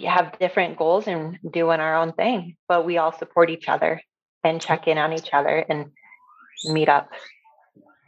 have 0.05 0.37
different 0.39 0.77
goals 0.77 1.07
and 1.07 1.37
doing 1.51 1.79
our 1.79 1.95
own 1.95 2.13
thing, 2.13 2.57
but 2.67 2.85
we 2.85 2.97
all 2.97 3.11
support 3.11 3.51
each 3.51 3.69
other 3.69 4.01
and 4.43 4.59
check 4.59 4.87
in 4.87 4.97
on 4.97 5.13
each 5.13 5.29
other 5.31 5.63
and 5.69 5.91
meet 6.65 6.89
up. 6.89 7.09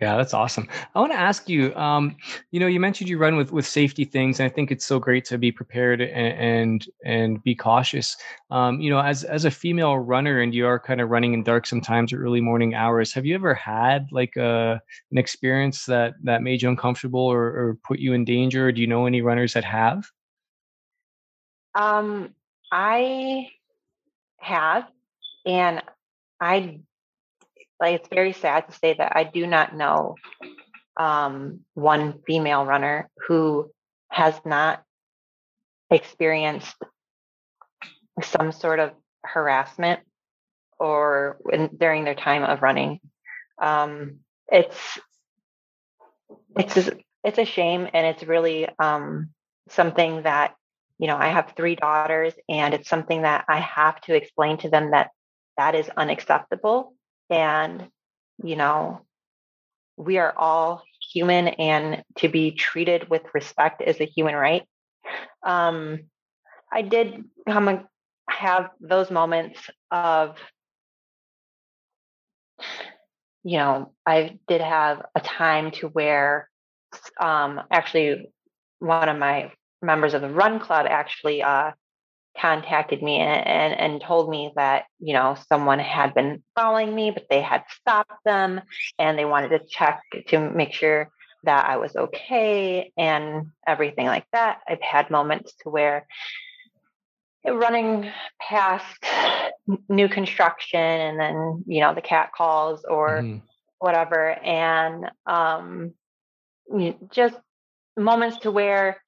Yeah, 0.02 0.18
that's 0.18 0.34
awesome. 0.34 0.68
I 0.94 1.00
want 1.00 1.14
to 1.14 1.18
ask 1.18 1.48
you, 1.48 1.74
um, 1.76 2.18
you 2.52 2.60
know, 2.60 2.68
you 2.68 2.82
mentioned 2.82 3.10
you 3.10 3.18
run 3.18 3.38
with 3.38 3.54
with 3.54 3.66
safety 3.66 4.04
things, 4.04 4.40
and 4.40 4.46
I 4.52 4.54
think 4.54 4.70
it's 4.70 4.86
so 4.86 5.00
great 5.00 5.24
to 5.26 5.38
be 5.38 5.54
prepared 5.54 6.02
and 6.02 6.38
and, 6.38 6.86
and 7.06 7.44
be 7.44 7.56
cautious. 7.56 8.18
Um, 8.52 8.82
you 8.82 8.90
know, 8.90 9.00
as 9.00 9.24
as 9.24 9.46
a 9.46 9.52
female 9.52 9.98
runner, 9.98 10.42
and 10.42 10.54
you 10.54 10.68
are 10.68 10.80
kind 10.80 11.00
of 11.00 11.10
running 11.10 11.34
in 11.34 11.44
dark 11.44 11.66
sometimes 11.66 12.12
or 12.12 12.22
early 12.22 12.42
morning 12.42 12.76
hours. 12.76 13.14
Have 13.14 13.26
you 13.26 13.36
ever 13.36 13.54
had 13.54 14.08
like 14.12 14.36
a 14.36 14.82
an 15.12 15.18
experience 15.18 15.86
that 15.86 16.16
that 16.24 16.44
made 16.44 16.62
you 16.62 16.68
uncomfortable 16.68 17.22
or, 17.22 17.44
or 17.44 17.78
put 17.88 18.00
you 18.00 18.12
in 18.12 18.26
danger? 18.26 18.74
Do 18.74 18.82
you 18.82 18.88
know 18.88 19.06
any 19.06 19.22
runners 19.22 19.54
that 19.54 19.64
have? 19.64 20.06
Um, 21.74 22.34
I 22.70 23.48
have, 24.40 24.90
and 25.46 25.82
I 26.42 26.80
like 27.80 28.00
it's 28.02 28.10
very 28.10 28.34
sad 28.34 28.68
to 28.68 28.78
say 28.78 28.94
that 28.94 29.14
I 29.16 29.24
do 29.24 29.46
not 29.48 29.76
know 29.76 30.16
um, 30.98 31.62
one 31.74 32.22
female 32.26 32.66
runner 32.66 33.10
who 33.28 33.72
has 34.10 34.34
not 34.46 34.82
experienced 35.90 36.76
some 38.24 38.52
sort 38.52 38.80
of 38.80 38.92
harassment 39.24 40.00
or 40.80 41.38
in, 41.52 41.70
during 41.78 42.04
their 42.04 42.16
time 42.16 42.44
of 42.44 42.62
running. 42.62 43.00
Um, 43.62 44.20
it's 44.52 45.00
it's 46.58 46.90
it's 47.24 47.38
a 47.38 47.46
shame, 47.46 47.88
and 47.94 48.06
it's 48.08 48.24
really 48.24 48.68
um, 48.80 49.30
something 49.70 50.24
that 50.24 50.56
you 50.98 51.08
know. 51.08 51.18
I 51.18 51.28
have 51.28 51.54
three 51.56 51.76
daughters, 51.76 52.34
and 52.48 52.74
it's 52.74 52.90
something 52.90 53.24
that 53.24 53.46
I 53.48 53.60
have 53.60 54.00
to 54.02 54.16
explain 54.16 54.58
to 54.60 54.70
them 54.70 54.92
that 54.92 55.12
that 55.58 55.76
is 55.76 55.90
unacceptable, 55.96 56.95
and 57.30 57.88
you 58.44 58.56
know, 58.56 59.02
we 59.98 60.18
are 60.18 60.34
all 60.36 60.84
human, 61.14 61.48
and 61.48 62.04
to 62.18 62.28
be 62.28 62.52
treated 62.52 63.10
with 63.10 63.24
respect 63.34 63.82
is 63.86 64.00
a 64.02 64.06
human 64.06 64.36
right. 64.36 64.64
Um, 65.44 66.00
I 66.72 66.82
did 66.82 67.24
come 67.48 67.68
and 67.68 67.84
have 68.30 68.70
those 68.82 69.12
moments 69.12 69.60
of 69.92 70.38
you 73.46 73.60
know, 73.60 73.94
I 74.08 74.40
did 74.48 74.60
have 74.60 75.06
a 75.14 75.20
time 75.20 75.70
to 75.72 75.88
where 75.88 76.50
um, 77.22 77.62
actually 77.72 78.32
one 78.80 79.08
of 79.08 79.20
my 79.20 79.52
members 79.84 80.16
of 80.16 80.22
the 80.22 80.30
run 80.30 80.60
club 80.60 80.88
actually 80.90 81.44
uh, 81.44 81.72
contacted 82.40 83.02
me 83.02 83.18
and, 83.18 83.48
and, 83.48 83.80
and 83.80 84.02
told 84.02 84.30
me 84.30 84.52
that, 84.56 84.86
you 85.00 85.14
know, 85.14 85.36
someone 85.48 85.80
had 85.80 86.14
been 86.14 86.44
following 86.56 86.94
me, 86.94 87.12
but 87.12 87.26
they 87.30 87.42
had 87.42 87.64
stopped 87.70 88.24
them 88.26 88.62
and 89.00 89.18
they 89.18 89.26
wanted 89.26 89.50
to 89.50 89.66
check 89.68 90.02
to 90.28 90.40
make 90.40 90.74
sure 90.74 91.10
that 91.44 91.66
I 91.66 91.78
was 91.78 91.96
okay 91.96 92.92
and 92.98 93.52
everything 93.66 94.08
like 94.08 94.26
that. 94.34 94.60
I've 94.68 94.82
had 94.82 95.10
moments 95.10 95.54
to 95.64 95.70
where 95.70 96.08
running 97.46 98.12
past 98.42 99.06
new 99.88 100.10
construction 100.10 100.80
and 100.80 101.20
then, 101.20 101.64
you 101.68 101.82
know, 101.82 101.94
the 101.94 102.02
cat 102.02 102.32
calls 102.36 102.84
or 102.86 103.22
Mhm. 103.22 103.42
whatever 103.80 104.32
and 104.32 105.12
um 105.28 105.94
just 107.12 107.36
moments 107.98 108.40
to 108.40 108.52
where 108.52 109.02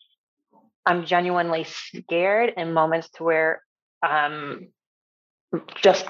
i'm 0.87 1.05
genuinely 1.05 1.65
scared 1.65 2.53
in 2.57 2.73
moments 2.73 3.09
to 3.11 3.23
where 3.23 3.61
um 4.07 4.69
just 5.75 6.05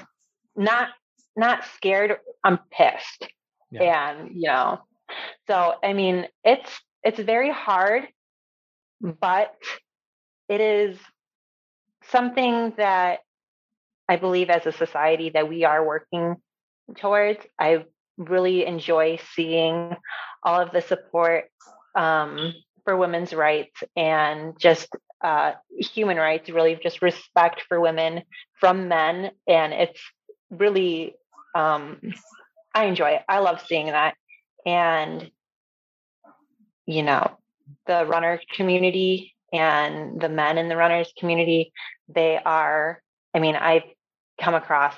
not 0.56 0.88
not 1.36 1.64
scared 1.76 2.16
i'm 2.44 2.58
pissed 2.70 3.28
Yeah. 3.70 3.82
and 4.10 4.30
you 4.34 4.48
know 4.48 4.80
so 5.48 5.74
i 5.82 5.92
mean 5.92 6.26
it's 6.44 6.70
it's 7.02 7.18
very 7.20 7.50
hard 7.50 8.08
but 9.00 9.54
it 10.48 10.60
is 10.60 10.98
something 12.10 12.72
that 12.76 13.20
i 14.08 14.16
believe 14.16 14.50
as 14.50 14.66
a 14.66 14.72
society 14.72 15.30
that 15.30 15.48
we 15.48 15.64
are 15.64 15.84
working 15.84 16.36
towards 16.96 17.44
i 17.58 17.84
really 18.16 18.66
enjoy 18.66 19.18
seeing 19.34 19.96
all 20.42 20.60
of 20.60 20.72
the 20.72 20.82
support 20.82 21.44
um, 21.94 22.52
for 22.88 22.96
women's 22.96 23.34
rights 23.34 23.82
and 23.96 24.58
just 24.58 24.88
uh, 25.22 25.52
human 25.76 26.16
rights, 26.16 26.48
really 26.48 26.80
just 26.82 27.02
respect 27.02 27.60
for 27.68 27.78
women 27.78 28.22
from 28.58 28.88
men. 28.88 29.30
And 29.46 29.74
it's 29.74 30.00
really, 30.48 31.14
um, 31.54 32.00
I 32.74 32.86
enjoy 32.86 33.10
it. 33.10 33.22
I 33.28 33.40
love 33.40 33.60
seeing 33.66 33.88
that. 33.88 34.14
And, 34.64 35.30
you 36.86 37.02
know, 37.02 37.36
the 37.86 38.06
runner 38.06 38.40
community 38.54 39.34
and 39.52 40.18
the 40.18 40.30
men 40.30 40.56
in 40.56 40.70
the 40.70 40.76
runners 40.76 41.12
community, 41.18 41.74
they 42.08 42.38
are, 42.42 43.02
I 43.34 43.40
mean, 43.40 43.54
I've 43.54 43.84
come 44.40 44.54
across 44.54 44.94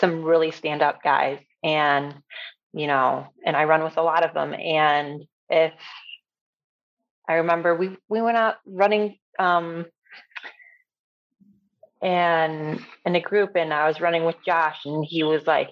some 0.00 0.22
really 0.22 0.52
stand 0.52 0.80
up 0.80 1.02
guys 1.02 1.38
and 1.62 2.14
you 2.72 2.86
know, 2.86 3.26
and 3.44 3.56
I 3.56 3.64
run 3.64 3.82
with 3.82 3.96
a 3.96 4.02
lot 4.02 4.22
of 4.22 4.34
them. 4.34 4.52
And 4.52 5.24
if 5.48 5.72
I 7.28 7.34
remember 7.34 7.74
we 7.74 7.96
we 8.08 8.22
went 8.22 8.36
out 8.36 8.56
running 8.66 9.18
um 9.38 9.86
and 12.02 12.80
in 13.04 13.16
a 13.16 13.20
group 13.20 13.56
and 13.56 13.72
I 13.72 13.86
was 13.88 14.00
running 14.00 14.24
with 14.24 14.36
Josh 14.44 14.84
and 14.84 15.04
he 15.04 15.22
was 15.22 15.46
like 15.46 15.70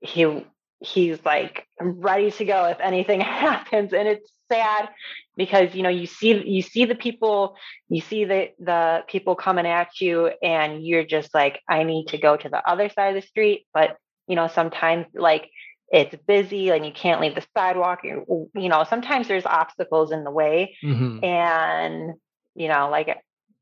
he 0.00 0.44
he's 0.80 1.24
like 1.24 1.66
I'm 1.80 2.00
ready 2.00 2.30
to 2.30 2.44
go 2.44 2.66
if 2.66 2.80
anything 2.80 3.20
happens 3.22 3.92
and 3.92 4.06
it's 4.08 4.30
sad 4.50 4.88
because 5.36 5.74
you 5.74 5.82
know 5.82 5.88
you 5.88 6.06
see 6.06 6.42
you 6.46 6.62
see 6.62 6.84
the 6.84 6.94
people 6.94 7.56
you 7.88 8.00
see 8.00 8.24
the 8.24 8.50
the 8.58 9.02
people 9.08 9.34
coming 9.34 9.66
at 9.66 10.00
you 10.00 10.30
and 10.42 10.84
you're 10.86 11.04
just 11.04 11.34
like 11.34 11.60
i 11.68 11.82
need 11.82 12.06
to 12.08 12.18
go 12.18 12.36
to 12.36 12.48
the 12.48 12.70
other 12.70 12.88
side 12.88 13.16
of 13.16 13.20
the 13.20 13.26
street 13.26 13.66
but 13.74 13.96
you 14.28 14.36
know 14.36 14.46
sometimes 14.46 15.06
like 15.14 15.50
it's 15.92 16.14
busy 16.26 16.70
and 16.70 16.84
you 16.84 16.92
can't 16.92 17.20
leave 17.20 17.34
the 17.34 17.46
sidewalk 17.56 18.00
you, 18.04 18.50
you 18.54 18.68
know 18.68 18.84
sometimes 18.88 19.28
there's 19.28 19.46
obstacles 19.46 20.10
in 20.12 20.24
the 20.24 20.30
way 20.30 20.76
Mhm. 20.82 21.22
and 21.24 22.14
you 22.54 22.68
know 22.68 22.88
like 22.90 23.16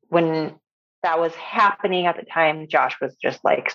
when 0.09 0.55
that 1.03 1.21
was 1.21 1.35
happening 1.35 2.07
at 2.07 2.17
the 2.17 2.25
time 2.25 2.67
josh 2.69 2.97
was 3.01 3.15
just 3.17 3.45
like 3.45 3.73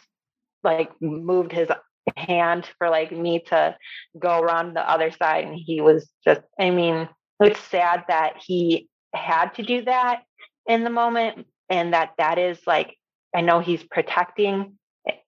like 0.64 0.90
moved 1.02 1.52
his 1.52 1.70
hand 2.18 2.68
for 2.78 2.90
like 2.90 3.12
me 3.12 3.40
to 3.40 3.76
go 4.18 4.40
around 4.40 4.74
the 4.76 4.90
other 4.90 5.12
side 5.12 5.46
and 5.46 5.56
he 5.56 5.80
was 5.80 6.10
just 6.26 6.42
i 6.60 6.70
mean 6.72 7.08
it's 7.40 7.60
sad 7.62 8.04
that 8.08 8.34
he 8.44 8.90
had 9.14 9.50
to 9.56 9.64
do 9.64 9.84
that 9.84 10.24
in 10.68 10.84
the 10.84 10.90
moment 10.90 11.46
and 11.70 11.94
that 11.94 12.12
that 12.18 12.38
is 12.40 12.60
like 12.66 12.96
i 13.36 13.42
know 13.42 13.60
he's 13.60 13.84
protecting 13.84 14.78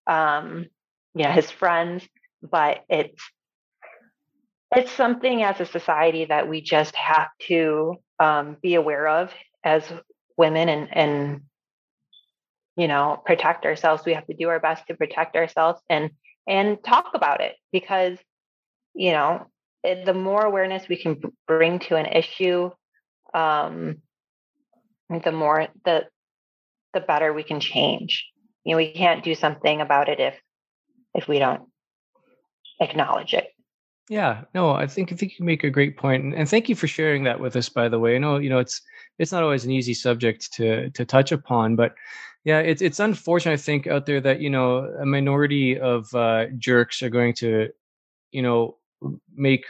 um 0.07 0.65
you 1.13 1.23
know 1.23 1.31
his 1.31 1.51
friends 1.51 2.03
but 2.41 2.83
it's 2.89 3.21
it's 4.75 4.91
something 4.91 5.43
as 5.43 5.59
a 5.59 5.65
society 5.65 6.25
that 6.25 6.47
we 6.47 6.61
just 6.61 6.95
have 6.95 7.27
to 7.47 7.95
um, 8.19 8.57
be 8.61 8.75
aware 8.75 9.07
of 9.07 9.33
as 9.63 9.83
women 10.37 10.69
and 10.69 10.95
and 10.95 11.41
you 12.75 12.87
know 12.87 13.21
protect 13.25 13.65
ourselves. 13.65 14.03
We 14.05 14.13
have 14.13 14.27
to 14.27 14.33
do 14.33 14.49
our 14.49 14.59
best 14.59 14.87
to 14.87 14.95
protect 14.95 15.35
ourselves 15.35 15.81
and 15.89 16.11
and 16.47 16.83
talk 16.83 17.11
about 17.13 17.41
it 17.41 17.55
because 17.71 18.17
you 18.93 19.11
know 19.11 19.47
it, 19.83 20.05
the 20.05 20.13
more 20.13 20.45
awareness 20.45 20.87
we 20.87 21.01
can 21.01 21.21
bring 21.47 21.79
to 21.79 21.95
an 21.95 22.05
issue 22.05 22.71
um 23.33 23.97
the 25.09 25.31
more 25.31 25.67
the 25.85 26.05
the 26.93 27.01
better 27.01 27.33
we 27.33 27.43
can 27.43 27.59
change. 27.59 28.27
You 28.63 28.71
know 28.71 28.77
we 28.77 28.93
can't 28.93 29.23
do 29.23 29.35
something 29.35 29.81
about 29.81 30.07
it 30.07 30.19
if 30.19 30.39
if 31.13 31.27
we 31.27 31.39
don't 31.39 31.70
acknowledge 32.81 33.33
it 33.33 33.53
Yeah, 34.09 34.43
no, 34.53 34.71
I 34.71 34.87
think 34.87 35.13
I 35.13 35.15
think 35.15 35.39
you 35.39 35.45
make 35.45 35.63
a 35.63 35.69
great 35.69 35.95
point, 35.95 36.23
and, 36.23 36.33
and 36.35 36.49
thank 36.49 36.67
you 36.67 36.75
for 36.75 36.87
sharing 36.87 37.23
that 37.23 37.39
with 37.39 37.55
us. 37.55 37.69
By 37.69 37.87
the 37.87 37.99
way, 37.99 38.15
I 38.15 38.19
know 38.19 38.37
you 38.37 38.49
know 38.49 38.59
it's 38.59 38.81
it's 39.19 39.31
not 39.31 39.43
always 39.43 39.63
an 39.63 39.71
easy 39.71 39.93
subject 39.93 40.51
to 40.53 40.89
to 40.89 41.05
touch 41.05 41.31
upon, 41.31 41.75
but 41.77 41.95
yeah, 42.43 42.59
it's 42.59 42.81
it's 42.81 42.99
unfortunate. 42.99 43.53
I 43.53 43.57
think 43.57 43.87
out 43.87 44.05
there 44.05 44.19
that 44.21 44.41
you 44.41 44.49
know 44.49 44.79
a 44.99 45.05
minority 45.05 45.79
of 45.79 46.13
uh, 46.13 46.47
jerks 46.57 47.01
are 47.01 47.09
going 47.09 47.33
to 47.35 47.69
you 48.31 48.41
know 48.41 48.77
make 49.35 49.65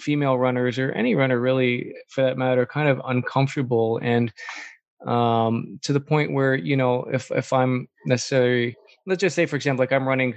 female 0.00 0.38
runners 0.38 0.78
or 0.78 0.92
any 0.92 1.14
runner 1.14 1.40
really 1.40 1.94
for 2.08 2.22
that 2.22 2.36
matter 2.36 2.66
kind 2.66 2.88
of 2.88 3.00
uncomfortable 3.06 3.98
and 4.02 4.32
um 5.06 5.78
to 5.82 5.92
the 5.92 6.00
point 6.00 6.32
where 6.32 6.54
you 6.54 6.76
know 6.76 7.04
if 7.12 7.30
if 7.30 7.52
i'm 7.52 7.88
necessarily 8.04 8.76
let's 9.06 9.20
just 9.20 9.36
say 9.36 9.46
for 9.46 9.56
example 9.56 9.82
like 9.82 9.92
i'm 9.92 10.06
running 10.06 10.34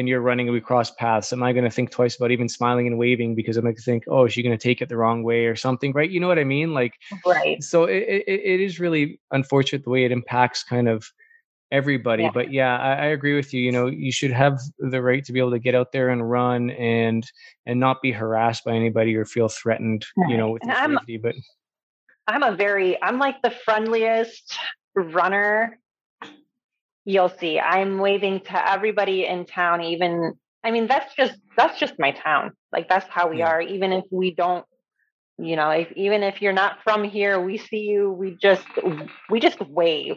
and 0.00 0.08
you're 0.08 0.20
running 0.20 0.48
and 0.48 0.54
we 0.54 0.60
cross 0.60 0.90
paths, 0.90 1.32
am 1.32 1.42
I 1.42 1.52
going 1.52 1.64
to 1.64 1.70
think 1.70 1.90
twice 1.90 2.16
about 2.16 2.32
even 2.32 2.48
smiling 2.48 2.86
and 2.86 2.98
waving 2.98 3.34
because 3.36 3.56
I'm 3.56 3.64
going 3.64 3.76
to 3.76 3.82
think, 3.82 4.04
oh, 4.08 4.24
is 4.24 4.32
she 4.32 4.42
going 4.42 4.56
to 4.56 4.62
take 4.62 4.82
it 4.82 4.88
the 4.88 4.96
wrong 4.96 5.22
way 5.22 5.46
or 5.46 5.54
something, 5.54 5.92
right? 5.92 6.10
You 6.10 6.18
know 6.18 6.26
what 6.26 6.38
I 6.38 6.44
mean? 6.44 6.74
Like, 6.74 6.94
right 7.24 7.62
so 7.62 7.84
it, 7.84 8.02
it, 8.02 8.24
it 8.26 8.60
is 8.60 8.80
really 8.80 9.20
unfortunate 9.30 9.84
the 9.84 9.90
way 9.90 10.04
it 10.04 10.10
impacts 10.10 10.64
kind 10.64 10.88
of 10.88 11.12
everybody. 11.70 12.24
Yeah. 12.24 12.30
But 12.32 12.52
yeah, 12.52 12.78
I, 12.78 12.92
I 12.94 13.06
agree 13.06 13.36
with 13.36 13.54
you. 13.54 13.60
You 13.60 13.70
know, 13.70 13.86
you 13.86 14.10
should 14.10 14.32
have 14.32 14.58
the 14.78 15.02
right 15.02 15.24
to 15.24 15.32
be 15.32 15.38
able 15.38 15.52
to 15.52 15.58
get 15.58 15.74
out 15.74 15.92
there 15.92 16.08
and 16.08 16.28
run 16.28 16.70
and 16.70 17.24
and 17.66 17.78
not 17.78 18.02
be 18.02 18.10
harassed 18.10 18.64
by 18.64 18.72
anybody 18.72 19.14
or 19.14 19.24
feel 19.24 19.48
threatened. 19.48 20.04
You 20.28 20.36
know, 20.36 20.50
with 20.50 20.62
safety. 20.64 21.18
But 21.18 21.34
I'm 22.26 22.42
a 22.42 22.56
very, 22.56 23.00
I'm 23.02 23.18
like 23.18 23.42
the 23.42 23.50
friendliest 23.50 24.58
runner 24.94 25.78
you'll 27.10 27.28
see. 27.30 27.58
I'm 27.60 27.98
waving 27.98 28.40
to 28.42 28.70
everybody 28.72 29.26
in 29.26 29.46
town, 29.46 29.82
even, 29.82 30.34
I 30.64 30.70
mean, 30.70 30.86
that's 30.86 31.14
just, 31.14 31.34
that's 31.56 31.78
just 31.78 31.94
my 31.98 32.12
town. 32.12 32.52
Like 32.72 32.88
that's 32.88 33.08
how 33.08 33.28
we 33.30 33.38
Yeah. 33.38 33.48
are. 33.48 33.60
Even 33.60 33.92
if 33.92 34.04
we 34.10 34.34
don't, 34.34 34.64
you 35.38 35.56
know, 35.56 35.70
if, 35.70 35.92
even 35.96 36.22
if 36.22 36.42
you're 36.42 36.52
not 36.52 36.78
from 36.84 37.04
here, 37.04 37.40
we 37.40 37.58
see 37.58 37.78
you, 37.80 38.10
we 38.12 38.36
just, 38.40 38.66
we 39.30 39.40
just 39.40 39.60
wave 39.60 40.16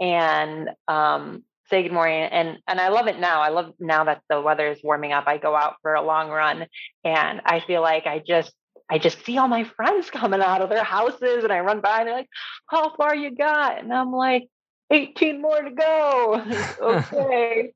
and, 0.00 0.70
um, 0.88 1.44
say 1.70 1.82
good 1.84 1.92
morning. 1.92 2.24
And, 2.24 2.58
and 2.68 2.80
I 2.80 2.88
love 2.88 3.06
it 3.08 3.18
now. 3.20 3.42
I 3.42 3.50
love 3.50 3.72
now 3.78 4.04
that 4.04 4.22
the 4.30 4.40
weather 4.40 4.68
is 4.68 4.80
warming 4.82 5.12
up. 5.12 5.24
I 5.26 5.38
go 5.38 5.54
out 5.56 5.76
for 5.82 5.94
a 5.94 6.02
long 6.02 6.30
run 6.30 6.66
and 7.04 7.42
I 7.44 7.60
feel 7.66 7.82
like 7.82 8.06
I 8.06 8.22
just, 8.26 8.52
I 8.90 8.98
just 8.98 9.24
see 9.24 9.38
all 9.38 9.48
my 9.48 9.64
friends 9.64 10.10
coming 10.12 10.40
out 10.42 10.62
of 10.62 10.70
their 10.70 10.84
houses 10.84 11.44
and 11.44 11.52
I 11.52 11.60
run 11.60 11.80
by 11.80 12.00
and 12.00 12.08
they're 12.08 12.16
like, 12.16 12.28
how 12.68 12.94
far 12.96 13.14
you 13.14 13.34
got? 13.34 13.80
And 13.80 13.92
I'm 13.92 14.12
like, 14.12 14.48
18 14.90 15.40
more 15.40 15.62
to 15.62 15.70
go. 15.70 16.44
okay. 16.82 17.72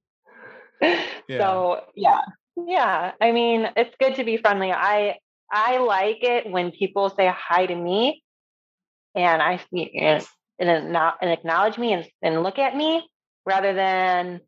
So 1.29 1.81
yeah. 1.95 2.21
Yeah. 2.57 3.13
I 3.21 3.33
mean, 3.33 3.69
it's 3.77 3.95
good 3.99 4.17
to 4.17 4.25
be 4.25 4.37
friendly. 4.37 4.73
I 4.73 5.19
I 5.51 5.79
like 5.79 6.19
it 6.23 6.51
when 6.51 6.73
people 6.73 7.11
say 7.11 7.33
hi 7.33 7.67
to 7.67 7.75
me 7.75 8.23
and 9.15 9.41
I 9.41 9.61
and, 9.73 10.27
and, 10.59 10.97
and 10.97 11.31
acknowledge 11.31 11.79
me 11.79 11.93
and, 11.93 12.07
and 12.23 12.43
look 12.43 12.59
at 12.59 12.77
me 12.77 13.09
rather 13.47 13.75
than 13.75 14.41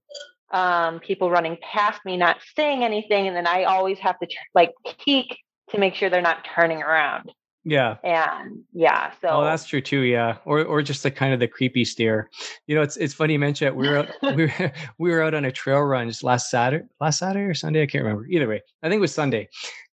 um, 0.50 1.00
people 1.00 1.30
running 1.30 1.58
past 1.62 2.00
me, 2.04 2.16
not 2.16 2.38
saying 2.56 2.84
anything. 2.84 3.26
And 3.26 3.36
then 3.36 3.46
I 3.46 3.64
always 3.64 3.98
have 3.98 4.18
to 4.20 4.26
like 4.54 4.72
peek 5.04 5.36
to 5.70 5.78
make 5.78 5.94
sure 5.94 6.08
they're 6.10 6.22
not 6.22 6.46
turning 6.54 6.82
around. 6.82 7.30
Yeah. 7.66 7.96
And 8.04 8.62
yeah, 8.72 9.10
so 9.20 9.28
Oh, 9.28 9.44
that's 9.44 9.66
true 9.66 9.80
too. 9.80 10.00
Yeah, 10.02 10.36
or 10.44 10.64
or 10.64 10.82
just 10.82 11.02
the 11.02 11.10
kind 11.10 11.34
of 11.34 11.40
the 11.40 11.48
creepy 11.48 11.84
stare. 11.84 12.30
You 12.68 12.76
know, 12.76 12.82
it's 12.82 12.96
it's 12.96 13.12
funny 13.12 13.32
you 13.32 13.38
mention 13.40 13.66
it. 13.66 13.74
We 13.74 13.88
were 13.88 13.98
out, 13.98 14.08
we 14.36 14.46
were 14.46 14.72
we 14.98 15.10
were 15.10 15.20
out 15.22 15.34
on 15.34 15.44
a 15.44 15.50
trail 15.52 15.80
run 15.80 16.08
just 16.08 16.22
last 16.22 16.48
Saturday, 16.48 16.84
last 17.00 17.18
Saturday 17.18 17.44
or 17.44 17.54
Sunday. 17.54 17.82
I 17.82 17.86
can't 17.86 18.04
remember. 18.04 18.26
Either 18.28 18.48
way, 18.48 18.62
I 18.82 18.88
think 18.88 18.98
it 18.98 19.02
was 19.02 19.12
Sunday. 19.14 19.48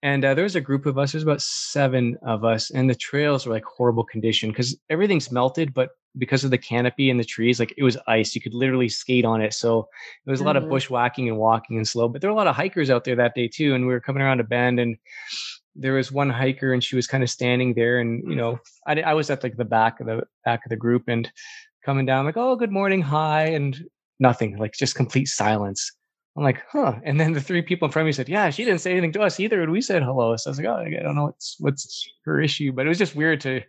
And 0.02 0.24
uh, 0.24 0.34
there 0.34 0.44
was 0.44 0.54
a 0.54 0.60
group 0.60 0.86
of 0.86 0.96
us. 0.98 1.10
There's 1.12 1.24
about 1.24 1.42
seven 1.42 2.16
of 2.24 2.44
us, 2.44 2.70
and 2.70 2.88
the 2.88 2.94
trails 2.94 3.46
were 3.46 3.52
like 3.52 3.64
horrible 3.64 4.04
condition 4.04 4.50
because 4.50 4.76
everything's 4.88 5.32
melted, 5.32 5.74
but 5.74 5.90
because 6.18 6.44
of 6.44 6.50
the 6.50 6.58
canopy 6.58 7.10
and 7.10 7.18
the 7.18 7.24
trees, 7.24 7.58
like 7.58 7.74
it 7.76 7.82
was 7.82 7.98
ice. 8.06 8.34
You 8.34 8.40
could 8.40 8.54
literally 8.54 8.88
skate 8.88 9.24
on 9.24 9.40
it. 9.40 9.52
So 9.52 9.88
it 10.26 10.30
was 10.30 10.40
a 10.40 10.44
lot 10.44 10.56
of 10.56 10.64
Mhm. 10.64 10.70
bushwhacking 10.70 11.28
and 11.28 11.36
walking 11.36 11.76
and 11.76 11.86
slow. 11.88 12.08
But 12.08 12.20
there 12.20 12.30
were 12.30 12.34
a 12.34 12.36
lot 12.36 12.46
of 12.46 12.56
hikers 12.56 12.88
out 12.90 13.04
there 13.04 13.16
that 13.16 13.34
day 13.34 13.48
too. 13.48 13.74
And 13.74 13.86
we 13.86 13.92
were 13.92 14.00
coming 14.00 14.22
around 14.22 14.40
a 14.40 14.44
bend, 14.44 14.78
and 14.78 14.96
there 15.78 15.94
was 15.94 16.12
one 16.12 16.30
hiker, 16.30 16.72
and 16.72 16.82
she 16.82 16.96
was 16.96 17.06
kind 17.06 17.22
of 17.22 17.30
standing 17.30 17.74
there, 17.74 17.98
and 17.98 18.22
you 18.22 18.30
mm-hmm. 18.30 18.38
know, 18.38 18.60
I, 18.86 19.00
I 19.00 19.14
was 19.14 19.30
at 19.30 19.42
like 19.42 19.56
the 19.56 19.64
back 19.64 20.00
of 20.00 20.06
the 20.06 20.22
back 20.44 20.64
of 20.64 20.70
the 20.70 20.76
group 20.76 21.04
and 21.08 21.30
coming 21.84 22.06
down 22.06 22.24
like, 22.24 22.36
oh, 22.36 22.56
good 22.56 22.72
morning, 22.72 23.02
hi, 23.02 23.44
and 23.44 23.88
nothing, 24.18 24.56
like 24.56 24.74
just 24.74 24.94
complete 24.94 25.26
silence. 25.26 25.92
I'm 26.36 26.42
like, 26.42 26.62
huh. 26.70 26.96
And 27.04 27.18
then 27.18 27.32
the 27.32 27.40
three 27.40 27.62
people 27.62 27.86
in 27.86 27.92
front 27.92 28.04
of 28.04 28.06
me 28.06 28.12
said, 28.12 28.28
yeah, 28.28 28.50
she 28.50 28.64
didn't 28.64 28.80
say 28.80 28.90
anything 28.92 29.12
to 29.12 29.22
us 29.22 29.40
either, 29.40 29.62
and 29.62 29.72
we 29.72 29.80
said 29.80 30.02
hello. 30.02 30.36
So 30.36 30.48
I 30.48 30.50
was 30.50 30.58
like, 30.58 30.66
oh, 30.66 30.76
I 30.76 31.02
don't 31.02 31.14
know 31.14 31.24
what's 31.26 31.56
what's 31.58 32.08
her 32.24 32.40
issue, 32.40 32.72
but 32.72 32.86
it 32.86 32.88
was 32.88 32.98
just 32.98 33.16
weird 33.16 33.40
to 33.42 33.62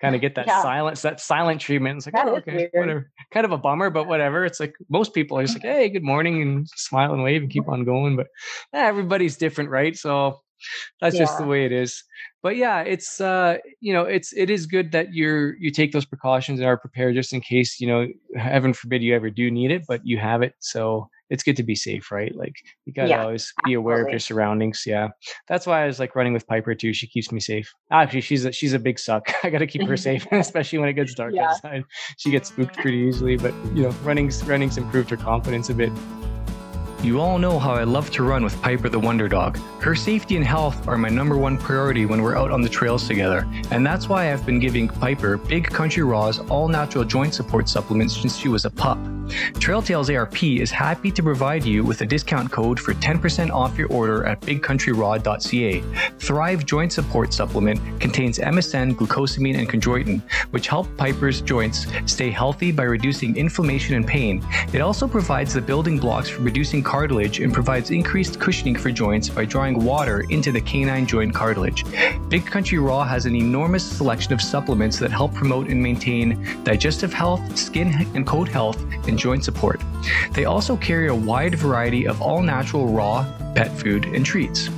kind 0.00 0.14
of 0.14 0.20
get 0.20 0.34
that 0.34 0.46
Yeah. 0.46 0.62
silence, 0.62 1.02
that 1.02 1.20
silent 1.20 1.60
treatment. 1.60 1.98
It's 1.98 2.06
like, 2.06 2.14
That 2.14 2.26
oh, 2.26 2.36
okay, 2.36 2.68
whatever. 2.72 3.10
Kind 3.32 3.44
of 3.44 3.52
a 3.52 3.58
bummer, 3.58 3.90
but 3.90 4.06
whatever. 4.06 4.44
It's 4.44 4.58
like 4.58 4.74
most 4.88 5.12
people 5.14 5.38
are 5.38 5.42
just 5.42 5.56
like, 5.56 5.62
hey, 5.62 5.88
good 5.88 6.02
morning, 6.02 6.42
and 6.42 6.68
smile 6.68 7.12
and 7.12 7.22
wave 7.22 7.42
and 7.42 7.50
keep 7.50 7.64
mm-hmm. 7.64 7.72
on 7.72 7.84
going. 7.84 8.16
But 8.16 8.28
yeah, 8.72 8.86
everybody's 8.86 9.36
different, 9.36 9.70
right? 9.70 9.96
So 9.96 10.40
that's 11.00 11.16
just 11.16 11.38
the 11.38 11.44
way 11.44 11.64
it 11.64 11.72
is. 11.72 12.02
But 12.42 12.56
yeah 12.56 12.80
it's 12.80 13.20
uh 13.20 13.58
you 13.80 13.92
know 13.92 14.02
it's 14.04 14.32
it 14.32 14.48
is 14.50 14.66
good 14.66 14.92
that 14.92 15.12
you're 15.12 15.56
you 15.58 15.70
take 15.70 15.92
those 15.92 16.06
precautions 16.06 16.58
and 16.58 16.66
are 16.66 16.78
prepared 16.78 17.14
just 17.14 17.32
in 17.34 17.40
case 17.42 17.78
you 17.80 17.86
know 17.86 18.06
heaven 18.36 18.72
forbid 18.72 19.02
you 19.02 19.14
ever 19.14 19.28
do 19.30 19.50
need 19.50 19.70
it 19.70 19.82
but 19.86 20.00
you 20.04 20.16
have 20.18 20.40
it 20.42 20.54
so 20.58 21.08
it's 21.28 21.42
good 21.42 21.56
to 21.56 21.62
be 21.62 21.74
safe 21.74 22.10
right? 22.10 22.34
Like 22.34 22.54
you 22.86 22.92
gotta 22.94 23.10
Yeah, 23.10 23.22
always 23.22 23.52
be 23.62 23.74
aware 23.74 24.00
of 24.00 24.10
your 24.10 24.18
surroundings 24.20 24.84
yeah. 24.86 25.08
That's 25.48 25.66
why 25.66 25.82
i 25.82 25.86
was 25.86 25.98
like 26.00 26.16
running 26.16 26.32
with 26.32 26.46
piper 26.46 26.74
too 26.74 26.92
she 26.94 27.06
keeps 27.06 27.30
me 27.30 27.40
safe. 27.40 27.70
Actually 27.92 28.22
she's 28.22 28.44
a 28.46 28.52
she's 28.52 28.72
a 28.72 28.78
big 28.78 28.98
suck 28.98 29.30
i 29.44 29.50
gotta 29.50 29.66
keep 29.66 29.82
her 29.86 29.96
safe 29.96 30.26
especially 30.32 30.78
when 30.78 30.88
it 30.88 30.94
gets 30.94 31.14
dark 31.22 31.34
Yeah. 31.34 31.44
outside. 31.50 31.84
She 32.16 32.30
gets 32.30 32.48
spooked 32.48 32.80
pretty 32.80 32.98
easily 32.98 33.36
but 33.36 33.54
you 33.74 33.82
know 33.82 33.90
running's 34.02 34.42
running's 34.44 34.78
improved 34.78 35.10
her 35.10 35.16
confidence 35.18 35.68
a 35.68 35.74
bit 35.74 35.92
You 37.02 37.18
all 37.18 37.38
know 37.38 37.58
how 37.58 37.72
I 37.72 37.84
love 37.84 38.10
to 38.10 38.22
run 38.22 38.44
with 38.44 38.60
Piper 38.60 38.90
the 38.90 38.98
Wonder 38.98 39.26
Dog. 39.26 39.56
Her 39.80 39.94
safety 39.94 40.36
and 40.36 40.44
health 40.44 40.86
are 40.86 40.98
my 40.98 41.08
number 41.08 41.34
one 41.34 41.56
priority 41.56 42.04
when 42.04 42.20
we're 42.20 42.36
out 42.36 42.50
on 42.50 42.60
the 42.60 42.68
trails 42.68 43.08
together, 43.08 43.48
and 43.70 43.86
that's 43.86 44.06
why 44.06 44.30
I've 44.30 44.44
been 44.44 44.58
giving 44.58 44.86
Piper 44.86 45.38
Big 45.38 45.64
Country 45.64 46.02
Raw's 46.02 46.40
all 46.50 46.68
natural 46.68 47.04
joint 47.04 47.32
support 47.32 47.70
supplements 47.70 48.14
since 48.14 48.36
she 48.36 48.48
was 48.50 48.66
a 48.66 48.70
pup. 48.70 48.98
Trail 49.58 49.80
Tales 49.80 50.10
ARP 50.10 50.42
is 50.42 50.70
happy 50.70 51.10
to 51.10 51.22
provide 51.22 51.64
you 51.64 51.84
with 51.84 52.00
a 52.00 52.06
discount 52.06 52.50
code 52.50 52.78
for 52.78 52.94
10% 52.94 53.50
off 53.50 53.78
your 53.78 53.88
order 53.88 54.26
at 54.26 54.40
bigcountryraw.ca. 54.40 55.82
Thrive 56.18 56.66
Joint 56.66 56.92
Support 56.92 57.32
Supplement 57.32 58.00
contains 58.00 58.38
MSM, 58.38 58.94
glucosamine, 58.94 59.58
and 59.58 59.68
chondroitin, 59.68 60.20
which 60.50 60.66
help 60.68 60.94
Piper's 60.96 61.40
joints 61.40 61.86
stay 62.06 62.30
healthy 62.30 62.72
by 62.72 62.82
reducing 62.82 63.36
inflammation 63.36 63.94
and 63.94 64.06
pain. 64.06 64.44
It 64.72 64.80
also 64.80 65.06
provides 65.06 65.54
the 65.54 65.60
building 65.60 65.98
blocks 65.98 66.28
for 66.28 66.42
reducing 66.42 66.82
cartilage 66.90 67.38
and 67.38 67.54
provides 67.54 67.92
increased 67.92 68.40
cushioning 68.40 68.74
for 68.74 68.90
joints 68.90 69.28
by 69.28 69.44
drawing 69.44 69.84
water 69.84 70.22
into 70.28 70.50
the 70.50 70.60
canine 70.60 71.06
joint 71.06 71.32
cartilage. 71.32 71.84
Big 72.28 72.44
Country 72.44 72.78
Raw 72.78 73.04
has 73.04 73.26
an 73.26 73.36
enormous 73.36 73.84
selection 73.84 74.32
of 74.32 74.40
supplements 74.42 74.98
that 74.98 75.12
help 75.12 75.32
promote 75.32 75.68
and 75.68 75.80
maintain 75.80 76.60
digestive 76.64 77.12
health, 77.12 77.56
skin 77.56 77.94
and 78.16 78.26
coat 78.26 78.48
health, 78.48 78.82
and 79.06 79.16
joint 79.16 79.44
support. 79.44 79.80
They 80.32 80.46
also 80.46 80.76
carry 80.76 81.06
a 81.06 81.14
wide 81.14 81.54
variety 81.54 82.08
of 82.08 82.20
all 82.20 82.42
natural 82.42 82.88
raw 82.88 83.24
pet 83.54 83.76
food, 83.78 84.04
and 84.06 84.24
treats. 84.24 84.68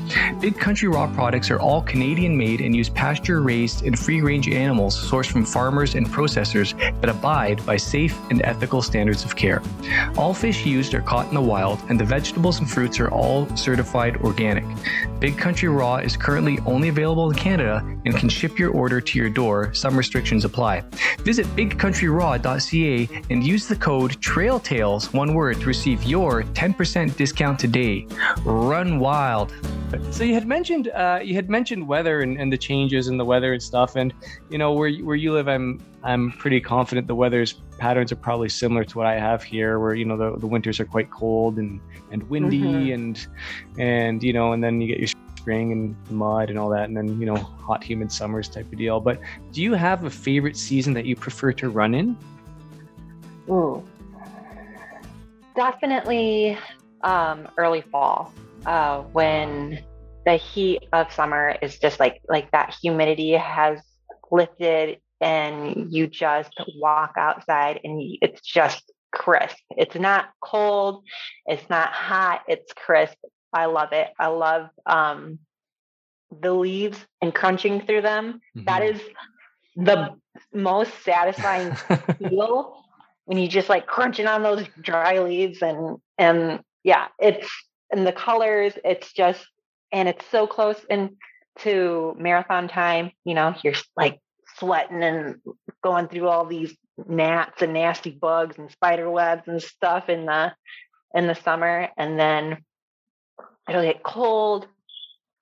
Big 0.40 0.58
Country 0.58 0.88
Raw 0.88 1.12
products 1.14 1.50
are 1.50 1.60
all 1.60 1.82
Canadian 1.82 2.36
made 2.36 2.60
and 2.60 2.74
use 2.74 2.88
pasture 2.88 3.42
raised 3.42 3.84
and 3.84 3.98
free 3.98 4.20
range 4.20 4.48
animals 4.48 4.96
sourced 4.96 5.30
from 5.30 5.44
farmers 5.44 5.94
and 5.94 6.06
processors 6.06 6.78
that 7.00 7.10
abide 7.10 7.64
by 7.66 7.76
safe 7.76 8.18
and 8.30 8.42
ethical 8.44 8.82
standards 8.82 9.24
of 9.24 9.36
care. 9.36 9.62
All 10.16 10.34
fish 10.34 10.64
used 10.64 10.94
are 10.94 11.02
caught 11.02 11.28
in 11.28 11.34
the 11.34 11.40
wild, 11.40 11.80
and 11.88 11.98
the 12.02 12.08
vegetables 12.08 12.58
and 12.58 12.68
fruits 12.68 12.98
are 12.98 13.08
all 13.12 13.46
certified 13.56 14.16
organic. 14.22 14.64
Big 15.20 15.38
Country 15.38 15.68
Raw 15.68 15.98
is 15.98 16.16
currently 16.16 16.58
only 16.66 16.88
available 16.88 17.30
in 17.30 17.36
Canada 17.36 17.78
and 18.04 18.16
can 18.16 18.28
ship 18.28 18.58
your 18.58 18.72
order 18.72 19.00
to 19.00 19.18
your 19.20 19.30
door. 19.30 19.72
Some 19.72 19.96
restrictions 19.96 20.44
apply. 20.44 20.82
Visit 21.20 21.46
bigcountryraw.ca 21.54 23.22
and 23.30 23.46
use 23.46 23.68
the 23.68 23.76
code 23.76 24.20
TRAILTAILS, 24.20 25.12
one 25.12 25.32
word, 25.32 25.60
to 25.60 25.66
receive 25.66 26.02
your 26.02 26.42
10% 26.42 27.16
discount 27.16 27.60
today 27.60 28.08
run 28.44 28.98
wild. 28.98 29.54
So 30.10 30.24
you 30.24 30.34
had 30.34 30.48
mentioned 30.48 30.88
uh, 30.88 31.20
you 31.22 31.34
had 31.34 31.48
mentioned 31.50 31.86
weather 31.86 32.22
and, 32.22 32.36
and 32.36 32.52
the 32.52 32.58
changes 32.58 33.06
in 33.06 33.16
the 33.16 33.24
weather 33.24 33.52
and 33.52 33.62
stuff, 33.62 33.94
and 33.94 34.12
you 34.50 34.58
know 34.58 34.72
where 34.72 34.90
where 34.90 35.16
you 35.16 35.32
live, 35.32 35.48
I'm 35.48 35.80
I'm 36.04 36.32
pretty 36.32 36.60
confident 36.60 37.06
the 37.06 37.14
weather's 37.14 37.52
patterns 37.78 38.10
are 38.12 38.16
probably 38.16 38.48
similar 38.48 38.84
to 38.84 38.98
what 38.98 39.06
I 39.06 39.18
have 39.18 39.42
here, 39.42 39.78
where 39.78 39.94
you 39.94 40.04
know 40.04 40.16
the, 40.16 40.38
the 40.38 40.46
winters 40.46 40.80
are 40.80 40.84
quite 40.84 41.10
cold 41.10 41.58
and 41.58 41.80
and 42.10 42.28
windy 42.28 42.60
mm-hmm. 42.60 42.92
and 42.92 43.26
and 43.78 44.22
you 44.22 44.32
know 44.32 44.52
and 44.52 44.62
then 44.62 44.80
you 44.80 44.88
get 44.88 44.98
your 44.98 45.08
spring 45.36 45.72
and 45.72 45.96
mud 46.10 46.50
and 46.50 46.58
all 46.58 46.68
that, 46.70 46.84
and 46.84 46.96
then 46.96 47.20
you 47.20 47.26
know 47.26 47.36
hot 47.36 47.84
humid 47.84 48.10
summers 48.10 48.48
type 48.48 48.70
of 48.72 48.78
deal. 48.78 49.00
But 49.00 49.20
do 49.52 49.62
you 49.62 49.74
have 49.74 50.04
a 50.04 50.10
favorite 50.10 50.56
season 50.56 50.92
that 50.94 51.04
you 51.04 51.14
prefer 51.14 51.52
to 51.52 51.68
run 51.68 51.94
in? 51.94 52.16
Ooh, 53.48 53.84
definitely 55.54 56.58
um, 57.02 57.48
early 57.58 57.82
fall 57.82 58.32
uh, 58.66 59.02
when 59.12 59.82
the 60.24 60.34
heat 60.34 60.84
of 60.92 61.12
summer 61.12 61.56
is 61.62 61.78
just 61.78 62.00
like 62.00 62.20
like 62.28 62.50
that 62.52 62.76
humidity 62.80 63.32
has 63.32 63.80
lifted 64.30 64.98
and 65.22 65.92
you 65.92 66.06
just 66.06 66.52
walk 66.76 67.14
outside 67.16 67.80
and 67.84 68.00
it's 68.20 68.40
just 68.40 68.90
crisp. 69.12 69.56
It's 69.70 69.94
not 69.94 70.30
cold, 70.40 71.04
it's 71.46 71.68
not 71.70 71.92
hot, 71.92 72.42
it's 72.48 72.72
crisp. 72.72 73.16
I 73.52 73.66
love 73.66 73.92
it. 73.92 74.08
I 74.18 74.28
love 74.28 74.70
um, 74.86 75.38
the 76.40 76.52
leaves 76.52 76.98
and 77.20 77.34
crunching 77.34 77.82
through 77.82 78.02
them. 78.02 78.40
Mm-hmm. 78.56 78.64
That 78.64 78.82
is 78.82 79.00
the 79.76 80.16
most 80.52 80.92
satisfying 81.04 81.74
feel 82.18 82.84
when 83.26 83.38
you 83.38 83.48
just 83.48 83.68
like 83.68 83.86
crunching 83.86 84.26
on 84.26 84.42
those 84.42 84.66
dry 84.80 85.20
leaves 85.20 85.62
and 85.62 85.98
and 86.18 86.60
yeah, 86.82 87.08
it's 87.18 87.48
and 87.90 88.06
the 88.06 88.12
colors, 88.12 88.72
it's 88.84 89.12
just 89.12 89.46
and 89.92 90.08
it's 90.08 90.24
so 90.30 90.46
close 90.46 90.84
and 90.88 91.10
into 91.56 92.14
marathon 92.18 92.68
time, 92.68 93.10
you 93.24 93.34
know, 93.34 93.54
you're 93.62 93.74
like 93.96 94.18
sweating 94.58 95.02
and 95.02 95.36
going 95.82 96.08
through 96.08 96.28
all 96.28 96.46
these 96.46 96.74
gnats 97.06 97.62
and 97.62 97.72
nasty 97.72 98.10
bugs 98.10 98.58
and 98.58 98.70
spider 98.70 99.10
webs 99.10 99.42
and 99.46 99.62
stuff 99.62 100.08
in 100.08 100.26
the 100.26 100.52
in 101.14 101.26
the 101.26 101.34
summer 101.34 101.88
and 101.96 102.18
then 102.18 102.58
it'll 103.68 103.82
get 103.82 104.02
cold 104.02 104.66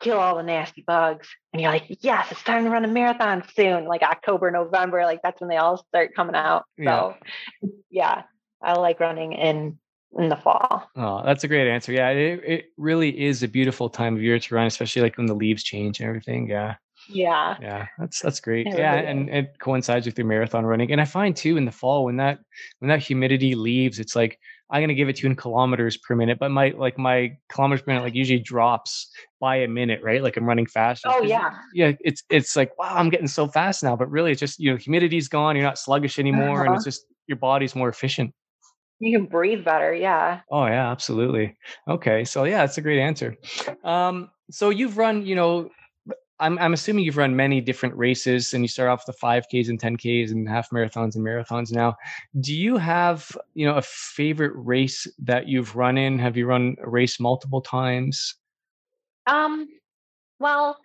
kill 0.00 0.18
all 0.18 0.36
the 0.36 0.42
nasty 0.42 0.82
bugs 0.86 1.28
and 1.52 1.60
you're 1.60 1.70
like 1.70 1.84
yes 2.00 2.30
it's 2.30 2.42
time 2.42 2.64
to 2.64 2.70
run 2.70 2.84
a 2.84 2.88
marathon 2.88 3.42
soon 3.54 3.84
like 3.84 4.02
october 4.02 4.50
november 4.50 5.04
like 5.04 5.20
that's 5.22 5.40
when 5.40 5.50
they 5.50 5.56
all 5.56 5.76
start 5.88 6.14
coming 6.14 6.34
out 6.34 6.64
so 6.78 7.14
yeah, 7.60 7.68
yeah 7.90 8.22
i 8.62 8.72
like 8.72 9.00
running 9.00 9.32
in 9.32 9.78
in 10.18 10.28
the 10.28 10.36
fall. 10.36 10.88
Oh, 10.96 11.22
that's 11.24 11.44
a 11.44 11.48
great 11.48 11.70
answer. 11.70 11.92
Yeah, 11.92 12.10
it, 12.10 12.44
it 12.44 12.64
really 12.76 13.26
is 13.26 13.42
a 13.42 13.48
beautiful 13.48 13.88
time 13.88 14.16
of 14.16 14.22
year 14.22 14.38
to 14.38 14.54
run, 14.54 14.66
especially 14.66 15.02
like 15.02 15.16
when 15.16 15.26
the 15.26 15.34
leaves 15.34 15.62
change 15.62 16.00
and 16.00 16.08
everything. 16.08 16.48
Yeah. 16.48 16.76
Yeah. 17.08 17.56
Yeah. 17.60 17.86
That's 17.98 18.20
that's 18.20 18.40
great. 18.40 18.66
It 18.66 18.78
yeah. 18.78 18.96
Really 18.96 19.06
and 19.06 19.28
it 19.28 19.58
coincides 19.58 20.06
with 20.06 20.18
your 20.18 20.26
marathon 20.26 20.64
running. 20.64 20.92
And 20.92 21.00
I 21.00 21.04
find 21.04 21.36
too 21.36 21.56
in 21.56 21.64
the 21.64 21.72
fall 21.72 22.04
when 22.04 22.16
that 22.16 22.38
when 22.78 22.88
that 22.88 23.00
humidity 23.00 23.54
leaves, 23.54 23.98
it's 23.98 24.14
like 24.14 24.38
I'm 24.70 24.82
gonna 24.82 24.94
give 24.94 25.08
it 25.08 25.16
to 25.16 25.22
you 25.22 25.30
in 25.30 25.36
kilometers 25.36 25.96
per 25.96 26.14
minute, 26.14 26.38
but 26.38 26.50
my 26.50 26.72
like 26.76 26.98
my 26.98 27.36
kilometers 27.48 27.82
per 27.82 27.92
minute 27.92 28.04
like 28.04 28.14
usually 28.14 28.38
drops 28.38 29.10
by 29.40 29.56
a 29.56 29.68
minute, 29.68 30.00
right? 30.02 30.22
Like 30.22 30.36
I'm 30.36 30.44
running 30.44 30.66
faster. 30.66 31.08
Oh 31.10 31.22
yeah. 31.22 31.54
Yeah. 31.74 31.92
It's 32.00 32.22
it's 32.30 32.54
like, 32.54 32.76
wow, 32.78 32.94
I'm 32.94 33.10
getting 33.10 33.28
so 33.28 33.48
fast 33.48 33.82
now. 33.82 33.96
But 33.96 34.10
really 34.10 34.30
it's 34.30 34.40
just, 34.40 34.60
you 34.60 34.70
know, 34.70 34.76
humidity's 34.76 35.28
gone, 35.28 35.56
you're 35.56 35.64
not 35.64 35.78
sluggish 35.78 36.18
anymore, 36.18 36.60
uh-huh. 36.60 36.66
and 36.66 36.74
it's 36.76 36.84
just 36.84 37.04
your 37.26 37.38
body's 37.38 37.74
more 37.74 37.88
efficient. 37.88 38.32
You 39.00 39.18
can 39.18 39.26
breathe 39.26 39.64
better. 39.64 39.94
Yeah. 39.94 40.40
Oh 40.50 40.66
yeah, 40.66 40.90
absolutely. 40.90 41.56
Okay. 41.88 42.24
So 42.24 42.44
yeah, 42.44 42.58
that's 42.58 42.78
a 42.78 42.82
great 42.82 43.00
answer. 43.00 43.34
Um, 43.82 44.30
so 44.50 44.68
you've 44.68 44.98
run, 44.98 45.24
you 45.24 45.34
know, 45.34 45.70
I'm 46.40 46.58
I'm 46.58 46.72
assuming 46.72 47.04
you've 47.04 47.16
run 47.16 47.36
many 47.36 47.60
different 47.60 47.94
races 47.96 48.54
and 48.54 48.64
you 48.64 48.68
start 48.68 48.88
off 48.88 49.06
the 49.06 49.12
5Ks 49.12 49.68
and 49.68 49.80
10Ks 49.80 50.30
and 50.30 50.48
half 50.48 50.70
marathons 50.70 51.14
and 51.14 51.24
marathons 51.24 51.72
now. 51.72 51.96
Do 52.40 52.54
you 52.54 52.76
have, 52.76 53.30
you 53.54 53.66
know, 53.66 53.76
a 53.76 53.82
favorite 53.82 54.52
race 54.54 55.06
that 55.20 55.48
you've 55.48 55.76
run 55.76 55.98
in? 55.98 56.18
Have 56.18 56.36
you 56.36 56.46
run 56.46 56.76
a 56.82 56.88
race 56.88 57.20
multiple 57.20 57.60
times? 57.60 58.34
Um, 59.26 59.68
well, 60.38 60.78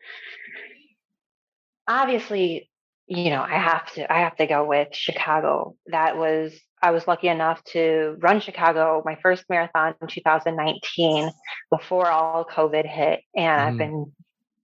obviously, 1.88 2.70
you 3.08 3.30
know, 3.30 3.42
I 3.42 3.58
have 3.58 3.92
to 3.94 4.12
I 4.12 4.20
have 4.20 4.36
to 4.38 4.48
go 4.48 4.66
with 4.66 4.90
Chicago. 4.92 5.76
That 5.88 6.18
was 6.18 6.54
I 6.82 6.92
was 6.92 7.08
lucky 7.08 7.30
enough 7.30 7.64
to 7.66 8.16
run 8.20 8.42
Chicago, 8.42 9.02
my 9.06 9.18
first 9.22 9.46
marathon 9.50 9.96
in 10.02 10.08
2019 10.08 11.32
before 11.72 12.08
all 12.08 12.46
COVID 12.46 12.86
hit. 12.86 13.22
And 13.36 13.60
mm. 13.60 13.66
I've 13.66 13.78
been, 13.78 14.12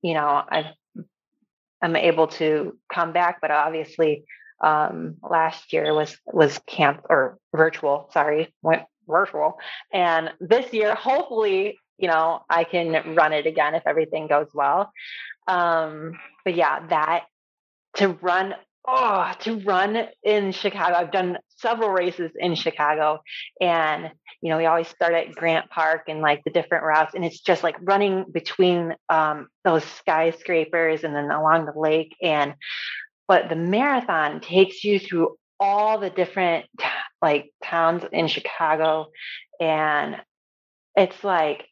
you 0.04 0.14
know, 0.14 0.44
I've, 0.48 0.66
I'm 1.82 1.96
able 1.96 2.28
to 2.28 2.78
come 2.94 3.14
back, 3.14 3.40
but 3.42 3.52
obviously 3.52 4.26
um, 4.64 5.16
last 5.28 5.74
year 5.74 5.94
was, 5.94 6.18
was 6.26 6.60
camp 6.68 7.06
or 7.10 7.38
virtual, 7.56 8.10
sorry, 8.14 8.54
went 8.62 8.84
virtual. 9.08 9.58
And 9.92 10.32
this 10.40 10.72
year, 10.74 10.94
hopefully, 10.96 11.78
you 11.98 12.08
know, 12.08 12.44
I 12.50 12.64
can 12.64 13.16
run 13.16 13.34
it 13.34 13.46
again 13.46 13.76
if 13.76 13.84
everything 13.86 14.28
goes 14.28 14.50
well. 14.54 14.92
Um, 15.48 16.20
but 16.46 16.56
yeah, 16.56 16.88
that 16.88 17.26
to 17.96 18.10
run 18.10 18.56
oh 18.88 19.32
to 19.40 19.60
run 19.60 20.08
in 20.24 20.52
chicago. 20.52 20.96
I've 20.96 21.12
done 21.12 21.38
several 21.58 21.90
races 21.90 22.32
in 22.38 22.56
chicago 22.56 23.22
and 23.60 24.12
you 24.42 24.50
know 24.50 24.58
we 24.58 24.66
always 24.66 24.88
start 24.88 25.14
at 25.14 25.34
grant 25.34 25.70
park 25.70 26.04
and 26.08 26.22
like 26.22 26.44
the 26.44 26.52
different 26.52 26.84
routes 26.84 27.14
and 27.14 27.24
it's 27.24 27.40
just 27.40 27.64
like 27.64 27.76
running 27.82 28.26
between 28.32 28.96
um, 29.10 29.48
those 29.64 29.84
skyscrapers 29.84 31.04
and 31.04 31.16
then 31.16 31.30
along 31.32 31.66
the 31.66 31.80
lake 31.80 32.16
and 32.22 32.56
but 33.28 33.50
the 33.50 33.56
marathon 33.56 34.42
takes 34.42 34.84
you 34.84 35.00
through 35.00 35.36
all 35.60 36.00
the 36.00 36.10
different 36.10 36.66
like 37.22 37.52
towns 37.64 38.04
in 38.12 38.28
chicago 38.28 39.08
and 39.60 40.18
it's 40.96 41.24
like 41.24 41.66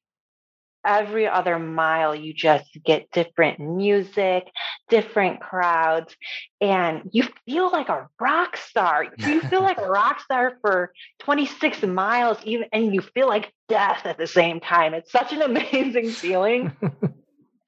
every 0.86 1.28
other 1.28 1.60
mile 1.60 2.16
you 2.16 2.34
just 2.34 2.70
get 2.86 3.12
different 3.12 3.60
music 3.60 4.48
different 4.90 5.40
crowds 5.40 6.16
and 6.60 7.10
you 7.12 7.24
feel 7.46 7.72
like 7.72 7.90
a 7.90 8.10
rock 8.20 8.58
star. 8.58 9.08
You 9.18 9.42
feel 9.42 9.62
like 9.62 9.78
a 9.78 9.86
rock 9.90 10.20
star 10.20 10.58
for 10.62 10.92
26 11.20 11.84
miles 11.84 12.38
even 12.44 12.68
and 12.74 12.94
you 12.94 13.02
feel 13.02 13.28
like 13.28 13.54
death 13.70 14.06
at 14.06 14.18
the 14.18 14.28
same 14.28 14.60
time. 14.60 14.94
It's 14.94 15.12
such 15.12 15.32
an 15.32 15.42
amazing 15.44 16.10
feeling. 16.12 16.72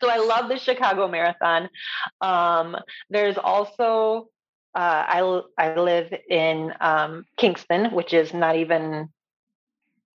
So 0.01 0.09
i 0.09 0.17
love 0.17 0.49
the 0.49 0.57
chicago 0.57 1.07
marathon. 1.07 1.69
Um, 2.19 2.75
there's 3.09 3.37
also 3.37 4.29
uh, 4.73 4.79
I, 5.07 5.41
I 5.57 5.75
live 5.75 6.13
in 6.29 6.73
um, 6.79 7.25
Kingston, 7.37 7.93
which 7.93 8.13
is 8.13 8.33
not 8.33 8.55
even 8.55 9.09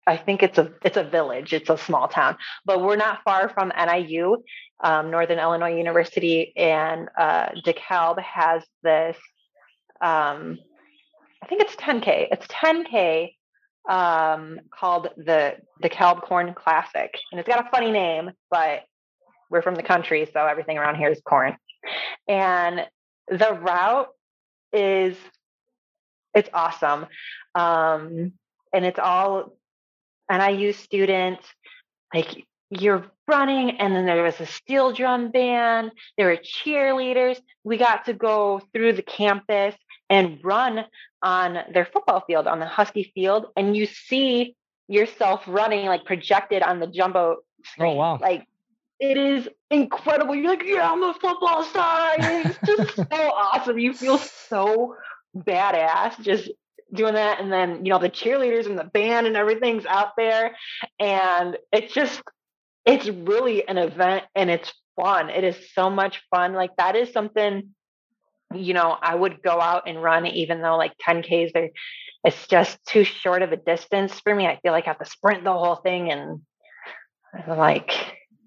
I 0.07 0.17
think 0.17 0.43
it's 0.43 0.59
a 0.59 0.73
it's 0.83 0.97
a 0.97 1.05
village. 1.05 1.53
It's 1.53 1.71
a 1.71 1.79
small 1.79 2.09
town, 2.09 2.37
but 2.65 2.83
we're 2.83 2.97
not 2.97 3.23
far 3.25 3.49
from 3.49 3.73
NIU, 3.77 4.43
um, 4.83 5.11
Northern 5.11 5.39
Illinois 5.39 5.77
University, 5.77 6.53
and 6.57 7.09
uh, 7.19 7.51
DeKalb 7.65 8.21
has 8.21 8.63
this. 8.83 9.17
Um, 10.01 10.59
I 11.43 11.47
think 11.47 11.63
it's 11.63 11.77
10k. 11.77 12.29
It's 12.33 12.47
10k 12.49 13.35
um, 13.89 14.61
called 14.71 15.09
the 15.17 15.57
DeKalb 15.83 16.23
Corn 16.23 16.55
Classic, 16.55 17.17
and 17.31 17.39
it's 17.39 17.49
got 17.49 17.65
a 17.65 17.71
funny 17.71 17.93
name, 17.93 18.31
but 18.51 18.83
we're 19.51 19.63
from 19.63 19.75
the 19.75 19.83
country, 19.83 20.29
so 20.33 20.47
everything 20.47 20.79
around 20.79 20.97
here 20.97 21.11
is 21.11 21.21
corn. 21.25 21.57
And 22.27 22.87
the 23.29 23.53
route 23.61 24.09
is 24.73 25.17
it's 26.35 26.49
awesome, 26.53 27.07
um, 27.55 28.33
and 28.73 28.85
it's 28.85 28.99
all. 28.99 29.55
And 30.33 30.41
I 30.41 30.49
use 30.49 30.79
students 30.79 31.45
like 32.15 32.47
you're 32.71 33.05
running 33.29 33.73
and 33.73 33.95
then 33.95 34.07
there 34.07 34.23
was 34.23 34.41
a 34.41 34.47
steel 34.47 34.93
drum 34.93 35.31
band 35.31 35.93
there 36.17 36.29
were 36.29 36.39
cheerleaders 36.39 37.39
we 37.65 37.77
got 37.77 38.07
to 38.07 38.15
go 38.15 38.63
through 38.73 38.95
the 38.95 39.03
campus 39.03 39.75
and 40.09 40.39
run 40.43 40.87
on 41.23 41.59
their 41.75 41.85
football 41.85 42.25
field 42.27 42.47
on 42.47 42.61
the 42.61 42.67
husky 42.67 43.13
field 43.15 43.47
and 43.59 43.77
you 43.77 43.85
see 43.85 44.57
yourself 44.89 45.43
running 45.47 45.85
like 45.85 46.07
projected 46.07 46.63
on 46.63 46.81
the 46.81 46.87
jumbo 46.87 47.37
oh, 47.37 47.43
screen. 47.63 47.93
Oh 47.93 47.97
wow. 47.97 48.19
like 48.19 48.47
it 48.99 49.19
is 49.19 49.47
incredible 49.71 50.35
you're 50.35 50.49
like 50.49 50.65
yeah 50.65 50.91
i'm 50.91 51.03
a 51.03 51.13
football 51.13 51.63
star 51.63 52.15
it's 52.17 52.59
just 52.67 52.97
so 52.97 53.05
awesome 53.13 53.79
you 53.79 53.93
feel 53.93 54.17
so 54.17 54.97
badass 55.37 56.19
just 56.23 56.51
doing 56.95 57.15
that 57.15 57.41
and 57.41 57.51
then 57.51 57.85
you 57.85 57.91
know 57.91 57.99
the 57.99 58.11
cheerleaders 58.11 58.67
and 58.67 58.79
the 58.79 58.85
band 58.85 59.27
and 59.27 59.37
everything's 59.37 59.87
out 59.87 60.11
there 60.17 60.55
and 61.01 61.57
it's 61.73 61.95
just 61.95 62.23
it's 62.85 63.09
really 63.09 63.67
an 63.67 63.79
event 63.79 64.25
and 64.35 64.51
it's 64.51 64.73
fun. 65.01 65.31
It 65.31 65.45
is 65.45 65.57
so 65.73 65.91
much 65.91 66.21
fun. 66.31 66.53
Like 66.55 66.71
that 66.77 66.97
is 66.97 67.13
something, 67.13 67.71
you 68.55 68.75
know, 68.75 68.97
I 69.01 69.15
would 69.15 69.43
go 69.43 69.61
out 69.61 69.85
and 69.87 70.03
run 70.03 70.27
even 70.27 70.63
though 70.63 70.77
like 70.77 70.93
10Ks 71.07 71.53
are 71.55 71.69
it's 72.25 72.47
just 72.47 72.79
too 72.87 73.03
short 73.03 73.43
of 73.43 73.51
a 73.51 73.57
distance 73.57 74.21
for 74.21 74.35
me. 74.35 74.47
I 74.47 74.59
feel 74.63 74.73
like 74.73 74.87
I 74.87 74.91
have 74.91 74.99
to 75.01 75.05
sprint 75.05 75.43
the 75.43 75.53
whole 75.53 75.77
thing 75.77 76.13
and 76.13 76.41
like 77.49 77.93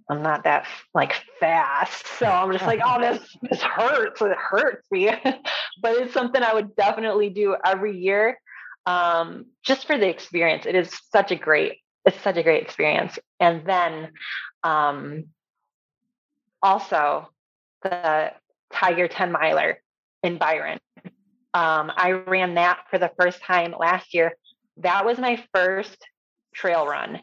I'm 0.10 0.22
not 0.22 0.44
that 0.44 0.68
like 0.94 1.14
fast. 1.40 2.06
So 2.20 2.28
I'm 2.28 2.52
just 2.52 2.66
like, 2.66 2.80
oh, 2.84 3.00
this 3.00 3.38
this 3.42 3.62
hurts. 3.62 4.22
It 4.22 4.38
hurts 4.38 4.86
me. 4.92 5.08
but 5.82 5.96
it's 5.98 6.14
something 6.14 6.44
I 6.44 6.54
would 6.54 6.76
definitely 6.76 7.30
do 7.30 7.56
every 7.66 7.98
year. 7.98 8.40
Um, 8.86 9.48
just 9.64 9.88
for 9.88 9.98
the 9.98 10.08
experience. 10.08 10.68
It 10.68 10.76
is 10.76 10.96
such 11.12 11.32
a 11.32 11.36
great 11.36 11.80
it's 12.06 12.22
such 12.22 12.38
a 12.38 12.44
great 12.44 12.62
experience. 12.62 13.18
And 13.40 13.66
then 13.66 14.12
um, 14.64 15.26
also 16.62 17.30
the 17.82 18.32
Tiger 18.72 19.08
10 19.08 19.32
miler 19.32 19.82
in 20.24 20.38
Byron. 20.38 20.80
Um, 21.54 21.92
I 21.96 22.12
ran 22.12 22.56
that 22.56 22.82
for 22.90 23.00
the 23.00 23.12
first 23.20 23.42
time 23.42 23.74
last 23.78 24.14
year. 24.14 24.34
That 24.78 25.06
was 25.06 25.18
my 25.18 25.44
first 25.54 25.98
trail 26.54 26.86
run 26.86 27.22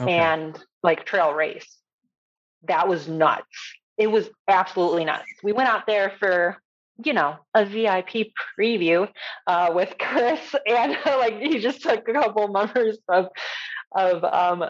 okay. 0.00 0.12
and 0.12 0.58
like 0.82 1.04
trail 1.04 1.32
race. 1.32 1.78
That 2.64 2.88
was 2.88 3.08
nuts. 3.08 3.46
It 3.98 4.08
was 4.08 4.28
absolutely 4.48 5.04
nuts. 5.04 5.24
We 5.42 5.52
went 5.52 5.68
out 5.68 5.86
there 5.86 6.12
for 6.18 6.58
you 7.04 7.12
know, 7.12 7.36
a 7.54 7.64
VIP 7.64 8.32
preview 8.58 9.08
uh, 9.46 9.70
with 9.74 9.94
Chris, 10.00 10.54
and 10.66 10.96
like 11.04 11.38
he 11.40 11.58
just 11.58 11.82
took 11.82 12.08
a 12.08 12.12
couple 12.12 12.48
members 12.48 12.98
of 13.08 13.28
of 13.94 14.24
um, 14.24 14.64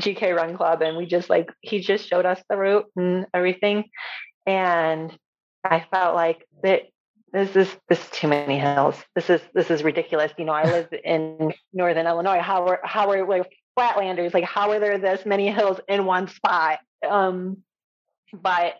GK 0.00 0.34
Run 0.34 0.56
Club, 0.56 0.82
and 0.82 0.96
we 0.96 1.06
just 1.06 1.28
like 1.28 1.50
he 1.60 1.80
just 1.80 2.08
showed 2.08 2.26
us 2.26 2.40
the 2.48 2.56
route 2.56 2.86
and 2.96 3.26
everything, 3.34 3.84
and 4.46 5.16
I 5.64 5.84
felt 5.90 6.14
like 6.14 6.46
that 6.62 6.82
this 7.32 7.56
is 7.56 7.76
this 7.88 7.98
is 8.00 8.10
too 8.10 8.28
many 8.28 8.58
hills. 8.58 8.96
This 9.14 9.28
is 9.28 9.40
this 9.54 9.70
is 9.70 9.82
ridiculous. 9.82 10.32
You 10.38 10.44
know, 10.44 10.52
I 10.52 10.64
live 10.70 10.88
in 11.04 11.52
northern 11.72 12.06
Illinois. 12.06 12.40
How 12.40 12.66
are 12.66 12.80
how 12.84 13.10
are 13.10 13.26
like 13.26 13.50
flatlanders? 13.78 14.34
Like 14.34 14.44
how 14.44 14.70
are 14.70 14.80
there 14.80 14.98
this 14.98 15.24
many 15.24 15.50
hills 15.50 15.80
in 15.88 16.04
one 16.04 16.28
spot? 16.28 16.80
Um, 17.08 17.58
but 18.32 18.74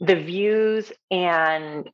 the 0.00 0.16
views 0.16 0.92
and 1.10 1.90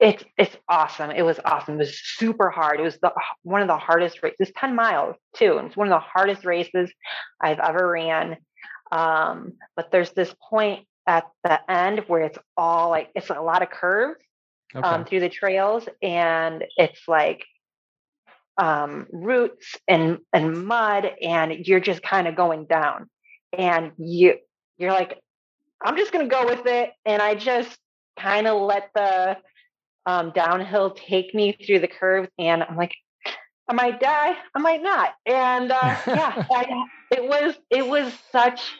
it's 0.00 0.24
it's 0.36 0.56
awesome. 0.68 1.12
It 1.12 1.22
was 1.22 1.38
awesome. 1.44 1.74
It 1.74 1.78
was 1.78 2.00
super 2.16 2.50
hard. 2.50 2.80
It 2.80 2.82
was 2.82 2.98
the 3.00 3.12
one 3.44 3.62
of 3.62 3.68
the 3.68 3.78
hardest 3.78 4.22
races. 4.22 4.50
10 4.56 4.74
miles 4.74 5.14
too. 5.36 5.58
It's 5.58 5.76
one 5.76 5.86
of 5.86 5.92
the 5.92 6.00
hardest 6.00 6.44
races 6.44 6.92
I've 7.40 7.60
ever 7.60 7.88
ran. 7.88 8.36
Um, 8.90 9.52
but 9.76 9.92
there's 9.92 10.10
this 10.10 10.34
point 10.50 10.86
at 11.06 11.24
the 11.44 11.70
end 11.70 12.00
where 12.08 12.22
it's 12.22 12.38
all 12.56 12.90
like 12.90 13.10
it's 13.14 13.30
a 13.30 13.40
lot 13.40 13.62
of 13.62 13.70
curves 13.70 14.20
um, 14.74 14.84
okay. 14.84 14.94
um, 14.94 15.04
through 15.04 15.20
the 15.20 15.28
trails, 15.28 15.88
and 16.02 16.64
it's 16.76 17.06
like 17.06 17.44
um, 18.58 19.06
roots 19.10 19.76
and 19.88 20.18
and 20.32 20.66
mud, 20.66 21.10
and 21.20 21.66
you're 21.66 21.80
just 21.80 22.02
kind 22.02 22.28
of 22.28 22.36
going 22.36 22.66
down, 22.66 23.08
and 23.56 23.92
you 23.98 24.36
you're 24.78 24.92
like, 24.92 25.18
I'm 25.82 25.96
just 25.96 26.12
gonna 26.12 26.28
go 26.28 26.46
with 26.46 26.66
it, 26.66 26.92
and 27.04 27.22
I 27.22 27.34
just 27.34 27.78
kind 28.18 28.46
of 28.46 28.60
let 28.60 28.90
the 28.94 29.38
um, 30.06 30.32
downhill 30.34 30.90
take 30.90 31.34
me 31.34 31.52
through 31.52 31.80
the 31.80 31.88
curves, 31.88 32.28
and 32.38 32.62
I'm 32.62 32.76
like, 32.76 32.94
I 33.68 33.74
might 33.74 34.00
die, 34.00 34.36
I 34.54 34.58
might 34.58 34.82
not, 34.82 35.14
and 35.26 35.72
uh, 35.72 35.96
yeah, 36.06 36.44
I, 36.50 36.84
it 37.10 37.24
was 37.24 37.54
it 37.70 37.86
was 37.86 38.12
such 38.30 38.72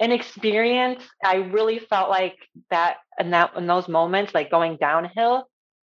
an 0.00 0.12
experience. 0.12 1.02
I 1.24 1.36
really 1.36 1.78
felt 1.80 2.08
like 2.08 2.36
that, 2.70 2.98
and 3.18 3.32
that 3.32 3.56
in 3.56 3.66
those 3.66 3.88
moments, 3.88 4.34
like 4.34 4.50
going 4.50 4.76
downhill, 4.76 5.48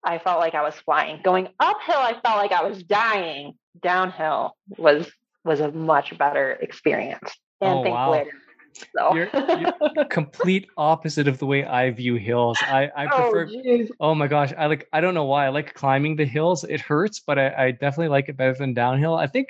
I 0.03 0.17
felt 0.17 0.39
like 0.39 0.55
I 0.55 0.63
was 0.63 0.75
flying. 0.75 1.21
Going 1.23 1.47
uphill, 1.59 1.97
I 1.97 2.13
felt 2.23 2.37
like 2.37 2.51
I 2.51 2.63
was 2.63 2.83
dying. 2.83 3.53
Downhill 3.81 4.55
was 4.77 5.09
was 5.43 5.59
a 5.59 5.71
much 5.71 6.17
better 6.17 6.53
experience, 6.61 7.37
and 7.61 7.79
oh, 7.79 7.83
thankfully 7.83 8.19
wow. 8.19 8.25
So. 8.97 9.15
you're, 9.15 9.29
you're 9.95 10.05
complete 10.05 10.67
opposite 10.77 11.27
of 11.27 11.39
the 11.39 11.45
way 11.45 11.65
I 11.65 11.91
view 11.91 12.15
hills. 12.15 12.57
I, 12.61 12.89
I 12.95 13.05
oh, 13.11 13.31
prefer. 13.31 13.49
Oh, 13.51 13.87
oh, 13.99 14.15
my 14.15 14.27
gosh, 14.27 14.53
I 14.57 14.67
like. 14.67 14.87
I 14.93 15.01
don't 15.01 15.13
know 15.13 15.25
why 15.25 15.45
I 15.45 15.49
like 15.49 15.73
climbing 15.73 16.15
the 16.15 16.25
hills. 16.25 16.63
It 16.63 16.81
hurts, 16.81 17.19
but 17.19 17.37
I, 17.37 17.65
I 17.65 17.71
definitely 17.71 18.09
like 18.09 18.29
it 18.29 18.37
better 18.37 18.53
than 18.53 18.73
downhill. 18.73 19.15
I 19.15 19.27
think 19.27 19.49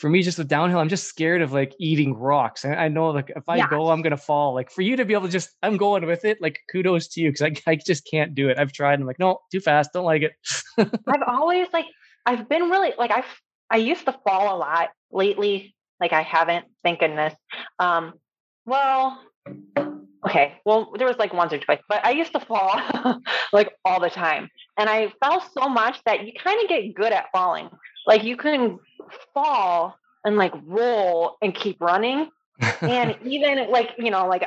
for 0.00 0.08
me, 0.08 0.22
just 0.22 0.38
with 0.38 0.48
downhill, 0.48 0.78
I'm 0.78 0.88
just 0.88 1.04
scared 1.04 1.42
of 1.42 1.52
like 1.52 1.74
eating 1.78 2.14
rocks. 2.14 2.64
And 2.64 2.74
I 2.74 2.88
know 2.88 3.10
like 3.10 3.30
if 3.36 3.46
I 3.46 3.56
yeah. 3.56 3.68
go, 3.68 3.90
I'm 3.90 4.00
gonna 4.00 4.16
fall. 4.16 4.54
Like 4.54 4.70
for 4.70 4.80
you 4.80 4.96
to 4.96 5.04
be 5.04 5.12
able 5.12 5.26
to 5.26 5.32
just, 5.32 5.50
I'm 5.62 5.76
going 5.76 6.06
with 6.06 6.24
it. 6.24 6.40
Like 6.40 6.60
kudos 6.72 7.08
to 7.08 7.20
you 7.20 7.30
because 7.30 7.42
I, 7.42 7.54
I 7.70 7.76
just 7.76 8.08
can't 8.10 8.34
do 8.34 8.48
it. 8.48 8.58
I've 8.58 8.72
tried. 8.72 8.98
I'm 8.98 9.06
like, 9.06 9.18
no, 9.18 9.40
too 9.52 9.60
fast. 9.60 9.90
Don't 9.92 10.06
like 10.06 10.22
it. 10.22 10.32
I've 10.78 11.22
always 11.26 11.68
like, 11.74 11.84
I've 12.24 12.48
been 12.48 12.70
really 12.70 12.94
like 12.96 13.10
I've 13.10 13.26
I 13.70 13.76
used 13.76 14.06
to 14.06 14.18
fall 14.26 14.56
a 14.56 14.58
lot 14.58 14.88
lately. 15.12 15.74
Like 16.00 16.14
I 16.14 16.22
haven't, 16.22 16.64
thank 16.82 17.00
goodness. 17.00 17.34
Um, 17.78 18.14
well, 18.64 19.20
okay. 20.26 20.54
Well, 20.64 20.92
there 20.96 21.06
was 21.06 21.18
like 21.18 21.34
once 21.34 21.52
or 21.52 21.58
twice, 21.58 21.80
but 21.90 22.04
I 22.06 22.12
used 22.12 22.32
to 22.32 22.40
fall 22.40 22.80
like 23.52 23.72
all 23.84 24.00
the 24.00 24.08
time. 24.08 24.48
And 24.78 24.88
I 24.88 25.12
fell 25.22 25.44
so 25.58 25.68
much 25.68 26.00
that 26.06 26.26
you 26.26 26.32
kind 26.42 26.58
of 26.62 26.68
get 26.70 26.94
good 26.94 27.12
at 27.12 27.26
falling. 27.32 27.68
Like 28.06 28.24
you 28.24 28.36
can 28.36 28.78
fall 29.34 29.96
and 30.24 30.36
like 30.36 30.52
roll 30.64 31.36
and 31.42 31.54
keep 31.54 31.80
running. 31.80 32.28
and 32.82 33.16
even 33.24 33.70
like, 33.70 33.92
you 33.98 34.10
know, 34.10 34.26
like 34.28 34.46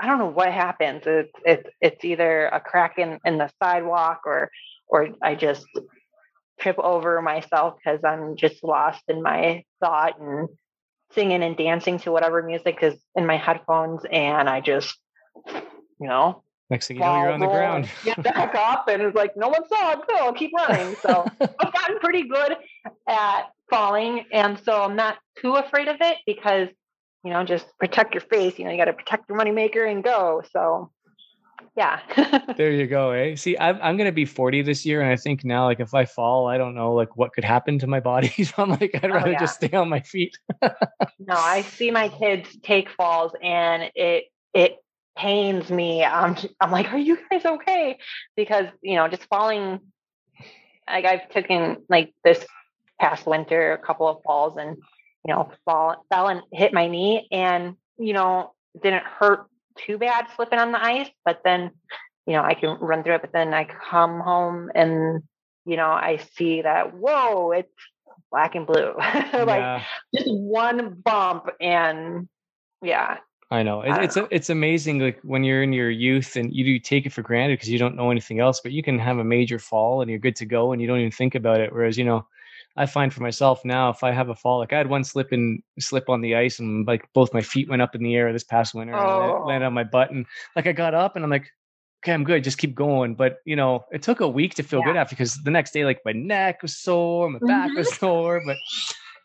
I 0.00 0.06
don't 0.06 0.18
know 0.18 0.26
what 0.26 0.52
happens. 0.52 1.02
It's 1.06 1.32
it's 1.44 1.68
it's 1.80 2.04
either 2.04 2.46
a 2.46 2.60
crack 2.60 2.98
in, 2.98 3.18
in 3.24 3.38
the 3.38 3.50
sidewalk 3.62 4.22
or 4.26 4.50
or 4.86 5.08
I 5.22 5.34
just 5.34 5.66
trip 6.60 6.78
over 6.78 7.20
myself 7.22 7.74
because 7.76 8.00
I'm 8.04 8.36
just 8.36 8.62
lost 8.62 9.02
in 9.08 9.22
my 9.22 9.64
thought 9.80 10.20
and 10.20 10.48
singing 11.12 11.42
and 11.42 11.56
dancing 11.56 11.98
to 12.00 12.12
whatever 12.12 12.42
music 12.42 12.78
is 12.82 12.94
in 13.14 13.26
my 13.26 13.36
headphones, 13.36 14.02
and 14.10 14.48
I 14.48 14.60
just, 14.60 14.96
you 15.46 16.08
know, 16.08 16.42
next 16.70 16.88
thing 16.88 16.98
you 16.98 17.02
know, 17.02 17.22
you're 17.22 17.32
on 17.32 17.40
the 17.40 17.46
ground. 17.46 17.88
get 18.04 18.22
back 18.22 18.54
up, 18.54 18.88
and 18.88 19.02
it's 19.02 19.16
like 19.16 19.36
no 19.36 19.48
one 19.48 19.66
saw 19.68 19.92
it. 19.92 20.00
So 20.08 20.16
I'll 20.16 20.32
keep 20.32 20.52
running. 20.54 20.94
So 20.96 21.26
I've 21.40 21.72
gotten 21.72 21.98
pretty 22.00 22.28
good 22.28 22.56
at 23.08 23.42
falling, 23.70 24.24
and 24.32 24.58
so 24.64 24.82
I'm 24.82 24.96
not 24.96 25.18
too 25.40 25.54
afraid 25.54 25.88
of 25.88 25.96
it 26.00 26.18
because 26.26 26.68
you 27.24 27.32
know, 27.32 27.44
just 27.44 27.66
protect 27.78 28.14
your 28.14 28.20
face. 28.22 28.58
You 28.58 28.64
know, 28.64 28.70
you 28.70 28.78
got 28.78 28.86
to 28.86 28.92
protect 28.92 29.28
your 29.28 29.38
moneymaker 29.38 29.90
and 29.90 30.02
go. 30.04 30.42
So 30.52 30.90
yeah. 31.76 32.00
there 32.56 32.72
you 32.72 32.86
go. 32.86 33.10
Eh? 33.10 33.36
See, 33.36 33.56
I'm 33.58 33.78
I'm 33.80 33.96
gonna 33.96 34.12
be 34.12 34.24
40 34.24 34.62
this 34.62 34.84
year, 34.84 35.00
and 35.00 35.10
I 35.10 35.16
think 35.16 35.44
now, 35.44 35.64
like, 35.66 35.78
if 35.78 35.94
I 35.94 36.04
fall, 36.04 36.48
I 36.48 36.58
don't 36.58 36.74
know, 36.74 36.92
like, 36.92 37.16
what 37.16 37.32
could 37.32 37.44
happen 37.44 37.78
to 37.78 37.86
my 37.86 38.00
body. 38.00 38.32
So 38.44 38.62
I'm 38.62 38.70
like, 38.70 38.90
I'd 38.94 39.04
oh, 39.04 39.14
rather 39.14 39.28
oh, 39.28 39.32
yeah. 39.32 39.38
just 39.38 39.56
stay 39.56 39.76
on 39.76 39.88
my 39.88 40.00
feet. 40.00 40.36
no, 40.62 41.34
I 41.34 41.62
see 41.62 41.90
my 41.90 42.08
kids 42.08 42.56
take 42.62 42.90
falls, 42.90 43.32
and 43.42 43.90
it 43.94 44.24
it 44.54 44.76
pains 45.18 45.70
me. 45.70 46.04
I'm 46.04 46.36
I'm 46.60 46.70
like, 46.70 46.92
are 46.92 46.98
you 46.98 47.18
guys 47.30 47.44
okay? 47.44 47.98
Because 48.36 48.66
you 48.82 48.96
know, 48.96 49.08
just 49.08 49.24
falling. 49.24 49.80
Like 50.86 51.04
I've 51.04 51.28
taken 51.30 51.82
like 51.88 52.14
this 52.24 52.44
past 52.98 53.26
winter 53.26 53.72
a 53.72 53.78
couple 53.78 54.08
of 54.08 54.22
falls, 54.22 54.56
and 54.56 54.76
you 55.26 55.34
know, 55.34 55.50
fall 55.64 56.06
fell 56.10 56.28
and 56.28 56.42
hit 56.52 56.72
my 56.72 56.88
knee, 56.88 57.28
and 57.30 57.74
you 57.98 58.12
know, 58.12 58.54
didn't 58.80 59.04
hurt 59.04 59.46
too 59.86 59.98
bad 59.98 60.26
slipping 60.34 60.58
on 60.58 60.72
the 60.72 60.82
ice, 60.82 61.08
but 61.24 61.42
then, 61.44 61.70
you 62.26 62.34
know, 62.34 62.42
I 62.42 62.54
can 62.54 62.78
run 62.80 63.02
through 63.02 63.16
it. 63.16 63.20
But 63.20 63.32
then 63.32 63.54
I 63.54 63.64
come 63.64 64.20
home 64.20 64.70
and, 64.74 65.22
you 65.64 65.76
know, 65.76 65.90
I 65.90 66.18
see 66.36 66.62
that, 66.62 66.94
whoa, 66.94 67.52
it's, 67.52 67.70
black 68.30 68.54
and 68.54 68.66
blue. 68.66 68.92
like 68.98 69.32
yeah. 69.32 69.82
just 70.14 70.30
one 70.30 71.00
bump 71.02 71.48
and 71.60 72.28
yeah. 72.82 73.18
I 73.50 73.62
know 73.62 73.80
I 73.82 74.02
it's 74.02 74.16
know. 74.16 74.28
it's 74.30 74.50
amazing. 74.50 74.98
Like 74.98 75.20
when 75.22 75.42
you're 75.42 75.62
in 75.62 75.72
your 75.72 75.90
youth 75.90 76.36
and 76.36 76.52
you 76.52 76.64
do 76.64 76.78
take 76.78 77.06
it 77.06 77.12
for 77.12 77.22
granted 77.22 77.54
because 77.54 77.70
you 77.70 77.78
don't 77.78 77.96
know 77.96 78.10
anything 78.10 78.40
else, 78.40 78.60
but 78.60 78.72
you 78.72 78.82
can 78.82 78.98
have 78.98 79.18
a 79.18 79.24
major 79.24 79.58
fall 79.58 80.02
and 80.02 80.10
you're 80.10 80.18
good 80.18 80.36
to 80.36 80.46
go 80.46 80.72
and 80.72 80.82
you 80.82 80.86
don't 80.86 80.98
even 80.98 81.10
think 81.10 81.34
about 81.34 81.60
it. 81.60 81.72
Whereas 81.72 81.96
you 81.96 82.04
know, 82.04 82.26
I 82.76 82.84
find 82.84 83.12
for 83.12 83.22
myself 83.22 83.64
now, 83.64 83.88
if 83.88 84.04
I 84.04 84.12
have 84.12 84.28
a 84.28 84.34
fall, 84.34 84.58
like 84.58 84.74
I 84.74 84.78
had 84.78 84.90
one 84.90 85.02
slip 85.02 85.32
and 85.32 85.62
slip 85.78 86.10
on 86.10 86.20
the 86.20 86.36
ice 86.36 86.58
and 86.58 86.86
like 86.86 87.08
both 87.14 87.32
my 87.32 87.40
feet 87.40 87.70
went 87.70 87.80
up 87.80 87.94
in 87.94 88.02
the 88.02 88.14
air 88.14 88.30
this 88.32 88.44
past 88.44 88.74
winter 88.74 88.94
oh. 88.94 88.98
and 88.98 89.32
I 89.32 89.46
landed 89.46 89.66
on 89.66 89.72
my 89.72 89.84
butt 89.84 90.10
and 90.10 90.26
like 90.54 90.66
I 90.66 90.72
got 90.72 90.94
up 90.94 91.16
and 91.16 91.24
I'm 91.24 91.30
like, 91.30 91.50
okay, 92.04 92.12
I'm 92.12 92.24
good, 92.24 92.44
just 92.44 92.58
keep 92.58 92.74
going. 92.74 93.14
But 93.14 93.38
you 93.46 93.56
know, 93.56 93.84
it 93.90 94.02
took 94.02 94.20
a 94.20 94.28
week 94.28 94.54
to 94.56 94.62
feel 94.62 94.80
yeah. 94.80 94.86
good 94.86 94.96
after 94.96 95.14
because 95.14 95.42
the 95.42 95.50
next 95.50 95.72
day, 95.72 95.84
like 95.84 96.00
my 96.04 96.12
neck 96.12 96.62
was 96.62 96.76
sore, 96.76 97.30
my 97.30 97.38
back 97.40 97.70
mm-hmm. 97.70 97.78
was 97.78 97.94
sore, 97.96 98.42
but 98.44 98.56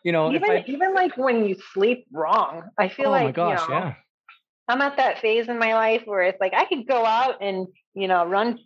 you 0.02 0.12
know, 0.12 0.32
even 0.32 0.50
I, 0.50 0.64
even 0.66 0.94
like 0.94 1.16
when 1.16 1.44
you 1.44 1.56
sleep 1.72 2.06
wrong, 2.12 2.62
I 2.78 2.88
feel 2.88 3.10
like 3.10 3.22
oh 3.22 3.26
like 3.26 3.36
my 3.36 3.56
gosh, 3.56 3.68
you 3.68 3.74
know, 3.74 3.80
yeah. 3.80 3.94
I'm 4.68 4.80
at 4.80 4.96
that 4.96 5.20
phase 5.20 5.48
in 5.48 5.58
my 5.58 5.74
life 5.74 6.02
where 6.04 6.22
it's 6.22 6.40
like 6.40 6.54
I 6.54 6.64
could 6.64 6.86
go 6.86 7.04
out 7.04 7.42
and 7.42 7.66
you 7.94 8.08
know 8.08 8.24
run 8.26 8.58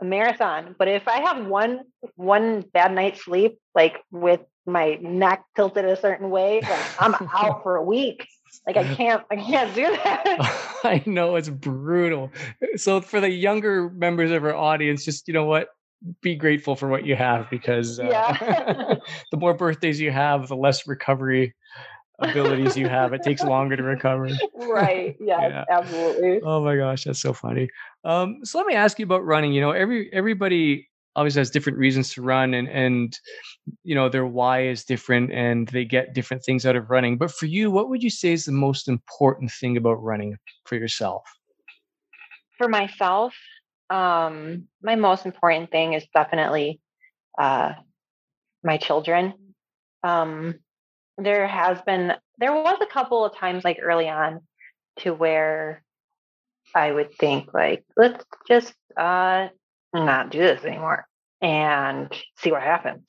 a 0.00 0.04
marathon, 0.04 0.76
but 0.78 0.88
if 0.88 1.08
I 1.08 1.20
have 1.20 1.46
one 1.46 1.80
one 2.14 2.62
bad 2.72 2.94
night's 2.94 3.24
sleep, 3.24 3.58
like 3.74 3.96
with 4.10 4.40
my 4.66 4.94
neck 5.00 5.44
tilted 5.56 5.84
a 5.84 5.96
certain 5.96 6.30
way, 6.30 6.60
like 6.62 7.02
I'm 7.02 7.14
out 7.34 7.62
for 7.62 7.76
a 7.76 7.82
week. 7.82 8.26
Like 8.66 8.76
I 8.76 8.94
can't, 8.94 9.22
I 9.30 9.36
can't 9.36 9.74
do 9.74 9.82
that. 9.82 10.80
I 10.84 11.02
know 11.06 11.36
it's 11.36 11.48
brutal. 11.48 12.30
So 12.76 13.00
for 13.00 13.20
the 13.20 13.30
younger 13.30 13.90
members 13.90 14.30
of 14.30 14.44
our 14.44 14.54
audience, 14.54 15.04
just 15.04 15.28
you 15.28 15.34
know 15.34 15.44
what, 15.44 15.68
be 16.22 16.34
grateful 16.34 16.76
for 16.76 16.88
what 16.88 17.04
you 17.04 17.16
have 17.16 17.48
because 17.50 17.98
uh, 17.98 18.04
yeah. 18.04 18.94
the 19.30 19.36
more 19.36 19.54
birthdays 19.54 20.00
you 20.00 20.10
have, 20.10 20.48
the 20.48 20.56
less 20.56 20.86
recovery 20.86 21.54
abilities 22.18 22.76
you 22.76 22.86
have. 22.88 23.12
It 23.12 23.22
takes 23.22 23.42
longer 23.42 23.76
to 23.76 23.82
recover. 23.82 24.28
Right. 24.56 25.16
Yes, 25.28 25.50
yeah. 25.50 25.64
Absolutely. 25.70 26.40
Oh 26.42 26.62
my 26.64 26.76
gosh, 26.76 27.04
that's 27.04 27.20
so 27.20 27.32
funny. 27.32 27.68
Um, 28.04 28.44
so 28.44 28.58
let 28.58 28.66
me 28.66 28.74
ask 28.74 28.98
you 28.98 29.04
about 29.04 29.24
running. 29.24 29.52
You 29.52 29.60
know, 29.60 29.72
every 29.72 30.12
everybody 30.12 30.88
obviously 31.16 31.40
has 31.40 31.50
different 31.50 31.78
reasons 31.78 32.12
to 32.14 32.22
run, 32.22 32.54
and 32.54 32.68
and 32.68 33.18
you 33.84 33.94
know 33.94 34.08
their 34.08 34.26
why 34.26 34.62
is 34.66 34.84
different, 34.84 35.32
and 35.32 35.68
they 35.68 35.84
get 35.84 36.14
different 36.14 36.44
things 36.44 36.64
out 36.64 36.76
of 36.76 36.90
running. 36.90 37.18
But 37.18 37.30
for 37.32 37.46
you, 37.46 37.70
what 37.70 37.88
would 37.88 38.02
you 38.02 38.10
say 38.10 38.32
is 38.32 38.44
the 38.44 38.52
most 38.52 38.88
important 38.88 39.50
thing 39.50 39.76
about 39.76 40.02
running 40.02 40.36
for 40.64 40.76
yourself? 40.76 41.22
For 42.56 42.68
myself, 42.68 43.34
um, 43.90 44.68
my 44.82 44.94
most 44.96 45.26
important 45.26 45.70
thing 45.70 45.92
is 45.94 46.06
definitely 46.14 46.80
uh, 47.38 47.72
my 48.62 48.76
children. 48.76 49.34
Um, 50.02 50.54
there 51.18 51.46
has 51.46 51.80
been 51.82 52.14
there 52.38 52.52
was 52.54 52.78
a 52.80 52.86
couple 52.86 53.24
of 53.24 53.36
times 53.36 53.64
like 53.64 53.80
early 53.82 54.08
on 54.08 54.40
to 55.00 55.12
where 55.12 55.82
I 56.74 56.90
would 56.92 57.14
think 57.14 57.52
like 57.52 57.84
let's 57.96 58.24
just 58.46 58.72
uh 58.96 59.48
not 59.92 60.30
do 60.30 60.38
this 60.38 60.64
anymore 60.64 61.06
and 61.40 62.12
see 62.38 62.52
what 62.52 62.62
happens. 62.62 63.04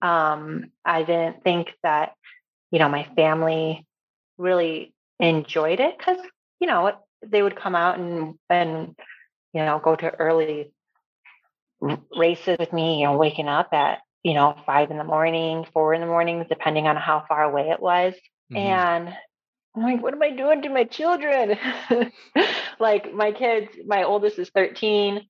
Um 0.00 0.70
I 0.84 1.02
didn't 1.02 1.42
think 1.42 1.74
that 1.82 2.12
you 2.70 2.78
know 2.78 2.88
my 2.88 3.08
family 3.16 3.86
really 4.38 4.94
enjoyed 5.18 5.80
it 5.80 5.98
cuz 5.98 6.18
you 6.60 6.66
know 6.68 6.92
they 7.26 7.42
would 7.42 7.56
come 7.56 7.74
out 7.74 7.98
and 7.98 8.34
and 8.48 8.96
you 9.52 9.64
know 9.64 9.80
go 9.80 9.96
to 9.96 10.14
early 10.14 10.72
races 12.16 12.58
with 12.58 12.72
me 12.72 13.00
you 13.00 13.06
know 13.06 13.16
waking 13.16 13.48
up 13.48 13.72
at 13.72 13.98
you 14.22 14.34
know, 14.34 14.54
five 14.66 14.90
in 14.90 14.98
the 14.98 15.04
morning, 15.04 15.66
four 15.72 15.94
in 15.94 16.00
the 16.00 16.06
morning, 16.06 16.44
depending 16.48 16.86
on 16.86 16.96
how 16.96 17.24
far 17.28 17.42
away 17.42 17.70
it 17.70 17.80
was. 17.80 18.14
Mm-hmm. 18.52 18.56
And 18.56 19.16
I'm 19.74 19.82
like, 19.82 20.02
what 20.02 20.14
am 20.14 20.22
I 20.22 20.30
doing 20.30 20.62
to 20.62 20.68
my 20.68 20.84
children? 20.84 21.56
like 22.80 23.14
my 23.14 23.32
kids, 23.32 23.68
my 23.86 24.02
oldest 24.02 24.38
is 24.38 24.50
13 24.50 25.26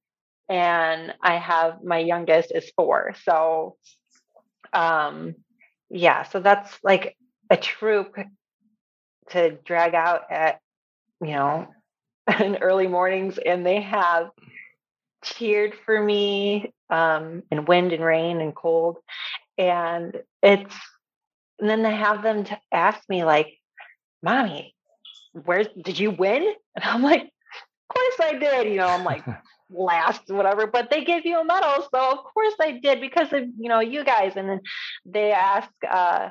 and 0.49 1.15
I 1.23 1.37
have 1.37 1.85
my 1.85 1.99
youngest 1.99 2.51
is 2.55 2.71
four. 2.77 3.15
So 3.25 3.77
um 4.73 5.35
yeah, 5.91 6.23
so 6.23 6.41
that's 6.41 6.79
like 6.83 7.17
a 7.51 7.57
troop 7.57 8.17
to 9.31 9.51
drag 9.65 9.95
out 9.95 10.23
at, 10.31 10.61
you 11.21 11.33
know, 11.33 11.69
in 12.41 12.57
early 12.57 12.87
mornings 12.87 13.39
and 13.39 13.67
they 13.67 13.83
have 13.83 14.31
cheered 15.23 15.75
for 15.85 16.03
me 16.03 16.73
um, 16.91 17.43
in 17.51 17.65
wind 17.65 17.93
and 17.93 18.05
rain 18.05 18.41
and 18.41 18.55
cold. 18.55 18.99
And 19.59 20.17
it's, 20.43 20.75
and 21.59 21.69
then 21.69 21.83
they 21.83 21.95
have 21.95 22.23
them 22.23 22.45
to 22.45 22.59
ask 22.73 23.01
me, 23.09 23.25
like, 23.25 23.49
Mommy, 24.23 24.75
where 25.33 25.65
did 25.65 25.99
you 25.99 26.11
win? 26.11 26.55
And 26.77 26.85
I'm 26.85 27.03
like, 27.03 27.23
Of 27.23 27.95
course 27.97 28.21
I 28.21 28.39
did. 28.39 28.69
You 28.69 28.77
know, 28.77 28.87
I'm 28.87 29.05
like, 29.05 29.25
last, 29.71 30.23
whatever, 30.29 30.67
but 30.67 30.91
they 30.91 31.05
give 31.05 31.25
you 31.25 31.41
a 31.41 31.45
medal. 31.45 31.87
So 31.93 32.11
of 32.11 32.19
course 32.33 32.55
I 32.61 32.79
did 32.83 33.01
because 33.01 33.33
of, 33.33 33.43
you 33.59 33.69
know, 33.69 33.81
you 33.81 34.05
guys. 34.05 34.33
And 34.37 34.49
then 34.49 34.61
they 35.05 35.33
ask, 35.33 35.71
uh, 35.89 36.31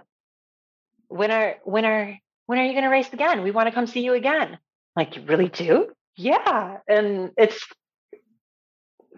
when 1.07 1.31
are, 1.31 1.57
when 1.63 1.85
are, 1.85 2.17
when 2.45 2.59
are 2.59 2.65
you 2.65 2.73
going 2.73 2.83
to 2.83 2.89
race 2.89 3.11
again? 3.13 3.43
We 3.43 3.51
want 3.51 3.67
to 3.67 3.73
come 3.73 3.87
see 3.87 4.01
you 4.01 4.13
again. 4.13 4.57
like, 4.95 5.15
you 5.15 5.23
really 5.23 5.49
do? 5.49 5.89
Yeah. 6.15 6.77
And 6.87 7.31
it's 7.37 7.65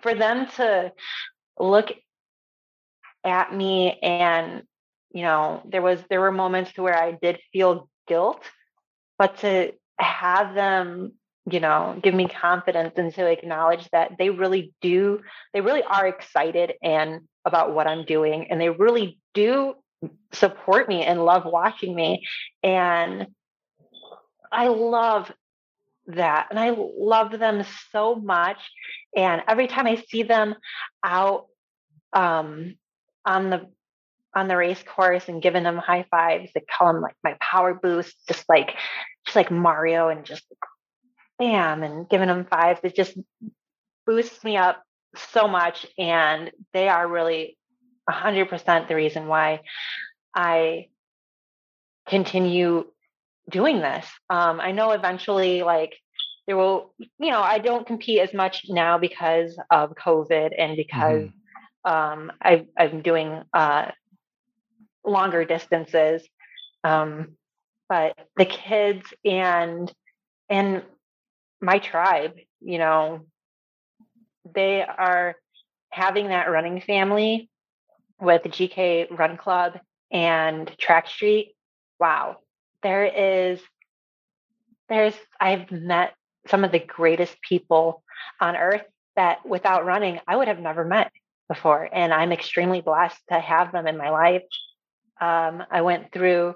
for 0.02 0.14
them 0.14 0.48
to 0.58 0.92
look 1.62 1.91
at 3.24 3.53
me 3.53 3.99
and 4.01 4.64
you 5.12 5.22
know 5.22 5.62
there 5.70 5.82
was 5.82 5.99
there 6.09 6.20
were 6.20 6.32
moments 6.32 6.74
to 6.74 6.82
where 6.82 6.97
i 6.97 7.12
did 7.12 7.39
feel 7.53 7.88
guilt 8.07 8.41
but 9.20 9.38
to 9.38 9.72
have 9.99 10.55
them 10.55 11.14
you 11.49 11.59
know 11.59 11.99
give 12.01 12.14
me 12.14 12.28
confidence 12.28 12.93
and 12.97 13.14
to 13.14 13.26
acknowledge 13.26 13.88
that 13.91 14.12
they 14.18 14.30
really 14.30 14.74
do 14.82 15.20
they 15.53 15.62
really 15.62 15.84
are 15.84 16.07
excited 16.07 16.74
and 16.82 17.22
about 17.45 17.74
what 17.74 17.88
i'm 17.88 18.05
doing 18.05 18.47
and 18.49 18.59
they 18.59 18.70
really 18.70 19.20
do 19.34 19.74
support 20.32 20.88
me 20.88 21.03
and 21.03 21.24
love 21.24 21.45
watching 21.45 21.93
me 21.93 22.26
and 22.64 23.28
i 24.51 24.68
love 24.68 25.32
that 26.07 26.47
and 26.49 26.59
i 26.59 26.76
love 26.97 27.38
them 27.38 27.64
so 27.91 28.16
much 28.16 28.57
and 29.16 29.43
every 29.47 29.68
time 29.68 29.86
i 29.86 30.03
see 30.09 30.24
them 30.24 30.55
out 31.03 31.45
um, 32.14 32.76
on 33.26 33.49
the 33.49 33.68
on 34.34 34.47
the 34.47 34.55
race 34.55 34.82
course 34.84 35.28
and 35.28 35.41
giving 35.41 35.64
them 35.64 35.78
high 35.78 36.05
fives 36.09 36.51
they 36.53 36.62
call 36.62 36.93
them 36.93 37.01
like 37.01 37.16
my 37.24 37.36
power 37.41 37.74
boost 37.74 38.16
just 38.30 38.47
like 38.47 38.76
just 39.26 39.36
like 39.36 39.51
mario 39.51 40.07
and 40.07 40.24
just 40.26 40.43
bam 41.38 41.84
and 41.84 42.07
giving 42.07 42.28
them 42.28 42.45
fives 42.49 42.80
it 42.84 42.95
just 42.95 43.18
boosts 44.05 44.41
me 44.43 44.55
up 44.55 44.82
so 45.16 45.49
much 45.49 45.86
and 45.97 46.51
they 46.72 46.88
are 46.88 47.05
really 47.07 47.57
100% 48.09 48.88
the 48.88 48.95
reason 48.95 49.28
why 49.28 49.59
i 50.34 50.88
continue 52.07 52.86
doing 53.49 53.80
this. 53.80 54.05
Um, 54.30 54.59
I 54.59 54.72
know 54.72 54.91
eventually, 54.91 55.62
like, 55.62 55.93
there 56.47 56.57
will, 56.57 56.93
you 56.97 57.32
know, 57.32 57.41
I 57.41 57.59
don't 57.59 57.86
compete 57.86 58.20
as 58.20 58.34
much 58.34 58.66
now 58.68 58.97
because 58.97 59.57
of 59.70 59.91
COVID 59.91 60.51
and 60.57 60.76
because 60.76 61.24
mm-hmm. 61.24 61.38
Um, 61.86 62.32
I, 62.42 62.66
I'm 62.78 63.02
doing 63.02 63.44
uh, 63.54 63.92
longer 65.06 65.46
distances. 65.46 66.28
Um, 66.84 67.36
but 67.90 68.18
the 68.38 68.46
kids 68.46 69.06
and 69.26 69.92
and 70.50 70.84
my 71.62 71.80
tribe, 71.80 72.34
you 72.62 72.78
know, 72.78 73.26
they 74.56 74.82
are 74.82 75.36
having 75.90 76.30
that 76.30 76.50
running 76.50 76.82
family 76.82 77.50
with 78.20 78.44
GK 78.44 79.08
Run 79.18 79.38
Club 79.38 79.78
and 80.12 80.72
Track 80.78 81.08
Street. 81.08 81.54
Wow, 82.00 82.38
there 82.84 83.06
is 83.06 83.60
there's 84.90 85.16
I've 85.40 85.72
met 85.72 86.14
some 86.48 86.64
of 86.64 86.72
the 86.72 86.80
greatest 86.80 87.36
people 87.42 88.04
on 88.40 88.56
earth 88.56 88.84
that 89.16 89.46
without 89.46 89.86
running 89.86 90.20
I 90.28 90.36
would 90.36 90.48
have 90.48 90.60
never 90.60 90.86
met 90.86 91.12
before 91.52 91.89
and 91.91 92.14
I'm 92.14 92.32
extremely 92.32 92.82
blessed 92.82 93.20
to 93.30 93.39
have 93.39 93.72
them 93.72 93.86
in 93.88 93.97
my 93.97 94.10
life. 94.10 94.43
Um, 95.20 95.64
I 95.70 95.82
went 95.82 96.12
through 96.12 96.56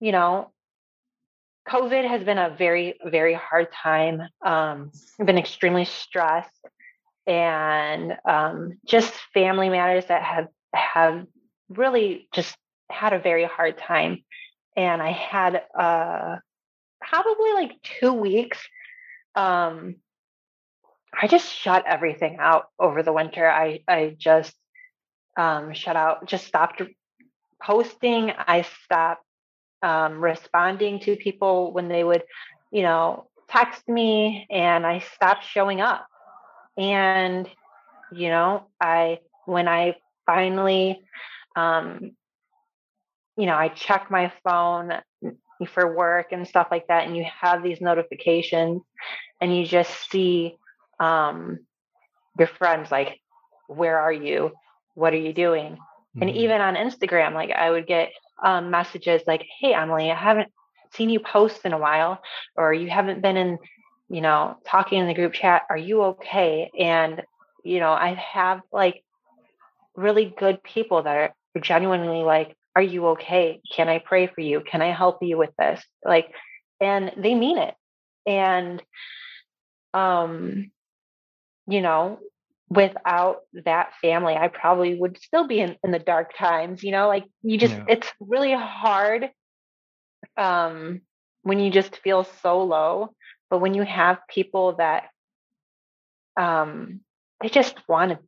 you 0.00 0.12
know 0.12 0.50
COVID 1.68 2.08
has 2.08 2.24
been 2.24 2.38
a 2.38 2.50
very 2.50 2.98
very 3.04 3.34
hard 3.34 3.68
time. 3.72 4.20
Um, 4.44 4.90
I've 5.20 5.26
been 5.26 5.38
extremely 5.38 5.84
stressed 5.84 6.50
and 7.26 8.16
um, 8.24 8.78
just 8.86 9.12
family 9.32 9.68
matters 9.68 10.06
that 10.06 10.22
have 10.22 10.48
have 10.74 11.26
really 11.68 12.28
just 12.34 12.56
had 12.90 13.12
a 13.12 13.18
very 13.18 13.44
hard 13.44 13.78
time 13.78 14.24
and 14.76 15.00
I 15.00 15.12
had 15.12 15.62
uh, 15.78 16.36
probably 17.00 17.52
like 17.54 17.72
two 18.00 18.12
weeks. 18.12 18.58
Um, 19.34 19.96
I 21.14 21.26
just 21.26 21.52
shut 21.52 21.84
everything 21.86 22.38
out 22.40 22.66
over 22.78 23.02
the 23.02 23.12
winter. 23.12 23.48
I 23.48 23.80
I 23.86 24.16
just 24.18 24.54
um, 25.36 25.72
shut 25.74 25.96
out, 25.96 26.26
just 26.26 26.46
stopped 26.46 26.82
posting. 27.62 28.30
I 28.30 28.62
stopped 28.84 29.24
um, 29.82 30.22
responding 30.22 31.00
to 31.00 31.16
people 31.16 31.72
when 31.72 31.88
they 31.88 32.04
would, 32.04 32.22
you 32.70 32.82
know, 32.82 33.28
text 33.48 33.88
me 33.88 34.46
and 34.50 34.86
I 34.86 35.00
stopped 35.14 35.44
showing 35.44 35.80
up. 35.80 36.06
And, 36.76 37.48
you 38.12 38.28
know, 38.28 38.66
I, 38.80 39.18
when 39.44 39.68
I 39.68 39.96
finally, 40.26 41.02
um, 41.56 42.12
you 43.36 43.46
know, 43.46 43.56
I 43.56 43.68
check 43.68 44.10
my 44.10 44.32
phone 44.44 44.92
for 45.68 45.96
work 45.96 46.28
and 46.32 46.46
stuff 46.46 46.68
like 46.70 46.88
that, 46.88 47.06
and 47.06 47.16
you 47.16 47.24
have 47.40 47.62
these 47.62 47.80
notifications 47.80 48.82
and 49.40 49.56
you 49.56 49.64
just 49.64 50.10
see 50.10 50.56
um, 51.00 51.60
your 52.38 52.48
friends 52.48 52.90
like, 52.90 53.20
where 53.68 53.98
are 53.98 54.12
you? 54.12 54.52
What 54.94 55.12
are 55.12 55.18
you 55.18 55.32
doing? 55.32 55.72
Mm-hmm. 55.72 56.22
And 56.22 56.30
even 56.30 56.60
on 56.60 56.74
Instagram, 56.74 57.34
like 57.34 57.50
I 57.50 57.70
would 57.70 57.86
get 57.86 58.10
um, 58.42 58.70
messages 58.70 59.22
like, 59.26 59.46
hey, 59.60 59.74
Emily, 59.74 60.10
I 60.10 60.16
haven't 60.16 60.52
seen 60.94 61.10
you 61.10 61.20
post 61.20 61.60
in 61.64 61.72
a 61.72 61.78
while, 61.78 62.20
or 62.56 62.74
you 62.74 62.90
haven't 62.90 63.22
been 63.22 63.36
in, 63.36 63.58
you 64.10 64.20
know, 64.20 64.56
talking 64.66 64.98
in 64.98 65.06
the 65.06 65.14
group 65.14 65.32
chat. 65.32 65.62
Are 65.70 65.76
you 65.76 66.02
okay? 66.02 66.70
And, 66.78 67.22
you 67.64 67.80
know, 67.80 67.92
I 67.92 68.14
have 68.14 68.60
like 68.72 69.02
really 69.96 70.34
good 70.36 70.62
people 70.62 71.02
that 71.02 71.16
are 71.16 71.34
genuinely 71.60 72.22
like, 72.22 72.56
are 72.74 72.82
you 72.82 73.08
okay? 73.08 73.60
Can 73.70 73.88
I 73.88 73.98
pray 73.98 74.26
for 74.26 74.40
you? 74.40 74.60
Can 74.60 74.82
I 74.82 74.92
help 74.92 75.22
you 75.22 75.38
with 75.38 75.50
this? 75.58 75.82
Like, 76.04 76.32
and 76.80 77.12
they 77.16 77.34
mean 77.34 77.58
it. 77.58 77.74
And, 78.26 78.82
um, 79.94 80.70
you 81.66 81.80
know, 81.80 82.18
without 82.68 83.38
that 83.64 83.92
family, 84.00 84.34
I 84.34 84.48
probably 84.48 84.94
would 84.94 85.18
still 85.18 85.46
be 85.46 85.60
in, 85.60 85.76
in 85.84 85.90
the 85.90 85.98
dark 85.98 86.36
times, 86.36 86.82
you 86.82 86.90
know, 86.90 87.08
like 87.08 87.24
you 87.42 87.58
just, 87.58 87.74
yeah. 87.74 87.84
it's 87.88 88.10
really 88.20 88.54
hard 88.54 89.30
um, 90.36 91.02
when 91.42 91.60
you 91.60 91.70
just 91.70 91.96
feel 91.98 92.24
so 92.42 92.62
low. 92.62 93.14
But 93.50 93.60
when 93.60 93.74
you 93.74 93.82
have 93.82 94.18
people 94.28 94.76
that 94.76 95.04
um, 96.36 97.00
they 97.42 97.48
just 97.48 97.76
want 97.88 98.12
to 98.12 98.18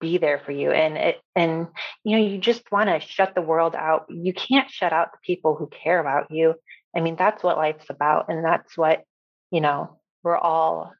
be 0.00 0.18
there 0.18 0.40
for 0.44 0.52
you 0.52 0.70
and 0.70 0.98
it 0.98 1.20
and 1.34 1.68
you 2.02 2.16
know 2.16 2.22
you 2.22 2.36
just 2.36 2.70
want 2.70 2.90
to 2.90 3.00
shut 3.00 3.34
the 3.34 3.40
world 3.40 3.74
out 3.74 4.04
you 4.10 4.34
can't 4.34 4.70
shut 4.70 4.92
out 4.92 5.12
the 5.12 5.18
people 5.24 5.54
who 5.54 5.66
care 5.68 5.98
about 5.98 6.30
you 6.30 6.54
i 6.94 7.00
mean 7.00 7.16
that's 7.16 7.42
what 7.42 7.56
life's 7.56 7.88
about 7.88 8.26
and 8.28 8.44
that's 8.44 8.76
what 8.76 9.02
you 9.50 9.62
know 9.62 9.98
we're 10.22 10.36
all 10.36 10.92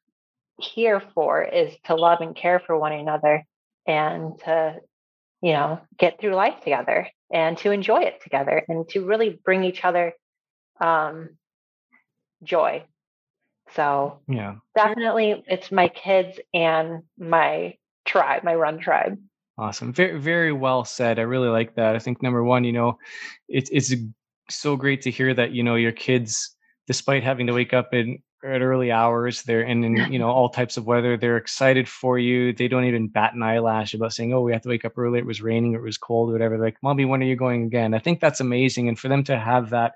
here 0.58 1.02
for 1.14 1.42
is 1.42 1.74
to 1.84 1.94
love 1.94 2.20
and 2.20 2.36
care 2.36 2.60
for 2.60 2.78
one 2.78 2.92
another 2.92 3.44
and 3.86 4.38
to 4.44 4.76
you 5.42 5.52
know 5.52 5.80
get 5.98 6.20
through 6.20 6.34
life 6.34 6.60
together 6.62 7.08
and 7.32 7.58
to 7.58 7.70
enjoy 7.70 8.02
it 8.02 8.22
together 8.22 8.64
and 8.68 8.88
to 8.90 9.04
really 9.04 9.40
bring 9.44 9.64
each 9.64 9.84
other 9.84 10.12
um, 10.80 11.30
joy. 12.42 12.84
So 13.74 14.20
yeah, 14.28 14.56
definitely 14.76 15.42
it's 15.46 15.72
my 15.72 15.88
kids 15.88 16.38
and 16.52 17.02
my 17.18 17.74
tribe, 18.04 18.44
my 18.44 18.54
run 18.54 18.78
tribe. 18.78 19.18
Awesome. 19.56 19.92
Very, 19.92 20.18
very 20.18 20.52
well 20.52 20.84
said. 20.84 21.18
I 21.18 21.22
really 21.22 21.48
like 21.48 21.76
that. 21.76 21.94
I 21.94 21.98
think 22.00 22.22
number 22.22 22.42
one, 22.42 22.64
you 22.64 22.72
know, 22.72 22.98
it's 23.48 23.70
it's 23.70 23.94
so 24.50 24.76
great 24.76 25.02
to 25.02 25.10
hear 25.10 25.32
that, 25.34 25.52
you 25.52 25.62
know, 25.62 25.76
your 25.76 25.92
kids, 25.92 26.56
despite 26.86 27.22
having 27.22 27.46
to 27.46 27.52
wake 27.52 27.72
up 27.72 27.94
in 27.94 28.18
at 28.44 28.62
early 28.62 28.92
hours, 28.92 29.42
they're 29.42 29.62
in, 29.62 29.82
in 29.84 30.12
you 30.12 30.18
know, 30.18 30.28
all 30.28 30.48
types 30.48 30.76
of 30.76 30.86
weather, 30.86 31.16
they're 31.16 31.36
excited 31.36 31.88
for 31.88 32.18
you. 32.18 32.52
They 32.52 32.68
don't 32.68 32.84
even 32.84 33.08
bat 33.08 33.34
an 33.34 33.42
eyelash 33.42 33.94
about 33.94 34.12
saying, 34.12 34.34
Oh, 34.34 34.42
we 34.42 34.52
have 34.52 34.62
to 34.62 34.68
wake 34.68 34.84
up 34.84 34.98
early, 34.98 35.18
it 35.18 35.26
was 35.26 35.42
raining, 35.42 35.72
it 35.72 35.82
was 35.82 35.98
cold, 35.98 36.30
or 36.30 36.32
whatever. 36.32 36.56
They're 36.56 36.66
like, 36.66 36.82
Mommy, 36.82 37.04
when 37.04 37.22
are 37.22 37.26
you 37.26 37.36
going 37.36 37.64
again? 37.64 37.94
I 37.94 37.98
think 37.98 38.20
that's 38.20 38.40
amazing. 38.40 38.88
And 38.88 38.98
for 38.98 39.08
them 39.08 39.24
to 39.24 39.38
have 39.38 39.70
that 39.70 39.94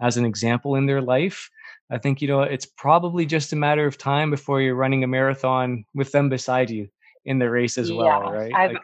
as 0.00 0.16
an 0.16 0.24
example 0.24 0.74
in 0.74 0.86
their 0.86 1.00
life. 1.00 1.50
I 1.90 1.98
think, 1.98 2.22
you 2.22 2.28
know, 2.28 2.42
it's 2.42 2.66
probably 2.66 3.26
just 3.26 3.52
a 3.52 3.56
matter 3.56 3.86
of 3.86 3.98
time 3.98 4.30
before 4.30 4.60
you're 4.60 4.74
running 4.74 5.04
a 5.04 5.06
marathon 5.06 5.84
with 5.94 6.12
them 6.12 6.28
beside 6.28 6.70
you 6.70 6.88
in 7.24 7.38
the 7.38 7.50
race 7.50 7.78
as 7.78 7.92
well, 7.92 8.08
eh, 8.08 8.32
yes, 8.32 8.52
right? 8.52 8.72
Like, 8.72 8.82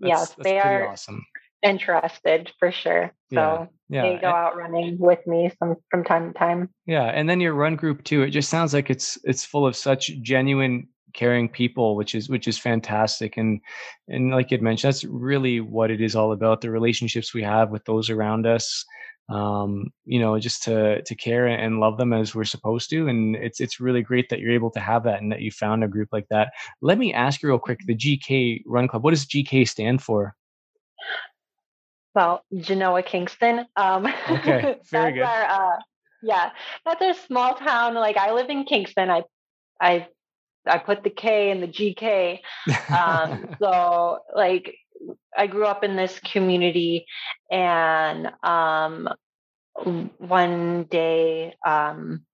yes, 0.00 0.34
they 0.42 0.58
are 0.58 0.88
awesome. 0.88 1.24
Interested 1.62 2.52
for 2.58 2.72
sure. 2.72 3.12
So 3.32 3.68
yeah, 3.88 4.04
yeah. 4.04 4.14
they 4.14 4.20
go 4.20 4.28
out 4.28 4.56
running 4.56 4.98
with 4.98 5.26
me 5.26 5.50
some 5.58 5.76
from 5.90 6.04
time 6.04 6.32
to 6.32 6.38
time. 6.38 6.68
Yeah. 6.86 7.04
And 7.04 7.28
then 7.28 7.40
your 7.40 7.54
run 7.54 7.76
group 7.76 8.04
too, 8.04 8.22
it 8.22 8.30
just 8.30 8.50
sounds 8.50 8.74
like 8.74 8.90
it's 8.90 9.18
it's 9.24 9.44
full 9.44 9.66
of 9.66 9.76
such 9.76 10.10
genuine 10.22 10.88
caring 11.12 11.48
people 11.48 11.96
which 11.96 12.14
is 12.14 12.28
which 12.28 12.46
is 12.46 12.56
fantastic 12.56 13.36
and 13.36 13.60
and 14.06 14.30
like 14.30 14.48
you'd 14.52 14.62
mentioned 14.62 14.92
that's 14.92 15.02
really 15.02 15.58
what 15.58 15.90
it 15.90 16.00
is 16.00 16.14
all 16.14 16.30
about 16.30 16.60
the 16.60 16.70
relationships 16.70 17.34
we 17.34 17.42
have 17.42 17.70
with 17.70 17.84
those 17.84 18.10
around 18.10 18.46
us 18.46 18.84
um, 19.30 19.92
you 20.04 20.18
know, 20.18 20.38
just 20.38 20.64
to 20.64 21.02
to 21.02 21.14
care 21.14 21.46
and 21.46 21.78
love 21.78 21.96
them 21.96 22.12
as 22.12 22.34
we're 22.34 22.44
supposed 22.44 22.90
to. 22.90 23.08
And 23.08 23.36
it's 23.36 23.60
it's 23.60 23.80
really 23.80 24.02
great 24.02 24.28
that 24.28 24.40
you're 24.40 24.52
able 24.52 24.72
to 24.72 24.80
have 24.80 25.04
that 25.04 25.22
and 25.22 25.30
that 25.30 25.40
you 25.40 25.52
found 25.52 25.84
a 25.84 25.88
group 25.88 26.08
like 26.12 26.26
that. 26.30 26.52
Let 26.82 26.98
me 26.98 27.14
ask 27.14 27.42
you 27.42 27.48
real 27.48 27.58
quick: 27.58 27.80
the 27.86 27.94
GK 27.94 28.62
Run 28.66 28.88
Club. 28.88 29.04
What 29.04 29.10
does 29.10 29.26
GK 29.26 29.68
stand 29.68 30.02
for? 30.02 30.34
Well, 32.14 32.44
Genoa 32.56 33.02
Kingston. 33.02 33.66
Um, 33.76 34.06
okay, 34.28 34.76
very 34.90 35.12
good. 35.12 35.22
Our, 35.22 35.44
uh, 35.44 35.76
yeah, 36.22 36.50
that's 36.84 37.02
a 37.02 37.14
small 37.26 37.54
town. 37.54 37.94
Like 37.94 38.16
I 38.16 38.32
live 38.32 38.50
in 38.50 38.64
Kingston. 38.64 39.10
I 39.10 39.24
I 39.80 40.08
I 40.66 40.78
put 40.78 41.04
the 41.04 41.10
K 41.10 41.50
in 41.50 41.60
the 41.60 41.68
GK. 41.68 42.40
Um, 42.90 43.54
so 43.62 44.18
like 44.34 44.74
I 45.36 45.46
grew 45.46 45.64
up 45.64 45.84
in 45.84 45.96
this 45.96 46.18
community, 46.20 47.06
and 47.50 48.30
um, 48.42 49.08
one 50.18 50.84
day, 50.84 51.54
um, 51.66 52.24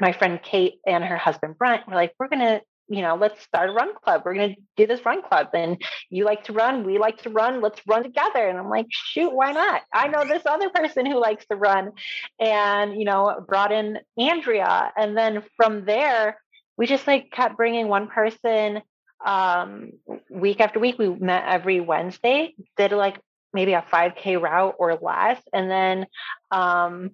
my 0.00 0.12
friend 0.12 0.40
Kate 0.42 0.80
and 0.86 1.04
her 1.04 1.16
husband 1.16 1.58
Brent 1.58 1.86
were 1.86 1.94
like, 1.94 2.14
"We're 2.18 2.28
gonna, 2.28 2.60
you 2.90 3.02
know, 3.02 3.14
let's 3.14 3.40
start 3.42 3.70
a 3.70 3.72
run 3.72 3.94
club. 3.94 4.22
We're 4.24 4.34
gonna 4.34 4.56
do 4.76 4.86
this 4.86 5.04
run 5.06 5.22
club, 5.22 5.48
and 5.54 5.80
you 6.10 6.24
like 6.24 6.44
to 6.44 6.52
run, 6.52 6.84
we 6.84 6.98
like 6.98 7.22
to 7.22 7.30
run. 7.30 7.60
Let's 7.60 7.80
run 7.86 8.02
together." 8.02 8.48
And 8.48 8.58
I'm 8.58 8.68
like, 8.68 8.86
"Shoot, 8.90 9.32
why 9.32 9.52
not? 9.52 9.82
I 9.94 10.08
know 10.08 10.24
this 10.24 10.44
other 10.44 10.68
person 10.70 11.06
who 11.06 11.18
likes 11.20 11.46
to 11.46 11.56
run," 11.56 11.92
and 12.40 12.98
you 12.98 13.04
know, 13.04 13.44
brought 13.48 13.70
in 13.70 14.00
Andrea, 14.18 14.92
and 14.96 15.16
then 15.16 15.44
from 15.56 15.84
there, 15.84 16.40
we 16.76 16.86
just 16.86 17.06
like 17.06 17.30
kept 17.30 17.56
bringing 17.56 17.88
one 17.88 18.08
person 18.08 18.82
um, 19.24 19.92
week 20.28 20.60
after 20.60 20.80
week. 20.80 20.98
We 20.98 21.08
met 21.08 21.44
every 21.46 21.80
Wednesday, 21.80 22.54
did 22.76 22.90
like 22.92 23.20
maybe 23.52 23.72
a 23.72 23.82
5K 23.82 24.40
route 24.40 24.74
or 24.78 24.96
less, 24.96 25.40
and 25.52 25.70
then 25.70 26.06
um, 26.50 27.12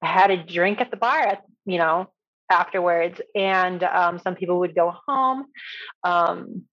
had 0.00 0.30
a 0.30 0.42
drink 0.42 0.80
at 0.80 0.90
the 0.90 0.96
bar, 0.96 1.18
at, 1.18 1.42
you 1.64 1.78
know, 1.78 2.08
afterwards. 2.52 3.20
And 3.34 3.82
um, 3.82 4.20
some 4.20 4.34
people 4.34 4.60
would 4.60 4.74
go 4.74 4.94
home. 5.06 5.46
Um, 6.04 6.64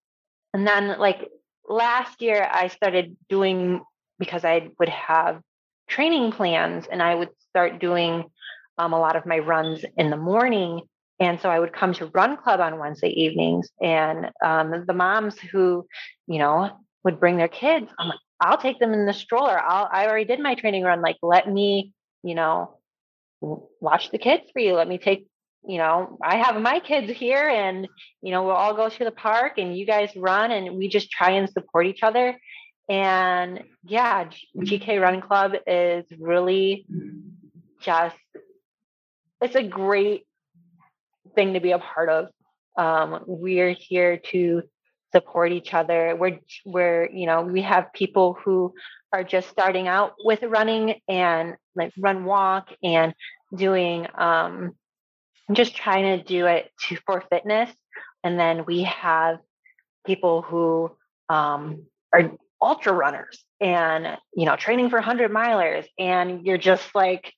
and 0.53 0.67
then, 0.67 0.99
like 0.99 1.29
last 1.67 2.21
year, 2.21 2.47
I 2.51 2.67
started 2.67 3.15
doing 3.29 3.81
because 4.19 4.43
I 4.45 4.69
would 4.79 4.89
have 4.89 5.41
training 5.87 6.31
plans 6.31 6.85
and 6.91 7.01
I 7.01 7.15
would 7.15 7.29
start 7.49 7.79
doing 7.79 8.25
um, 8.77 8.93
a 8.93 8.99
lot 8.99 9.15
of 9.15 9.25
my 9.25 9.39
runs 9.39 9.83
in 9.97 10.09
the 10.09 10.17
morning 10.17 10.81
and 11.19 11.39
so 11.41 11.49
I 11.49 11.59
would 11.59 11.73
come 11.73 11.93
to 11.95 12.05
Run 12.07 12.37
Club 12.37 12.61
on 12.61 12.79
Wednesday 12.79 13.09
evenings, 13.09 13.69
and 13.81 14.31
um, 14.43 14.85
the 14.87 14.93
moms 14.93 15.37
who, 15.37 15.85
you 16.27 16.39
know, 16.39 16.71
would 17.03 17.19
bring 17.19 17.35
their 17.37 17.49
kids, 17.49 17.87
I'm 17.99 18.07
like, 18.07 18.19
I'll 18.39 18.57
take 18.57 18.79
them 18.79 18.93
in 18.93 19.05
the 19.05 19.13
stroller. 19.13 19.59
I'll, 19.59 19.89
I 19.91 20.07
already 20.07 20.25
did 20.25 20.39
my 20.39 20.55
training 20.55 20.83
run. 20.83 21.01
Like, 21.01 21.17
let 21.21 21.49
me, 21.51 21.93
you 22.23 22.35
know, 22.35 22.79
watch 23.41 24.11
the 24.11 24.17
kids 24.17 24.43
for 24.53 24.59
you. 24.59 24.73
Let 24.75 24.87
me 24.87 24.97
take, 24.97 25.27
you 25.65 25.77
know, 25.77 26.17
I 26.23 26.37
have 26.37 26.61
my 26.61 26.79
kids 26.79 27.11
here, 27.11 27.47
and 27.47 27.87
you 28.21 28.31
know, 28.31 28.43
we'll 28.43 28.55
all 28.55 28.75
go 28.75 28.89
to 28.89 29.03
the 29.03 29.11
park, 29.11 29.57
and 29.57 29.77
you 29.77 29.85
guys 29.85 30.15
run, 30.15 30.51
and 30.51 30.77
we 30.77 30.87
just 30.87 31.11
try 31.11 31.31
and 31.31 31.49
support 31.49 31.85
each 31.87 32.03
other. 32.03 32.37
And 32.89 33.63
yeah, 33.83 34.29
GK 34.57 34.99
Run 34.99 35.21
Club 35.21 35.53
is 35.67 36.05
really 36.17 36.87
just, 37.81 38.17
it's 39.41 39.55
a 39.55 39.63
great 39.63 40.25
thing 41.35 41.53
to 41.53 41.59
be 41.59 41.71
a 41.71 41.79
part 41.79 42.09
of. 42.09 42.27
Um, 42.77 43.23
we're 43.27 43.75
here 43.77 44.17
to 44.31 44.63
support 45.11 45.51
each 45.51 45.73
other. 45.73 46.15
We're 46.15 46.39
we're 46.65 47.09
you 47.11 47.25
know 47.25 47.41
we 47.41 47.61
have 47.61 47.93
people 47.93 48.37
who 48.43 48.73
are 49.11 49.23
just 49.23 49.49
starting 49.49 49.87
out 49.87 50.13
with 50.23 50.43
running 50.43 50.95
and 51.07 51.55
like 51.75 51.91
run 51.97 52.25
walk 52.25 52.69
and 52.83 53.13
doing 53.55 54.07
um, 54.15 54.75
just 55.55 55.75
trying 55.75 56.17
to 56.17 56.23
do 56.23 56.45
it 56.45 56.71
to 56.87 56.97
for 57.05 57.23
fitness. 57.29 57.69
And 58.23 58.39
then 58.39 58.65
we 58.65 58.83
have 58.83 59.39
people 60.05 60.41
who 60.41 60.91
um, 61.29 61.85
are 62.13 62.31
ultra 62.61 62.91
runners 62.91 63.43
and 63.61 64.17
you 64.35 64.45
know 64.45 64.55
training 64.57 64.89
for 64.89 64.97
100 64.97 65.31
milers 65.31 65.85
and 65.97 66.45
you're 66.45 66.57
just 66.57 66.93
like 66.93 67.33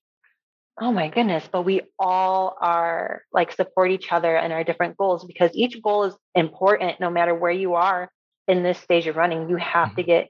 Oh 0.80 0.92
my 0.92 1.10
goodness. 1.10 1.48
But 1.52 1.64
we 1.64 1.82
all 2.00 2.58
are 2.60 3.24
like 3.32 3.52
support 3.52 3.92
each 3.92 4.12
other 4.12 4.36
and 4.36 4.52
our 4.52 4.64
different 4.64 4.98
goals 4.98 5.24
because 5.26 5.52
each 5.54 5.82
goal 5.82 6.06
is 6.06 6.16
important 6.34 7.00
no 7.00 7.12
matter 7.12 7.36
where 7.36 7.52
you 7.52 7.76
are 7.76 8.10
in 8.48 8.64
this 8.64 8.80
stage 8.80 9.06
of 9.06 9.16
running. 9.16 9.50
You 9.50 9.58
have 9.58 9.96
to 9.96 10.02
mm-hmm. 10.02 10.10
get, 10.10 10.30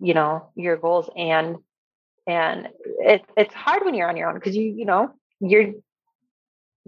you 0.00 0.14
know, 0.14 0.50
your 0.56 0.76
goals. 0.76 1.08
And 1.16 1.56
and 2.26 2.68
it, 2.98 3.22
it's 3.36 3.54
hard 3.54 3.84
when 3.84 3.94
you're 3.94 4.08
on 4.08 4.16
your 4.16 4.28
own 4.28 4.34
because 4.34 4.56
you 4.56 4.64
you 4.64 4.86
know 4.86 5.12
you're 5.40 5.72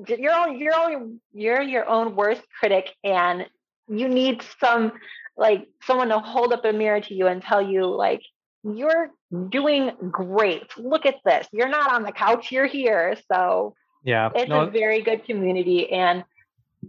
you're 0.07 0.35
own, 0.35 0.59
you're 0.59 0.75
own, 0.75 1.21
you're 1.33 1.63
your 1.63 1.89
own 1.89 2.17
worst 2.17 2.43
critic 2.59 2.91
and 3.05 3.47
you 3.89 4.09
need 4.09 4.43
some 4.61 4.93
like 5.37 5.67
someone 5.83 6.09
to 6.09 6.19
hold 6.19 6.53
up 6.53 6.65
a 6.65 6.73
mirror 6.73 7.01
to 7.01 7.15
you 7.15 7.27
and 7.27 7.43
tell 7.43 7.61
you 7.61 7.85
like 7.87 8.23
you're 8.63 9.11
doing 9.51 9.91
great 10.11 10.77
look 10.79 11.05
at 11.05 11.17
this 11.25 11.47
you're 11.53 11.69
not 11.69 11.93
on 11.93 12.03
the 12.03 12.13
couch 12.13 12.51
you're 12.51 12.67
here 12.67 13.17
so 13.31 13.75
yeah 14.05 14.31
it's 14.35 14.49
no. 14.49 14.63
a 14.63 14.71
very 14.71 15.03
good 15.03 15.25
community 15.25 15.91
and 15.91 16.25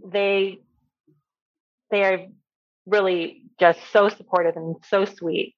they 0.04 0.58
they 1.90 2.04
are 2.04 2.26
really 2.86 3.42
just 3.58 3.80
so 3.92 4.08
supportive 4.08 4.56
and 4.56 4.76
so 4.88 5.04
sweet 5.04 5.54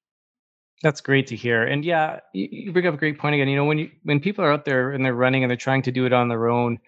that's 0.81 1.01
great 1.01 1.27
to 1.27 1.35
hear. 1.35 1.63
And 1.63 1.83
yeah, 1.83 2.19
you 2.33 2.71
bring 2.71 2.87
up 2.87 2.93
a 2.93 2.97
great 2.97 3.19
point 3.19 3.35
again. 3.35 3.49
You 3.49 3.57
know, 3.57 3.65
when 3.65 3.77
you 3.77 3.91
when 4.03 4.21
people 4.21 4.45
are 4.45 4.51
out 4.51 4.63
there 4.63 4.91
and 4.91 5.03
they're 5.03 5.13
running 5.13 5.43
and 5.43 5.49
they're 5.49 5.57
trying 5.57 5.81
to 5.83 5.91
do 5.91 6.05
it 6.05 6.13
on 6.13 6.29
their 6.29 6.47
own, 6.47 6.79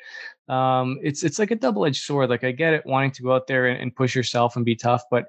um, 0.47 0.99
it's 1.01 1.23
it's 1.23 1.39
like 1.39 1.51
a 1.51 1.55
double 1.55 1.85
edged 1.85 2.03
sword. 2.03 2.29
Like 2.29 2.43
I 2.43 2.51
get 2.51 2.73
it, 2.73 2.85
wanting 2.85 3.11
to 3.11 3.23
go 3.23 3.33
out 3.33 3.47
there 3.47 3.67
and, 3.67 3.81
and 3.81 3.95
push 3.95 4.15
yourself 4.15 4.55
and 4.55 4.65
be 4.65 4.75
tough, 4.75 5.03
but 5.09 5.25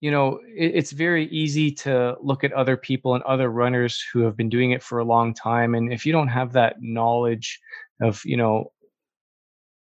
you 0.00 0.10
know, 0.10 0.40
it, 0.54 0.72
it's 0.74 0.92
very 0.92 1.26
easy 1.28 1.70
to 1.72 2.16
look 2.20 2.44
at 2.44 2.52
other 2.52 2.76
people 2.76 3.14
and 3.14 3.24
other 3.24 3.50
runners 3.50 4.04
who 4.12 4.20
have 4.20 4.36
been 4.36 4.50
doing 4.50 4.72
it 4.72 4.82
for 4.82 4.98
a 4.98 5.04
long 5.04 5.32
time, 5.34 5.74
and 5.74 5.92
if 5.92 6.04
you 6.04 6.12
don't 6.12 6.28
have 6.28 6.52
that 6.52 6.76
knowledge 6.80 7.60
of 8.00 8.20
you 8.24 8.36
know 8.36 8.72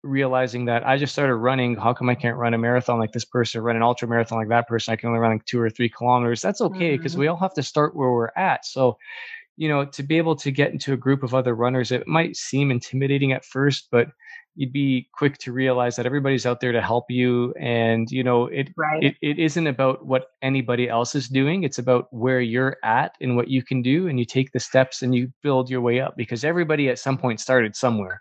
realizing 0.04 0.66
that 0.66 0.86
I 0.86 0.98
just 0.98 1.14
started 1.14 1.36
running. 1.36 1.76
How 1.76 1.94
come 1.94 2.10
I 2.10 2.16
can't 2.16 2.38
run 2.38 2.54
a 2.54 2.58
marathon 2.58 3.00
like 3.00 3.12
this 3.12 3.26
person, 3.26 3.62
run 3.62 3.76
an 3.76 3.84
ultra 3.84 4.08
marathon 4.08 4.40
like 4.40 4.50
that 4.50 4.68
person? 4.68 4.92
I 4.92 4.96
can 4.96 5.10
only 5.10 5.20
run 5.20 5.32
like 5.32 5.46
two 5.46 5.62
or 5.62 5.70
three 5.70 5.90
kilometers. 5.90 6.42
That's 6.42 6.62
okay 6.62 6.98
because 6.98 7.14
mm-hmm. 7.14 7.22
we 7.22 7.28
all 7.28 7.38
have 7.38 7.54
to 7.56 7.64
start 7.64 7.96
where 7.96 8.12
we're 8.12 8.32
at. 8.36 8.66
So, 8.66 8.98
you 9.62 9.70
know, 9.70 9.86
to 9.86 10.02
be 10.02 10.18
able 10.18 10.36
to 10.38 10.50
get 10.50 10.72
into 10.72 10.92
a 10.92 10.98
group 10.98 11.22
of 11.22 11.36
other 11.36 11.54
runners, 11.54 11.92
it 11.92 12.08
might 12.08 12.36
seem 12.36 12.72
intimidating 12.72 13.32
at 13.32 13.46
first, 13.46 13.90
but 13.92 14.08
you'd 14.56 14.74
be 14.74 15.08
quick 15.14 15.38
to 15.38 15.52
realize 15.52 15.96
that 15.96 16.08
everybody's 16.08 16.48
out 16.48 16.62
there 16.62 16.72
to 16.72 16.82
help 16.82 17.06
you 17.10 17.54
and 17.60 18.10
you 18.10 18.24
know 18.24 18.48
it, 18.48 18.70
right. 18.76 19.04
it 19.04 19.16
it 19.22 19.40
isn't 19.40 19.68
about 19.68 20.06
what 20.06 20.32
anybody 20.42 20.90
else 20.90 21.16
is 21.16 21.30
doing 21.30 21.64
it's 21.64 21.78
about 21.78 22.12
where 22.12 22.42
you're 22.42 22.76
at 22.84 23.16
and 23.22 23.38
what 23.38 23.48
you 23.48 23.64
can 23.64 23.82
do 23.82 24.10
and 24.10 24.20
you 24.20 24.26
take 24.26 24.52
the 24.52 24.60
steps 24.60 25.02
and 25.02 25.16
you 25.16 25.32
build 25.42 25.70
your 25.70 25.80
way 25.80 26.02
up 26.02 26.18
because 26.18 26.44
everybody 26.44 26.90
at 26.90 27.00
some 27.00 27.18
point 27.18 27.40
started 27.40 27.78
somewhere 27.78 28.20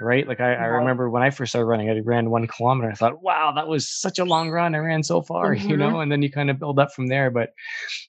right 0.00 0.26
like 0.28 0.40
i, 0.40 0.54
I 0.54 0.66
remember 0.66 1.10
when 1.10 1.22
i 1.22 1.30
first 1.30 1.52
started 1.52 1.66
running 1.66 1.90
i 1.90 1.98
ran 2.00 2.30
one 2.30 2.46
kilometer 2.46 2.90
i 2.90 2.94
thought 2.94 3.22
wow 3.22 3.52
that 3.54 3.68
was 3.68 3.88
such 3.88 4.18
a 4.18 4.24
long 4.24 4.50
run 4.50 4.74
i 4.74 4.78
ran 4.78 5.02
so 5.02 5.22
far 5.22 5.54
mm-hmm. 5.54 5.68
you 5.68 5.76
know 5.76 6.00
and 6.00 6.10
then 6.10 6.22
you 6.22 6.30
kind 6.30 6.50
of 6.50 6.58
build 6.58 6.78
up 6.78 6.92
from 6.92 7.06
there 7.06 7.30
but 7.30 7.50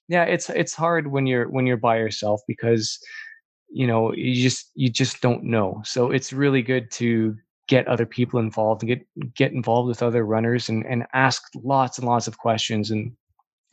yeah 0.08 0.24
it's 0.24 0.50
it's 0.50 0.74
hard 0.74 1.08
when 1.08 1.26
you're 1.26 1.48
when 1.48 1.66
you're 1.66 1.76
by 1.76 1.96
yourself 1.96 2.40
because 2.46 2.98
you 3.70 3.86
know 3.86 4.12
you 4.14 4.42
just 4.42 4.70
you 4.74 4.88
just 4.88 5.20
don't 5.20 5.44
know 5.44 5.80
so 5.84 6.10
it's 6.10 6.32
really 6.32 6.62
good 6.62 6.90
to 6.90 7.36
get 7.66 7.88
other 7.88 8.06
people 8.06 8.38
involved 8.38 8.82
and 8.82 8.88
get 8.88 9.34
get 9.34 9.52
involved 9.52 9.88
with 9.88 10.02
other 10.02 10.24
runners 10.24 10.68
and 10.68 10.84
and 10.86 11.06
ask 11.12 11.42
lots 11.62 11.98
and 11.98 12.06
lots 12.06 12.26
of 12.26 12.38
questions 12.38 12.90
and 12.90 13.12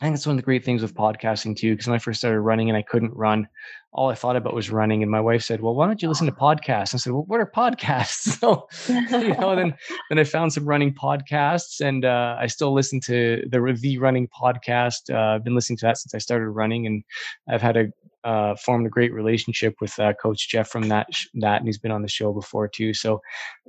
I 0.02 0.06
think 0.06 0.16
that's 0.16 0.26
one 0.26 0.34
of 0.34 0.38
the 0.38 0.44
great 0.44 0.64
things 0.64 0.82
with 0.82 0.96
podcasting 0.96 1.56
too. 1.56 1.74
Because 1.74 1.86
when 1.86 1.94
I 1.94 2.00
first 2.00 2.18
started 2.18 2.40
running 2.40 2.68
and 2.68 2.76
I 2.76 2.82
couldn't 2.82 3.14
run, 3.14 3.46
all 3.92 4.10
I 4.10 4.16
thought 4.16 4.34
about 4.34 4.52
was 4.52 4.68
running. 4.68 5.00
And 5.00 5.12
my 5.12 5.20
wife 5.20 5.44
said, 5.44 5.60
"Well, 5.60 5.76
why 5.76 5.86
don't 5.86 6.02
you 6.02 6.08
listen 6.08 6.26
to 6.26 6.32
podcasts?" 6.32 6.92
I 6.92 6.98
said, 6.98 7.12
"Well, 7.12 7.22
what 7.28 7.38
are 7.38 7.46
podcasts?" 7.46 8.40
So, 8.42 8.66
you 8.88 9.34
know, 9.34 9.54
then 9.54 9.74
then 10.08 10.18
I 10.18 10.24
found 10.24 10.52
some 10.52 10.64
running 10.64 10.92
podcasts, 10.92 11.80
and 11.80 12.04
uh, 12.04 12.36
I 12.36 12.48
still 12.48 12.74
listen 12.74 12.98
to 13.02 13.44
the 13.48 13.78
the 13.80 13.98
running 13.98 14.26
podcast. 14.26 15.08
Uh, 15.08 15.36
I've 15.36 15.44
been 15.44 15.54
listening 15.54 15.76
to 15.78 15.86
that 15.86 15.98
since 15.98 16.16
I 16.16 16.18
started 16.18 16.48
running, 16.48 16.84
and 16.88 17.04
I've 17.48 17.62
had 17.62 17.76
a 17.76 17.92
uh, 18.24 18.56
formed 18.56 18.86
a 18.86 18.90
great 18.90 19.12
relationship 19.12 19.76
with 19.80 19.96
uh, 20.00 20.14
Coach 20.14 20.48
Jeff 20.48 20.68
from 20.68 20.88
that 20.88 21.06
that, 21.34 21.58
and 21.58 21.68
he's 21.68 21.78
been 21.78 21.92
on 21.92 22.02
the 22.02 22.08
show 22.08 22.32
before 22.32 22.66
too. 22.66 22.92
So, 22.92 23.20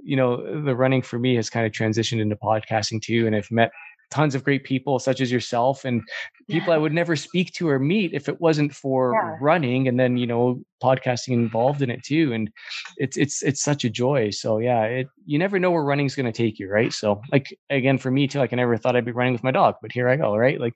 you 0.02 0.16
know, 0.16 0.64
the 0.64 0.76
running 0.76 1.04
for 1.04 1.20
me 1.20 1.36
has 1.36 1.52
kind 1.52 1.68
of 1.68 1.72
transitioned 1.72 2.22
into 2.22 2.36
podcasting 2.36 3.04
too, 3.04 3.28
and 3.28 3.36
I've 3.36 3.52
met 3.52 3.72
tons 4.14 4.36
of 4.36 4.44
great 4.44 4.64
people 4.64 5.00
such 5.00 5.22
as 5.22 5.32
yourself 5.32 5.86
and 5.86 6.04
people 6.48 6.70
yeah. 6.70 6.76
I 6.76 6.78
would 6.78 6.94
never 6.94 7.16
speak 7.16 7.52
to 7.54 7.68
or 7.68 7.80
meet 7.80 8.14
if 8.14 8.30
it 8.30 8.40
wasn't 8.40 8.72
for 8.72 9.12
yeah. 9.16 9.38
running 9.42 9.88
and 9.88 10.00
then 10.00 10.18
you 10.18 10.28
know 10.28 10.62
podcasting 10.84 11.34
involved 11.34 11.82
in 11.82 11.90
it 11.90 12.04
too 12.04 12.32
and 12.32 12.52
it's 12.98 13.18
it's 13.18 13.42
it's 13.42 13.64
such 13.64 13.84
a 13.84 13.90
joy. 13.90 14.30
So 14.30 14.60
yeah 14.60 14.84
it 14.84 15.08
you 15.26 15.40
never 15.40 15.58
know 15.58 15.72
where 15.72 15.84
running's 15.84 16.14
going 16.14 16.32
to 16.32 16.44
take 16.44 16.60
you 16.60 16.70
right? 16.70 16.94
So 16.94 17.22
like 17.32 17.58
again 17.72 17.98
for 17.98 18.12
me 18.12 18.28
too 18.28 18.38
like 18.38 18.54
I 18.54 18.56
never 18.56 18.78
thought 18.78 18.96
I'd 18.96 19.04
be 19.04 19.12
running 19.12 19.34
with 19.34 19.44
my 19.44 19.52
dog 19.52 19.76
but 19.82 19.92
here 19.92 20.08
I 20.08 20.16
go 20.16 20.36
right? 20.36 20.62
Like 20.62 20.76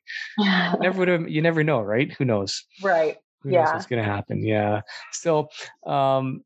never 0.80 0.98
would 0.98 1.08
have 1.08 1.30
you 1.30 1.44
never 1.44 1.64
know 1.64 1.82
right? 1.82 2.12
Who 2.14 2.26
knows? 2.26 2.66
Right. 2.82 3.18
Who 3.44 3.52
yeah. 3.52 3.72
what's 3.72 3.86
going 3.86 4.04
to 4.04 4.10
happen? 4.10 4.44
Yeah. 4.44 4.82
So 5.12 5.50
um 5.86 6.44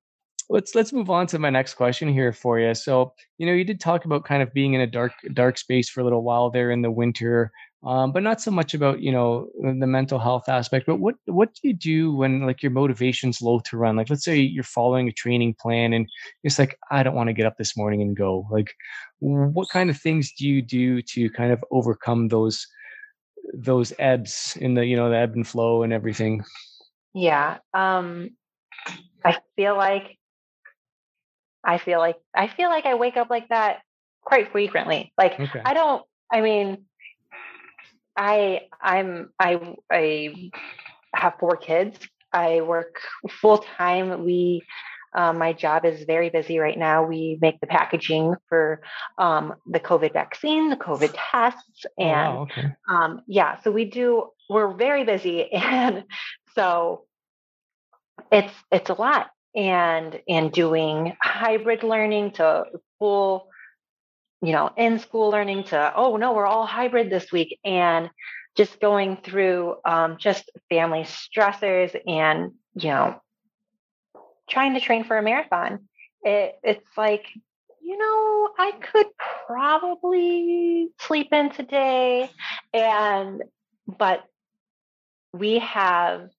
let's 0.51 0.75
let's 0.75 0.91
move 0.91 1.09
on 1.09 1.25
to 1.27 1.39
my 1.39 1.49
next 1.49 1.75
question 1.75 2.09
here 2.09 2.33
for 2.33 2.59
you. 2.59 2.75
So, 2.75 3.13
you 3.37 3.45
know, 3.45 3.53
you 3.53 3.63
did 3.63 3.79
talk 3.79 4.03
about 4.03 4.25
kind 4.25 4.43
of 4.43 4.53
being 4.53 4.73
in 4.73 4.81
a 4.81 4.87
dark 4.87 5.13
dark 5.33 5.57
space 5.57 5.89
for 5.89 6.01
a 6.01 6.03
little 6.03 6.23
while 6.23 6.49
there 6.49 6.71
in 6.71 6.81
the 6.81 6.91
winter, 6.91 7.51
um, 7.83 8.11
but 8.11 8.21
not 8.21 8.41
so 8.41 8.51
much 8.51 8.73
about 8.73 9.01
you 9.01 9.11
know 9.13 9.47
the 9.61 9.87
mental 9.87 10.19
health 10.19 10.49
aspect. 10.49 10.85
But 10.85 10.97
what 10.97 11.15
what 11.25 11.53
do 11.53 11.69
you 11.69 11.73
do 11.73 12.13
when 12.13 12.45
like 12.45 12.61
your 12.61 12.71
motivation's 12.71 13.41
low 13.41 13.59
to 13.61 13.77
run? 13.77 13.95
Like, 13.95 14.09
let's 14.09 14.25
say 14.25 14.39
you're 14.39 14.63
following 14.63 15.07
a 15.07 15.13
training 15.13 15.55
plan 15.59 15.93
and 15.93 16.07
it's 16.43 16.59
like 16.59 16.77
I 16.91 17.01
don't 17.01 17.15
want 17.15 17.27
to 17.27 17.33
get 17.33 17.45
up 17.45 17.57
this 17.57 17.77
morning 17.77 18.01
and 18.01 18.15
go. 18.15 18.45
Like, 18.51 18.75
what 19.19 19.69
kind 19.69 19.89
of 19.89 19.97
things 19.97 20.33
do 20.37 20.47
you 20.47 20.61
do 20.61 21.01
to 21.01 21.29
kind 21.31 21.53
of 21.53 21.63
overcome 21.71 22.27
those 22.27 22.67
those 23.53 23.93
ebbs 23.99 24.57
in 24.59 24.73
the 24.73 24.85
you 24.85 24.97
know 24.97 25.09
the 25.09 25.17
ebb 25.17 25.33
and 25.33 25.47
flow 25.47 25.83
and 25.83 25.93
everything? 25.93 26.43
Yeah. 27.13 27.59
Um 27.73 28.31
I 29.23 29.37
feel 29.55 29.77
like 29.77 30.17
I 31.63 31.77
feel 31.77 31.99
like 31.99 32.17
I 32.35 32.47
feel 32.47 32.69
like 32.69 32.85
I 32.85 32.95
wake 32.95 33.17
up 33.17 33.29
like 33.29 33.49
that 33.49 33.79
quite 34.21 34.51
frequently. 34.51 35.13
Like 35.17 35.39
okay. 35.39 35.61
I 35.63 35.73
don't 35.73 36.03
I 36.31 36.41
mean 36.41 36.85
I 38.15 38.61
I'm 38.81 39.29
I 39.39 39.75
I 39.89 40.51
have 41.13 41.33
four 41.39 41.57
kids. 41.57 41.97
I 42.33 42.61
work 42.61 43.01
full 43.29 43.59
time. 43.77 44.23
We 44.23 44.63
um, 45.13 45.37
my 45.37 45.51
job 45.51 45.85
is 45.85 46.03
very 46.05 46.29
busy 46.29 46.59
right 46.59 46.77
now. 46.77 47.03
We 47.03 47.37
make 47.41 47.59
the 47.59 47.67
packaging 47.67 48.35
for 48.47 48.81
um, 49.17 49.55
the 49.67 49.79
COVID 49.79 50.13
vaccine, 50.13 50.69
the 50.69 50.77
COVID 50.77 51.13
tests, 51.13 51.85
and 51.97 52.09
oh, 52.09 52.35
wow, 52.35 52.41
okay. 52.43 52.73
um, 52.89 53.21
yeah. 53.27 53.59
So 53.61 53.71
we 53.71 53.85
do. 53.85 54.29
We're 54.49 54.73
very 54.73 55.03
busy, 55.03 55.51
and 55.51 56.05
so 56.55 57.05
it's 58.31 58.53
it's 58.71 58.89
a 58.89 58.93
lot 58.93 59.27
and 59.55 60.19
and 60.27 60.51
doing 60.51 61.15
hybrid 61.21 61.83
learning 61.83 62.31
to 62.31 62.65
full 62.99 63.47
you 64.41 64.51
know 64.51 64.71
in 64.77 64.99
school 64.99 65.29
learning 65.29 65.63
to 65.63 65.93
oh 65.95 66.15
no 66.17 66.33
we're 66.33 66.45
all 66.45 66.65
hybrid 66.65 67.09
this 67.09 67.31
week 67.31 67.59
and 67.65 68.09
just 68.55 68.79
going 68.79 69.17
through 69.17 69.75
um, 69.85 70.17
just 70.17 70.49
family 70.69 71.03
stressors 71.05 71.95
and 72.07 72.51
you 72.75 72.89
know 72.89 73.21
trying 74.49 74.73
to 74.73 74.81
train 74.81 75.03
for 75.05 75.17
a 75.17 75.23
marathon. 75.23 75.87
It, 76.23 76.55
it's 76.63 76.97
like 76.97 77.25
you 77.83 77.97
know 77.97 78.49
i 78.59 78.73
could 78.73 79.07
probably 79.47 80.89
sleep 80.99 81.29
in 81.31 81.49
today 81.49 82.29
and 82.73 83.41
but 83.87 84.23
we 85.33 85.57
have 85.57 86.29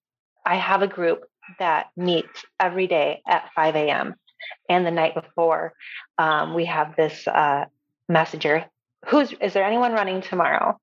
i 0.45 0.55
have 0.55 0.81
a 0.81 0.87
group 0.87 1.25
that 1.59 1.87
meets 1.95 2.45
every 2.59 2.87
day 2.87 3.21
at 3.27 3.49
5 3.55 3.75
a.m. 3.75 4.15
And 4.69 4.85
the 4.85 4.91
night 4.91 5.15
before, 5.15 5.73
um, 6.17 6.53
we 6.53 6.65
have 6.65 6.95
this 6.95 7.27
uh, 7.27 7.65
messenger. 8.09 8.65
Who's 9.07 9.33
is 9.41 9.53
there 9.53 9.63
anyone 9.63 9.93
running 9.93 10.21
tomorrow? 10.21 10.77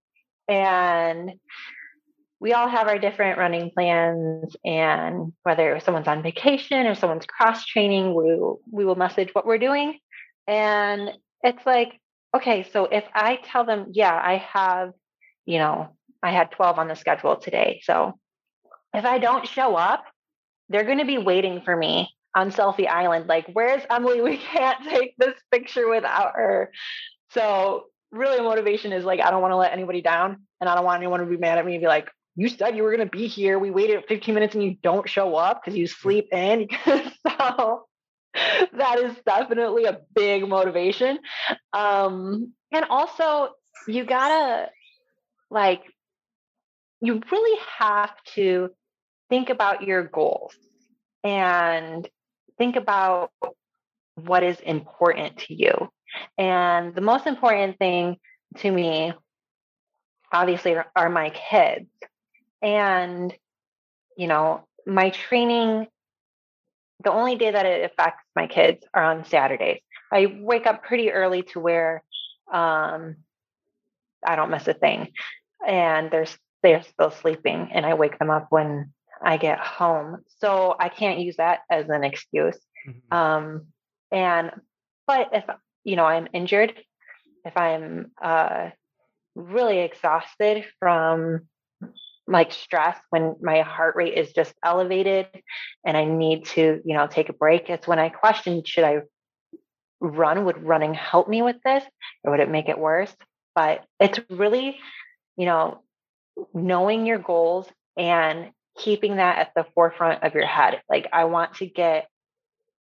And 0.48 1.32
we 2.40 2.54
all 2.54 2.68
have 2.68 2.88
our 2.88 2.98
different 2.98 3.38
running 3.38 3.70
plans, 3.70 4.56
and 4.64 5.32
whether 5.42 5.78
someone's 5.80 6.08
on 6.08 6.22
vacation 6.22 6.86
or 6.86 6.94
someone's 6.94 7.26
cross 7.26 7.66
training, 7.66 8.14
we 8.14 8.34
will, 8.34 8.60
we 8.70 8.84
will 8.84 8.94
message 8.94 9.28
what 9.34 9.46
we're 9.46 9.58
doing. 9.58 9.98
And 10.48 11.10
it's 11.42 11.64
like, 11.66 12.00
okay, 12.34 12.66
so 12.72 12.86
if 12.86 13.04
I 13.14 13.38
tell 13.44 13.64
them, 13.64 13.88
yeah, 13.92 14.14
I 14.14 14.36
have, 14.52 14.92
you 15.44 15.58
know, 15.58 15.96
I 16.22 16.32
had 16.32 16.50
12 16.52 16.78
on 16.78 16.88
the 16.88 16.94
schedule 16.94 17.36
today. 17.36 17.80
So 17.84 18.18
if 18.94 19.04
I 19.04 19.18
don't 19.18 19.46
show 19.46 19.76
up, 19.76 20.04
they're 20.70 20.84
going 20.84 20.98
to 20.98 21.04
be 21.04 21.18
waiting 21.18 21.60
for 21.62 21.76
me 21.76 22.08
on 22.34 22.50
Selfie 22.50 22.88
Island. 22.88 23.26
Like, 23.26 23.46
where's 23.52 23.82
Emily? 23.90 24.20
We 24.22 24.38
can't 24.38 24.82
take 24.88 25.16
this 25.18 25.34
picture 25.50 25.88
without 25.88 26.32
her. 26.36 26.72
So, 27.32 27.86
really, 28.10 28.40
motivation 28.40 28.92
is 28.92 29.04
like, 29.04 29.20
I 29.20 29.30
don't 29.30 29.42
want 29.42 29.52
to 29.52 29.56
let 29.56 29.72
anybody 29.72 30.00
down. 30.00 30.46
And 30.60 30.70
I 30.70 30.74
don't 30.74 30.84
want 30.84 31.02
anyone 31.02 31.20
to 31.20 31.26
be 31.26 31.36
mad 31.36 31.58
at 31.58 31.66
me 31.66 31.74
and 31.74 31.82
be 31.82 31.88
like, 31.88 32.08
you 32.36 32.48
said 32.48 32.76
you 32.76 32.84
were 32.84 32.96
going 32.96 33.08
to 33.08 33.16
be 33.16 33.26
here. 33.26 33.58
We 33.58 33.70
waited 33.70 34.04
15 34.08 34.34
minutes 34.34 34.54
and 34.54 34.64
you 34.64 34.76
don't 34.82 35.08
show 35.08 35.34
up 35.34 35.62
because 35.62 35.76
you 35.76 35.86
sleep 35.86 36.28
in. 36.32 36.68
so, 36.86 37.86
that 38.72 38.98
is 39.00 39.16
definitely 39.26 39.84
a 39.84 40.00
big 40.14 40.48
motivation. 40.48 41.18
Um, 41.72 42.52
and 42.72 42.84
also, 42.88 43.50
you 43.88 44.04
gotta 44.04 44.68
like, 45.50 45.82
you 47.00 47.20
really 47.30 47.60
have 47.78 48.12
to 48.34 48.70
think 49.30 49.48
about 49.48 49.82
your 49.84 50.04
goals. 50.04 50.54
and 51.24 52.08
think 52.58 52.76
about 52.76 53.30
what 54.16 54.42
is 54.42 54.60
important 54.60 55.38
to 55.38 55.54
you. 55.54 55.90
And 56.36 56.94
the 56.94 57.00
most 57.00 57.26
important 57.26 57.78
thing 57.78 58.18
to 58.58 58.70
me, 58.70 59.12
obviously, 60.32 60.76
are 60.94 61.08
my 61.08 61.30
kids. 61.30 61.88
And, 62.60 63.34
you 64.16 64.26
know, 64.26 64.66
my 64.86 65.10
training, 65.10 65.86
the 67.02 67.12
only 67.12 67.36
day 67.36 67.50
that 67.50 67.66
it 67.66 67.90
affects 67.90 68.24
my 68.36 68.46
kids 68.46 68.84
are 68.92 69.04
on 69.04 69.24
Saturdays. 69.24 69.80
I 70.12 70.36
wake 70.40 70.66
up 70.66 70.84
pretty 70.84 71.12
early 71.12 71.44
to 71.44 71.60
where 71.60 72.02
um, 72.52 73.16
I 74.26 74.36
don't 74.36 74.50
miss 74.50 74.68
a 74.68 74.74
thing. 74.74 75.12
And 75.66 76.10
they're 76.10 76.26
they're 76.62 76.82
still 76.82 77.10
sleeping 77.10 77.70
and 77.72 77.86
I 77.86 77.94
wake 77.94 78.18
them 78.18 78.28
up 78.30 78.48
when 78.50 78.92
I 79.22 79.36
get 79.36 79.58
home. 79.58 80.18
So 80.38 80.74
I 80.78 80.88
can't 80.88 81.20
use 81.20 81.36
that 81.36 81.60
as 81.70 81.88
an 81.88 82.04
excuse. 82.04 82.58
Mm-hmm. 82.88 83.16
Um, 83.16 83.66
and 84.10 84.50
but 85.06 85.30
if 85.32 85.44
you 85.84 85.96
know 85.96 86.04
I'm 86.04 86.28
injured, 86.32 86.74
if 87.44 87.56
I'm 87.56 88.12
uh, 88.22 88.70
really 89.34 89.80
exhausted 89.80 90.64
from 90.78 91.48
like 92.26 92.52
stress 92.52 92.96
when 93.10 93.34
my 93.40 93.62
heart 93.62 93.96
rate 93.96 94.14
is 94.14 94.32
just 94.32 94.54
elevated 94.64 95.26
and 95.84 95.96
I 95.96 96.04
need 96.04 96.46
to, 96.46 96.80
you 96.84 96.94
know, 96.94 97.08
take 97.08 97.28
a 97.28 97.32
break, 97.32 97.68
it's 97.68 97.88
when 97.88 97.98
I 97.98 98.08
question 98.08 98.62
should 98.64 98.84
I 98.84 99.00
run? 100.00 100.44
Would 100.44 100.62
running 100.62 100.94
help 100.94 101.28
me 101.28 101.42
with 101.42 101.56
this 101.64 101.84
or 102.24 102.30
would 102.30 102.40
it 102.40 102.50
make 102.50 102.68
it 102.68 102.78
worse? 102.78 103.14
But 103.54 103.84
it's 103.98 104.20
really, 104.30 104.78
you 105.36 105.46
know, 105.46 105.82
knowing 106.54 107.04
your 107.04 107.18
goals 107.18 107.66
and 107.96 108.50
keeping 108.82 109.16
that 109.16 109.38
at 109.38 109.52
the 109.54 109.64
forefront 109.74 110.22
of 110.22 110.34
your 110.34 110.46
head. 110.46 110.80
Like, 110.88 111.08
I 111.12 111.24
want 111.24 111.54
to 111.56 111.66
get 111.66 112.08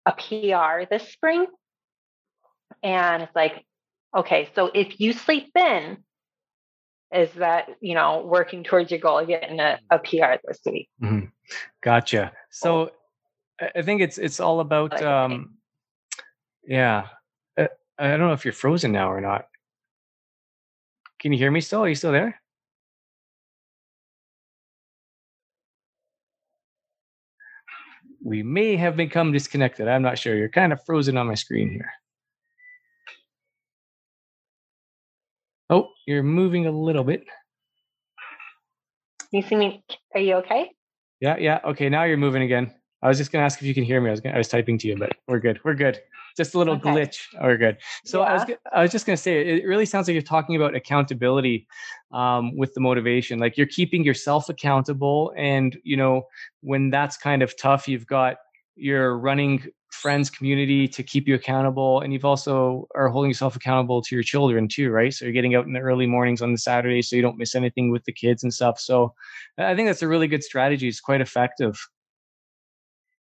a 0.06 0.12
PR 0.12 0.84
this 0.88 1.08
spring. 1.12 1.46
And 2.82 3.24
it's 3.24 3.34
like, 3.34 3.64
okay, 4.16 4.48
so 4.54 4.70
if 4.72 5.00
you 5.00 5.12
sleep 5.12 5.50
in, 5.56 5.98
is 7.12 7.30
that, 7.34 7.68
you 7.80 7.94
know, 7.94 8.22
working 8.24 8.62
towards 8.62 8.90
your 8.90 9.00
goal 9.00 9.18
of 9.18 9.26
getting 9.26 9.60
a, 9.60 9.78
a 9.90 9.98
PR 9.98 10.36
this 10.46 10.60
week? 10.66 10.88
Mm-hmm. 11.02 11.26
Gotcha. 11.82 12.32
So 12.50 12.90
I 13.60 13.82
think 13.82 14.02
it's, 14.02 14.18
it's 14.18 14.40
all 14.40 14.60
about, 14.60 15.02
um, 15.02 15.54
yeah. 16.66 17.06
Uh, 17.56 17.68
I 17.98 18.08
don't 18.08 18.20
know 18.20 18.32
if 18.32 18.44
you're 18.44 18.52
frozen 18.52 18.92
now 18.92 19.10
or 19.10 19.20
not. 19.20 19.46
Can 21.18 21.32
you 21.32 21.38
hear 21.38 21.50
me 21.50 21.60
still? 21.60 21.82
Are 21.82 21.88
you 21.88 21.94
still 21.94 22.12
there? 22.12 22.40
We 28.22 28.42
may 28.42 28.76
have 28.76 28.96
become 28.96 29.32
disconnected. 29.32 29.88
I'm 29.88 30.02
not 30.02 30.18
sure. 30.18 30.36
You're 30.36 30.48
kind 30.48 30.72
of 30.72 30.80
frozen 30.84 31.16
on 31.16 31.26
my 31.26 31.34
screen 31.34 31.70
here. 31.70 31.90
Oh, 35.70 35.88
you're 36.06 36.22
moving 36.22 36.66
a 36.66 36.70
little 36.70 37.04
bit. 37.04 37.24
You 39.30 39.42
see 39.42 39.56
me? 39.56 39.84
Are 40.14 40.20
you 40.20 40.36
okay? 40.36 40.70
Yeah, 41.20 41.36
yeah. 41.38 41.60
Okay, 41.64 41.88
now 41.88 42.04
you're 42.04 42.16
moving 42.16 42.42
again. 42.42 42.74
I 43.02 43.08
was 43.08 43.18
just 43.18 43.32
gonna 43.32 43.44
ask 43.44 43.60
if 43.60 43.66
you 43.66 43.74
can 43.74 43.84
hear 43.84 44.00
me. 44.00 44.08
I 44.08 44.12
was 44.12 44.20
gonna, 44.20 44.34
I 44.34 44.38
was 44.38 44.48
typing 44.48 44.78
to 44.78 44.88
you, 44.88 44.96
but 44.96 45.12
we're 45.26 45.40
good. 45.40 45.60
We're 45.64 45.74
good 45.74 46.00
just 46.38 46.54
a 46.54 46.58
little 46.58 46.76
okay. 46.76 46.88
glitch. 46.88 47.18
We're 47.38 47.58
good. 47.58 47.76
So 48.06 48.20
yeah. 48.20 48.26
I 48.26 48.32
was 48.32 48.56
I 48.72 48.82
was 48.82 48.92
just 48.92 49.04
gonna 49.04 49.18
say 49.18 49.58
it 49.58 49.66
really 49.66 49.84
sounds 49.84 50.08
like 50.08 50.14
you're 50.14 50.22
talking 50.22 50.56
about 50.56 50.74
accountability 50.74 51.66
um, 52.12 52.56
with 52.56 52.72
the 52.72 52.80
motivation. 52.80 53.38
Like 53.38 53.58
you're 53.58 53.66
keeping 53.66 54.04
yourself 54.04 54.48
accountable, 54.48 55.34
and 55.36 55.76
you 55.82 55.98
know 55.98 56.22
when 56.62 56.88
that's 56.88 57.18
kind 57.18 57.42
of 57.42 57.54
tough, 57.58 57.86
you've 57.86 58.06
got 58.06 58.36
your 58.76 59.18
running 59.18 59.64
friends 59.90 60.30
community 60.30 60.86
to 60.86 61.02
keep 61.02 61.26
you 61.26 61.34
accountable 61.34 62.02
and 62.02 62.12
you've 62.12 62.24
also 62.24 62.86
are 62.94 63.08
holding 63.08 63.30
yourself 63.30 63.56
accountable 63.56 64.02
to 64.02 64.14
your 64.14 64.22
children 64.22 64.68
too 64.68 64.90
right 64.90 65.14
so 65.14 65.24
you're 65.24 65.32
getting 65.32 65.54
out 65.54 65.64
in 65.64 65.72
the 65.72 65.80
early 65.80 66.06
mornings 66.06 66.42
on 66.42 66.52
the 66.52 66.58
saturday 66.58 67.00
so 67.00 67.16
you 67.16 67.22
don't 67.22 67.38
miss 67.38 67.54
anything 67.54 67.90
with 67.90 68.04
the 68.04 68.12
kids 68.12 68.42
and 68.42 68.52
stuff 68.52 68.78
so 68.78 69.12
i 69.56 69.74
think 69.74 69.88
that's 69.88 70.02
a 70.02 70.06
really 70.06 70.28
good 70.28 70.44
strategy 70.44 70.86
it's 70.86 71.00
quite 71.00 71.22
effective 71.22 71.74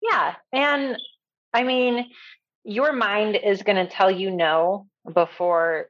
yeah 0.02 0.34
and 0.52 0.96
i 1.54 1.62
mean 1.62 2.06
your 2.64 2.92
mind 2.92 3.36
is 3.36 3.62
going 3.62 3.76
to 3.76 3.92
tell 3.92 4.10
you 4.10 4.30
no 4.30 4.86
before 5.12 5.88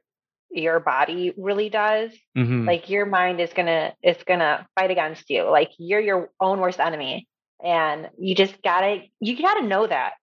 your 0.53 0.79
body 0.79 1.33
really 1.37 1.69
does. 1.69 2.11
Mm-hmm. 2.37 2.67
like 2.67 2.89
your 2.89 3.05
mind 3.05 3.41
is 3.41 3.51
going 3.53 3.65
to 3.65 3.93
is 4.03 4.17
going 4.25 4.39
to 4.39 4.65
fight 4.75 4.91
against 4.91 5.29
you. 5.29 5.43
Like 5.49 5.71
you're 5.77 5.99
your 5.99 6.29
own 6.39 6.59
worst 6.59 6.79
enemy 6.79 7.27
and 7.63 8.09
you 8.17 8.35
just 8.35 8.61
got 8.61 8.81
to 8.81 9.01
you 9.19 9.41
got 9.41 9.55
to 9.55 9.67
know 9.67 9.87
that. 9.87 10.13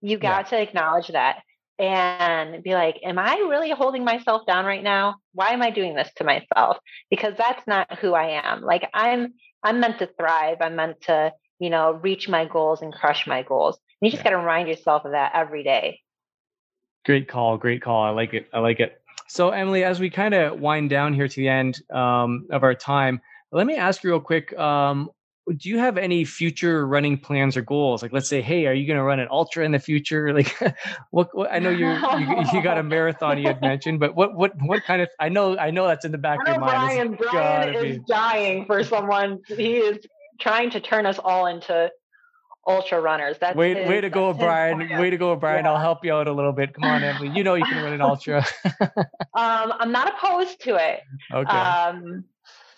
You 0.00 0.18
got 0.18 0.50
yeah. 0.50 0.58
to 0.58 0.62
acknowledge 0.62 1.08
that 1.08 1.40
and 1.78 2.62
be 2.62 2.74
like 2.74 3.00
am 3.02 3.18
i 3.18 3.34
really 3.36 3.70
holding 3.70 4.04
myself 4.04 4.46
down 4.46 4.64
right 4.64 4.82
now? 4.82 5.16
Why 5.34 5.50
am 5.50 5.62
i 5.62 5.70
doing 5.70 5.94
this 5.94 6.10
to 6.16 6.24
myself? 6.24 6.78
Because 7.10 7.34
that's 7.36 7.66
not 7.66 7.98
who 7.98 8.14
i 8.14 8.40
am. 8.44 8.62
Like 8.62 8.88
i'm 8.94 9.34
i'm 9.62 9.80
meant 9.80 9.98
to 9.98 10.08
thrive. 10.18 10.58
I'm 10.60 10.76
meant 10.76 11.00
to 11.02 11.32
you 11.60 11.70
know 11.70 11.92
reach 11.92 12.28
my 12.28 12.44
goals 12.44 12.82
and 12.82 12.92
crush 12.92 13.26
my 13.26 13.42
goals 13.42 13.78
you 14.00 14.10
just 14.10 14.20
yeah. 14.20 14.30
got 14.30 14.36
to 14.36 14.38
remind 14.38 14.68
yourself 14.68 15.04
of 15.04 15.12
that 15.12 15.32
every 15.34 15.62
day. 15.62 16.00
Great 17.04 17.28
call. 17.28 17.56
Great 17.56 17.82
call. 17.82 18.02
I 18.02 18.10
like 18.10 18.34
it. 18.34 18.48
I 18.52 18.60
like 18.60 18.80
it. 18.80 19.00
So, 19.28 19.50
Emily, 19.50 19.84
as 19.84 20.00
we 20.00 20.10
kind 20.10 20.34
of 20.34 20.60
wind 20.60 20.90
down 20.90 21.14
here 21.14 21.28
to 21.28 21.36
the 21.36 21.48
end 21.48 21.80
um, 21.90 22.46
of 22.50 22.62
our 22.62 22.74
time, 22.74 23.20
let 23.52 23.66
me 23.66 23.76
ask 23.76 24.02
you 24.02 24.10
real 24.10 24.20
quick. 24.20 24.58
Um, 24.58 25.10
do 25.56 25.68
you 25.68 25.78
have 25.78 25.98
any 25.98 26.24
future 26.24 26.86
running 26.86 27.18
plans 27.18 27.56
or 27.56 27.62
goals? 27.62 28.02
Like, 28.02 28.12
let's 28.12 28.28
say, 28.28 28.40
hey, 28.40 28.66
are 28.66 28.72
you 28.72 28.86
going 28.86 28.98
to 28.98 29.02
run 29.02 29.18
an 29.18 29.28
ultra 29.30 29.64
in 29.64 29.72
the 29.72 29.78
future? 29.78 30.32
Like, 30.40 30.56
what, 31.10 31.28
what 31.34 31.52
I 31.52 31.58
know 31.58 31.70
you, 31.70 31.90
you, 31.90 32.44
you 32.52 32.62
got 32.62 32.78
a 32.78 32.82
marathon 32.82 33.38
you 33.38 33.48
had 33.48 33.60
mentioned, 33.62 34.00
but 34.00 34.14
what 34.14 34.34
what 34.34 34.52
what 34.62 34.84
kind 34.84 35.02
of? 35.02 35.08
I 35.18 35.28
know 35.28 35.58
I 35.58 35.70
know 35.70 35.86
that's 35.86 36.04
in 36.04 36.12
the 36.12 36.18
back 36.18 36.40
of 36.40 36.48
your 36.48 36.60
mind. 36.60 37.18
Brian, 37.18 37.72
Brian 37.72 37.74
is 37.74 37.98
be... 37.98 38.04
dying 38.06 38.64
for 38.66 38.82
someone. 38.84 39.40
He 39.48 39.76
is 39.76 39.98
trying 40.40 40.70
to 40.70 40.80
turn 40.80 41.06
us 41.06 41.18
all 41.18 41.46
into 41.46 41.90
ultra 42.66 43.00
runners. 43.00 43.36
That's 43.40 43.56
way, 43.56 43.74
his, 43.74 43.88
way 43.88 44.00
to 44.00 44.10
go, 44.10 44.32
Brian. 44.32 44.78
Way 44.98 45.10
to 45.10 45.16
go, 45.16 45.34
Brian. 45.36 45.64
Yeah. 45.64 45.72
I'll 45.72 45.80
help 45.80 46.04
you 46.04 46.12
out 46.12 46.28
a 46.28 46.32
little 46.32 46.52
bit. 46.52 46.74
Come 46.74 46.84
on, 46.84 47.02
Emily. 47.02 47.30
You 47.34 47.44
know 47.44 47.54
you 47.54 47.64
can 47.64 47.82
run 47.82 47.92
an 47.92 48.00
ultra. 48.00 48.44
um, 48.84 49.72
I'm 49.78 49.92
not 49.92 50.14
opposed 50.14 50.60
to 50.62 50.76
it. 50.76 51.00
Okay. 51.32 51.56
Um, 51.56 52.24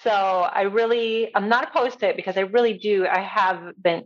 so 0.02 0.10
I 0.10 0.62
really, 0.62 1.34
I'm 1.34 1.48
not 1.48 1.68
opposed 1.68 2.00
to 2.00 2.08
it 2.08 2.16
because 2.16 2.36
I 2.36 2.40
really 2.40 2.74
do. 2.74 3.06
I 3.06 3.20
have 3.20 3.72
been 3.80 4.04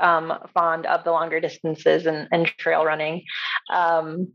um, 0.00 0.32
fond 0.54 0.86
of 0.86 1.04
the 1.04 1.12
longer 1.12 1.40
distances 1.40 2.06
and, 2.06 2.28
and 2.32 2.46
trail 2.46 2.84
running. 2.84 3.22
Um, 3.72 4.32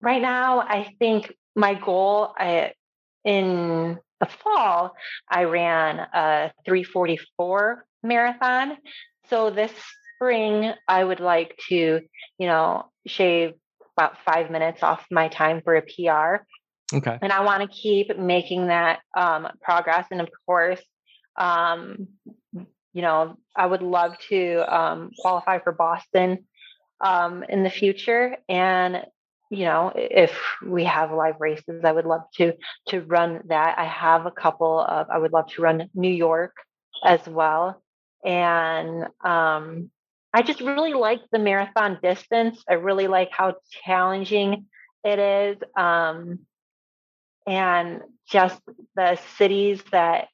right 0.00 0.22
now, 0.22 0.60
I 0.60 0.94
think 0.98 1.34
my 1.54 1.74
goal 1.74 2.32
I, 2.38 2.72
in 3.24 3.98
the 4.22 4.28
fall, 4.28 4.94
I 5.28 5.44
ran 5.44 5.98
a 5.98 6.52
344 6.64 7.84
marathon. 8.02 8.78
So 9.28 9.50
this 9.50 9.72
spring, 10.16 10.72
I 10.86 11.02
would 11.02 11.20
like 11.20 11.58
to, 11.68 12.00
you 12.38 12.46
know, 12.46 12.86
shave 13.06 13.54
about 13.96 14.18
five 14.24 14.50
minutes 14.50 14.82
off 14.82 15.04
my 15.10 15.28
time 15.28 15.60
for 15.62 15.74
a 15.74 15.82
PR. 15.82 16.44
Okay. 16.94 17.18
And 17.20 17.32
I 17.32 17.40
want 17.40 17.62
to 17.62 17.76
keep 17.76 18.16
making 18.16 18.68
that 18.68 19.00
um, 19.16 19.48
progress. 19.60 20.06
And 20.10 20.20
of 20.20 20.28
course, 20.46 20.80
um, 21.36 22.06
you 22.92 23.02
know, 23.02 23.36
I 23.56 23.66
would 23.66 23.82
love 23.82 24.16
to 24.28 24.74
um, 24.74 25.10
qualify 25.18 25.58
for 25.58 25.72
Boston 25.72 26.44
um, 27.00 27.42
in 27.48 27.64
the 27.64 27.70
future. 27.70 28.36
And 28.48 29.04
you 29.52 29.66
know, 29.66 29.92
if 29.94 30.32
we 30.66 30.84
have 30.84 31.12
live 31.12 31.34
races, 31.38 31.84
I 31.84 31.92
would 31.92 32.06
love 32.06 32.22
to 32.36 32.54
to 32.88 33.02
run 33.02 33.42
that. 33.48 33.78
I 33.78 33.84
have 33.84 34.24
a 34.24 34.30
couple 34.30 34.80
of. 34.80 35.08
I 35.10 35.18
would 35.18 35.34
love 35.34 35.48
to 35.48 35.62
run 35.62 35.90
New 35.94 36.08
York 36.08 36.56
as 37.04 37.20
well, 37.26 37.82
and 38.24 39.08
um, 39.22 39.90
I 40.32 40.40
just 40.40 40.62
really 40.62 40.94
like 40.94 41.20
the 41.30 41.38
marathon 41.38 41.98
distance. 42.02 42.64
I 42.66 42.74
really 42.74 43.08
like 43.08 43.28
how 43.30 43.56
challenging 43.84 44.64
it 45.04 45.18
is. 45.18 45.58
Um, 45.76 46.38
and 47.46 48.00
just 48.30 48.58
the 48.96 49.18
cities 49.36 49.82
that 49.92 50.28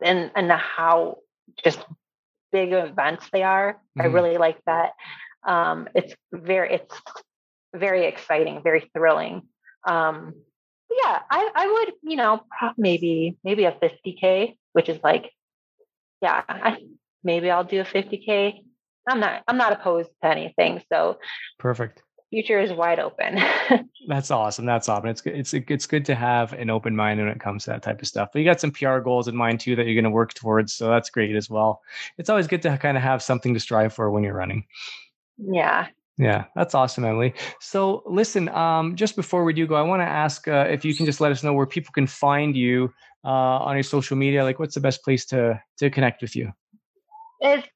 and 0.00 0.30
and 0.36 0.52
how 0.52 1.18
just 1.64 1.84
big 2.52 2.72
events 2.72 3.28
they 3.32 3.42
are. 3.42 3.72
Mm-hmm. 3.72 4.00
I 4.00 4.04
really 4.04 4.38
like 4.38 4.58
that. 4.66 4.92
Um, 5.44 5.88
it's 5.96 6.14
very 6.32 6.74
it's 6.74 6.94
very 7.74 8.06
exciting, 8.06 8.62
very 8.62 8.90
thrilling. 8.94 9.42
Um, 9.86 10.34
yeah, 10.90 11.20
I, 11.30 11.50
I 11.54 11.66
would, 11.66 11.94
you 12.02 12.16
know, 12.16 12.42
maybe 12.76 13.36
maybe 13.44 13.64
a 13.64 13.72
50k, 13.72 14.56
which 14.72 14.88
is 14.88 15.00
like, 15.02 15.30
yeah, 16.20 16.42
I, 16.48 16.78
maybe 17.24 17.50
I'll 17.50 17.64
do 17.64 17.80
a 17.80 17.84
50k 17.84 18.62
I'm 19.08 19.20
not 19.20 19.42
I'm 19.48 19.56
not 19.56 19.72
opposed 19.72 20.10
to 20.22 20.28
anything. 20.28 20.82
So 20.92 21.18
perfect. 21.58 22.02
future 22.30 22.60
is 22.60 22.72
wide 22.72 22.98
open. 22.98 23.40
That's 24.08 24.30
awesome. 24.30 24.64
That's 24.64 24.88
awesome. 24.88 25.08
It's 25.08 25.20
good. 25.20 25.36
It's 25.36 25.54
it's 25.54 25.86
good 25.86 26.04
to 26.06 26.14
have 26.14 26.52
an 26.52 26.70
open 26.70 26.94
mind 26.94 27.20
when 27.20 27.28
it 27.28 27.40
comes 27.40 27.64
to 27.64 27.70
that 27.70 27.82
type 27.82 28.00
of 28.00 28.08
stuff. 28.08 28.30
But 28.32 28.40
you 28.40 28.44
got 28.44 28.60
some 28.60 28.70
PR 28.70 28.98
goals 28.98 29.28
in 29.28 29.36
mind 29.36 29.60
too 29.60 29.76
that 29.76 29.86
you're 29.86 29.94
going 29.94 30.04
to 30.04 30.10
work 30.10 30.34
towards, 30.34 30.72
so 30.72 30.88
that's 30.88 31.10
great 31.10 31.34
as 31.34 31.50
well. 31.50 31.82
It's 32.18 32.30
always 32.30 32.46
good 32.46 32.62
to 32.62 32.78
kind 32.78 32.96
of 32.96 33.02
have 33.02 33.22
something 33.22 33.54
to 33.54 33.60
strive 33.60 33.92
for 33.92 34.10
when 34.10 34.22
you're 34.22 34.34
running. 34.34 34.66
Yeah. 35.38 35.88
Yeah, 36.18 36.44
that's 36.54 36.74
awesome, 36.74 37.04
Emily. 37.04 37.34
So, 37.60 38.02
listen, 38.06 38.48
um, 38.50 38.96
just 38.96 39.16
before 39.16 39.44
we 39.44 39.52
do 39.52 39.66
go, 39.66 39.74
I 39.74 39.82
want 39.82 40.02
to 40.02 40.06
ask 40.06 40.46
uh, 40.46 40.66
if 40.68 40.84
you 40.84 40.94
can 40.94 41.06
just 41.06 41.20
let 41.20 41.32
us 41.32 41.42
know 41.42 41.54
where 41.54 41.66
people 41.66 41.90
can 41.92 42.06
find 42.06 42.54
you 42.54 42.92
uh, 43.24 43.28
on 43.28 43.76
your 43.76 43.82
social 43.82 44.16
media. 44.16 44.44
Like, 44.44 44.58
what's 44.58 44.74
the 44.74 44.80
best 44.80 45.02
place 45.02 45.24
to 45.26 45.60
to 45.78 45.90
connect 45.90 46.20
with 46.20 46.36
you? 46.36 46.52
It's 47.40 47.66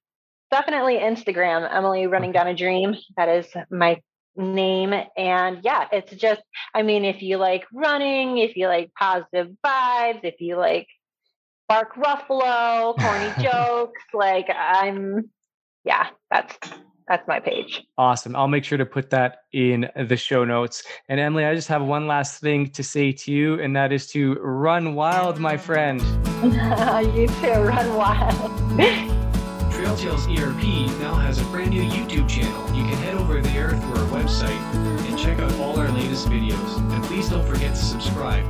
definitely 0.51 0.97
Instagram, 0.99 1.69
Emily 1.75 2.07
Running 2.07 2.33
Down 2.33 2.47
a 2.47 2.55
Dream. 2.55 2.95
That 3.17 3.29
is 3.29 3.47
my 3.71 4.01
name. 4.37 4.93
And 5.17 5.61
yeah, 5.63 5.87
it's 5.93 6.15
just, 6.15 6.43
I 6.75 6.83
mean, 6.83 7.05
if 7.05 7.23
you 7.23 7.39
like 7.39 7.65
running, 7.73 8.39
if 8.39 8.57
you 8.57 8.69
like 8.69 8.93
positive 8.99 9.49
vibes, 9.65 10.21
if 10.23 10.41
you 10.41 10.57
like 10.57 10.87
Mark 11.69 11.95
Ruffalo, 11.97 12.97
corny 12.99 13.33
jokes, 13.43 14.03
like 14.13 14.49
I'm, 14.55 15.31
yeah, 15.85 16.09
that's 16.31 16.57
that's 17.09 17.27
my 17.29 17.39
page. 17.39 17.85
Awesome. 17.99 18.35
I'll 18.35 18.49
make 18.49 18.65
sure 18.65 18.79
to 18.79 18.87
put 18.87 19.11
that 19.11 19.39
in 19.53 19.89
the 20.09 20.17
show 20.17 20.45
notes. 20.45 20.83
And 21.09 21.21
Emily, 21.21 21.45
I 21.45 21.55
just 21.55 21.69
have 21.69 21.83
one 21.83 22.07
last 22.07 22.41
thing 22.41 22.71
to 22.71 22.83
say 22.83 23.13
to 23.13 23.33
you, 23.33 23.61
and 23.61 23.77
that 23.77 23.93
is 23.93 24.09
to 24.09 24.35
run 24.35 24.95
wild, 24.95 25.39
my 25.39 25.57
friend. 25.57 26.01
you 27.17 27.29
too, 27.29 27.53
run 27.63 27.95
wild. 27.95 28.51
Trail 29.73 29.97
Tales 29.97 30.27
ERP 30.27 30.63
now 31.01 31.15
has 31.15 31.39
a 31.39 31.45
brand 31.45 31.71
new 31.71 31.83
YouTube 31.83 32.29
channel. 32.29 32.75
You 32.75 32.83
can 32.85 32.97
head 32.97 33.15
over 33.15 33.41
there 33.41 33.71
through 33.71 33.95
our 33.95 34.09
website 34.09 34.51
and 35.07 35.19
check 35.19 35.39
out 35.39 35.53
all 35.61 35.79
our 35.79 35.89
latest 35.91 36.29
videos. 36.29 36.79
And 36.93 37.05
please 37.05 37.29
don't 37.29 37.47
forget 37.47 37.75
to 37.75 37.81
subscribe. 37.83 38.45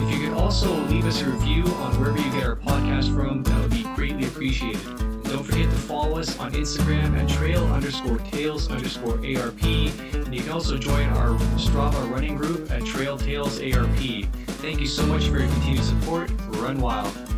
If 0.00 0.10
you 0.10 0.26
could 0.26 0.36
also 0.36 0.74
leave 0.86 1.04
us 1.04 1.20
a 1.22 1.26
review 1.26 1.64
on 1.64 2.00
wherever 2.00 2.18
you 2.18 2.30
get 2.32 2.44
our 2.44 2.56
podcast 2.56 3.14
from, 3.14 3.42
that 3.44 3.60
would 3.60 3.70
be 3.70 3.82
greatly 3.94 4.26
appreciated. 4.26 5.09
Don't 5.30 5.44
forget 5.44 5.70
to 5.70 5.76
follow 5.76 6.18
us 6.18 6.36
on 6.40 6.50
Instagram 6.54 7.16
at 7.16 7.28
trail 7.28 7.64
underscore 7.66 8.18
tales 8.18 8.68
underscore 8.68 9.14
ARP. 9.14 9.62
And 9.62 10.34
you 10.34 10.42
can 10.42 10.50
also 10.50 10.76
join 10.76 11.08
our 11.10 11.38
Strava 11.56 12.10
running 12.10 12.36
group 12.36 12.68
at 12.72 12.84
Trail 12.84 13.16
Tales 13.16 13.60
ARP. 13.60 14.24
Thank 14.60 14.80
you 14.80 14.86
so 14.86 15.06
much 15.06 15.28
for 15.28 15.38
your 15.38 15.48
continued 15.48 15.84
support. 15.84 16.32
Run 16.48 16.80
wild. 16.80 17.29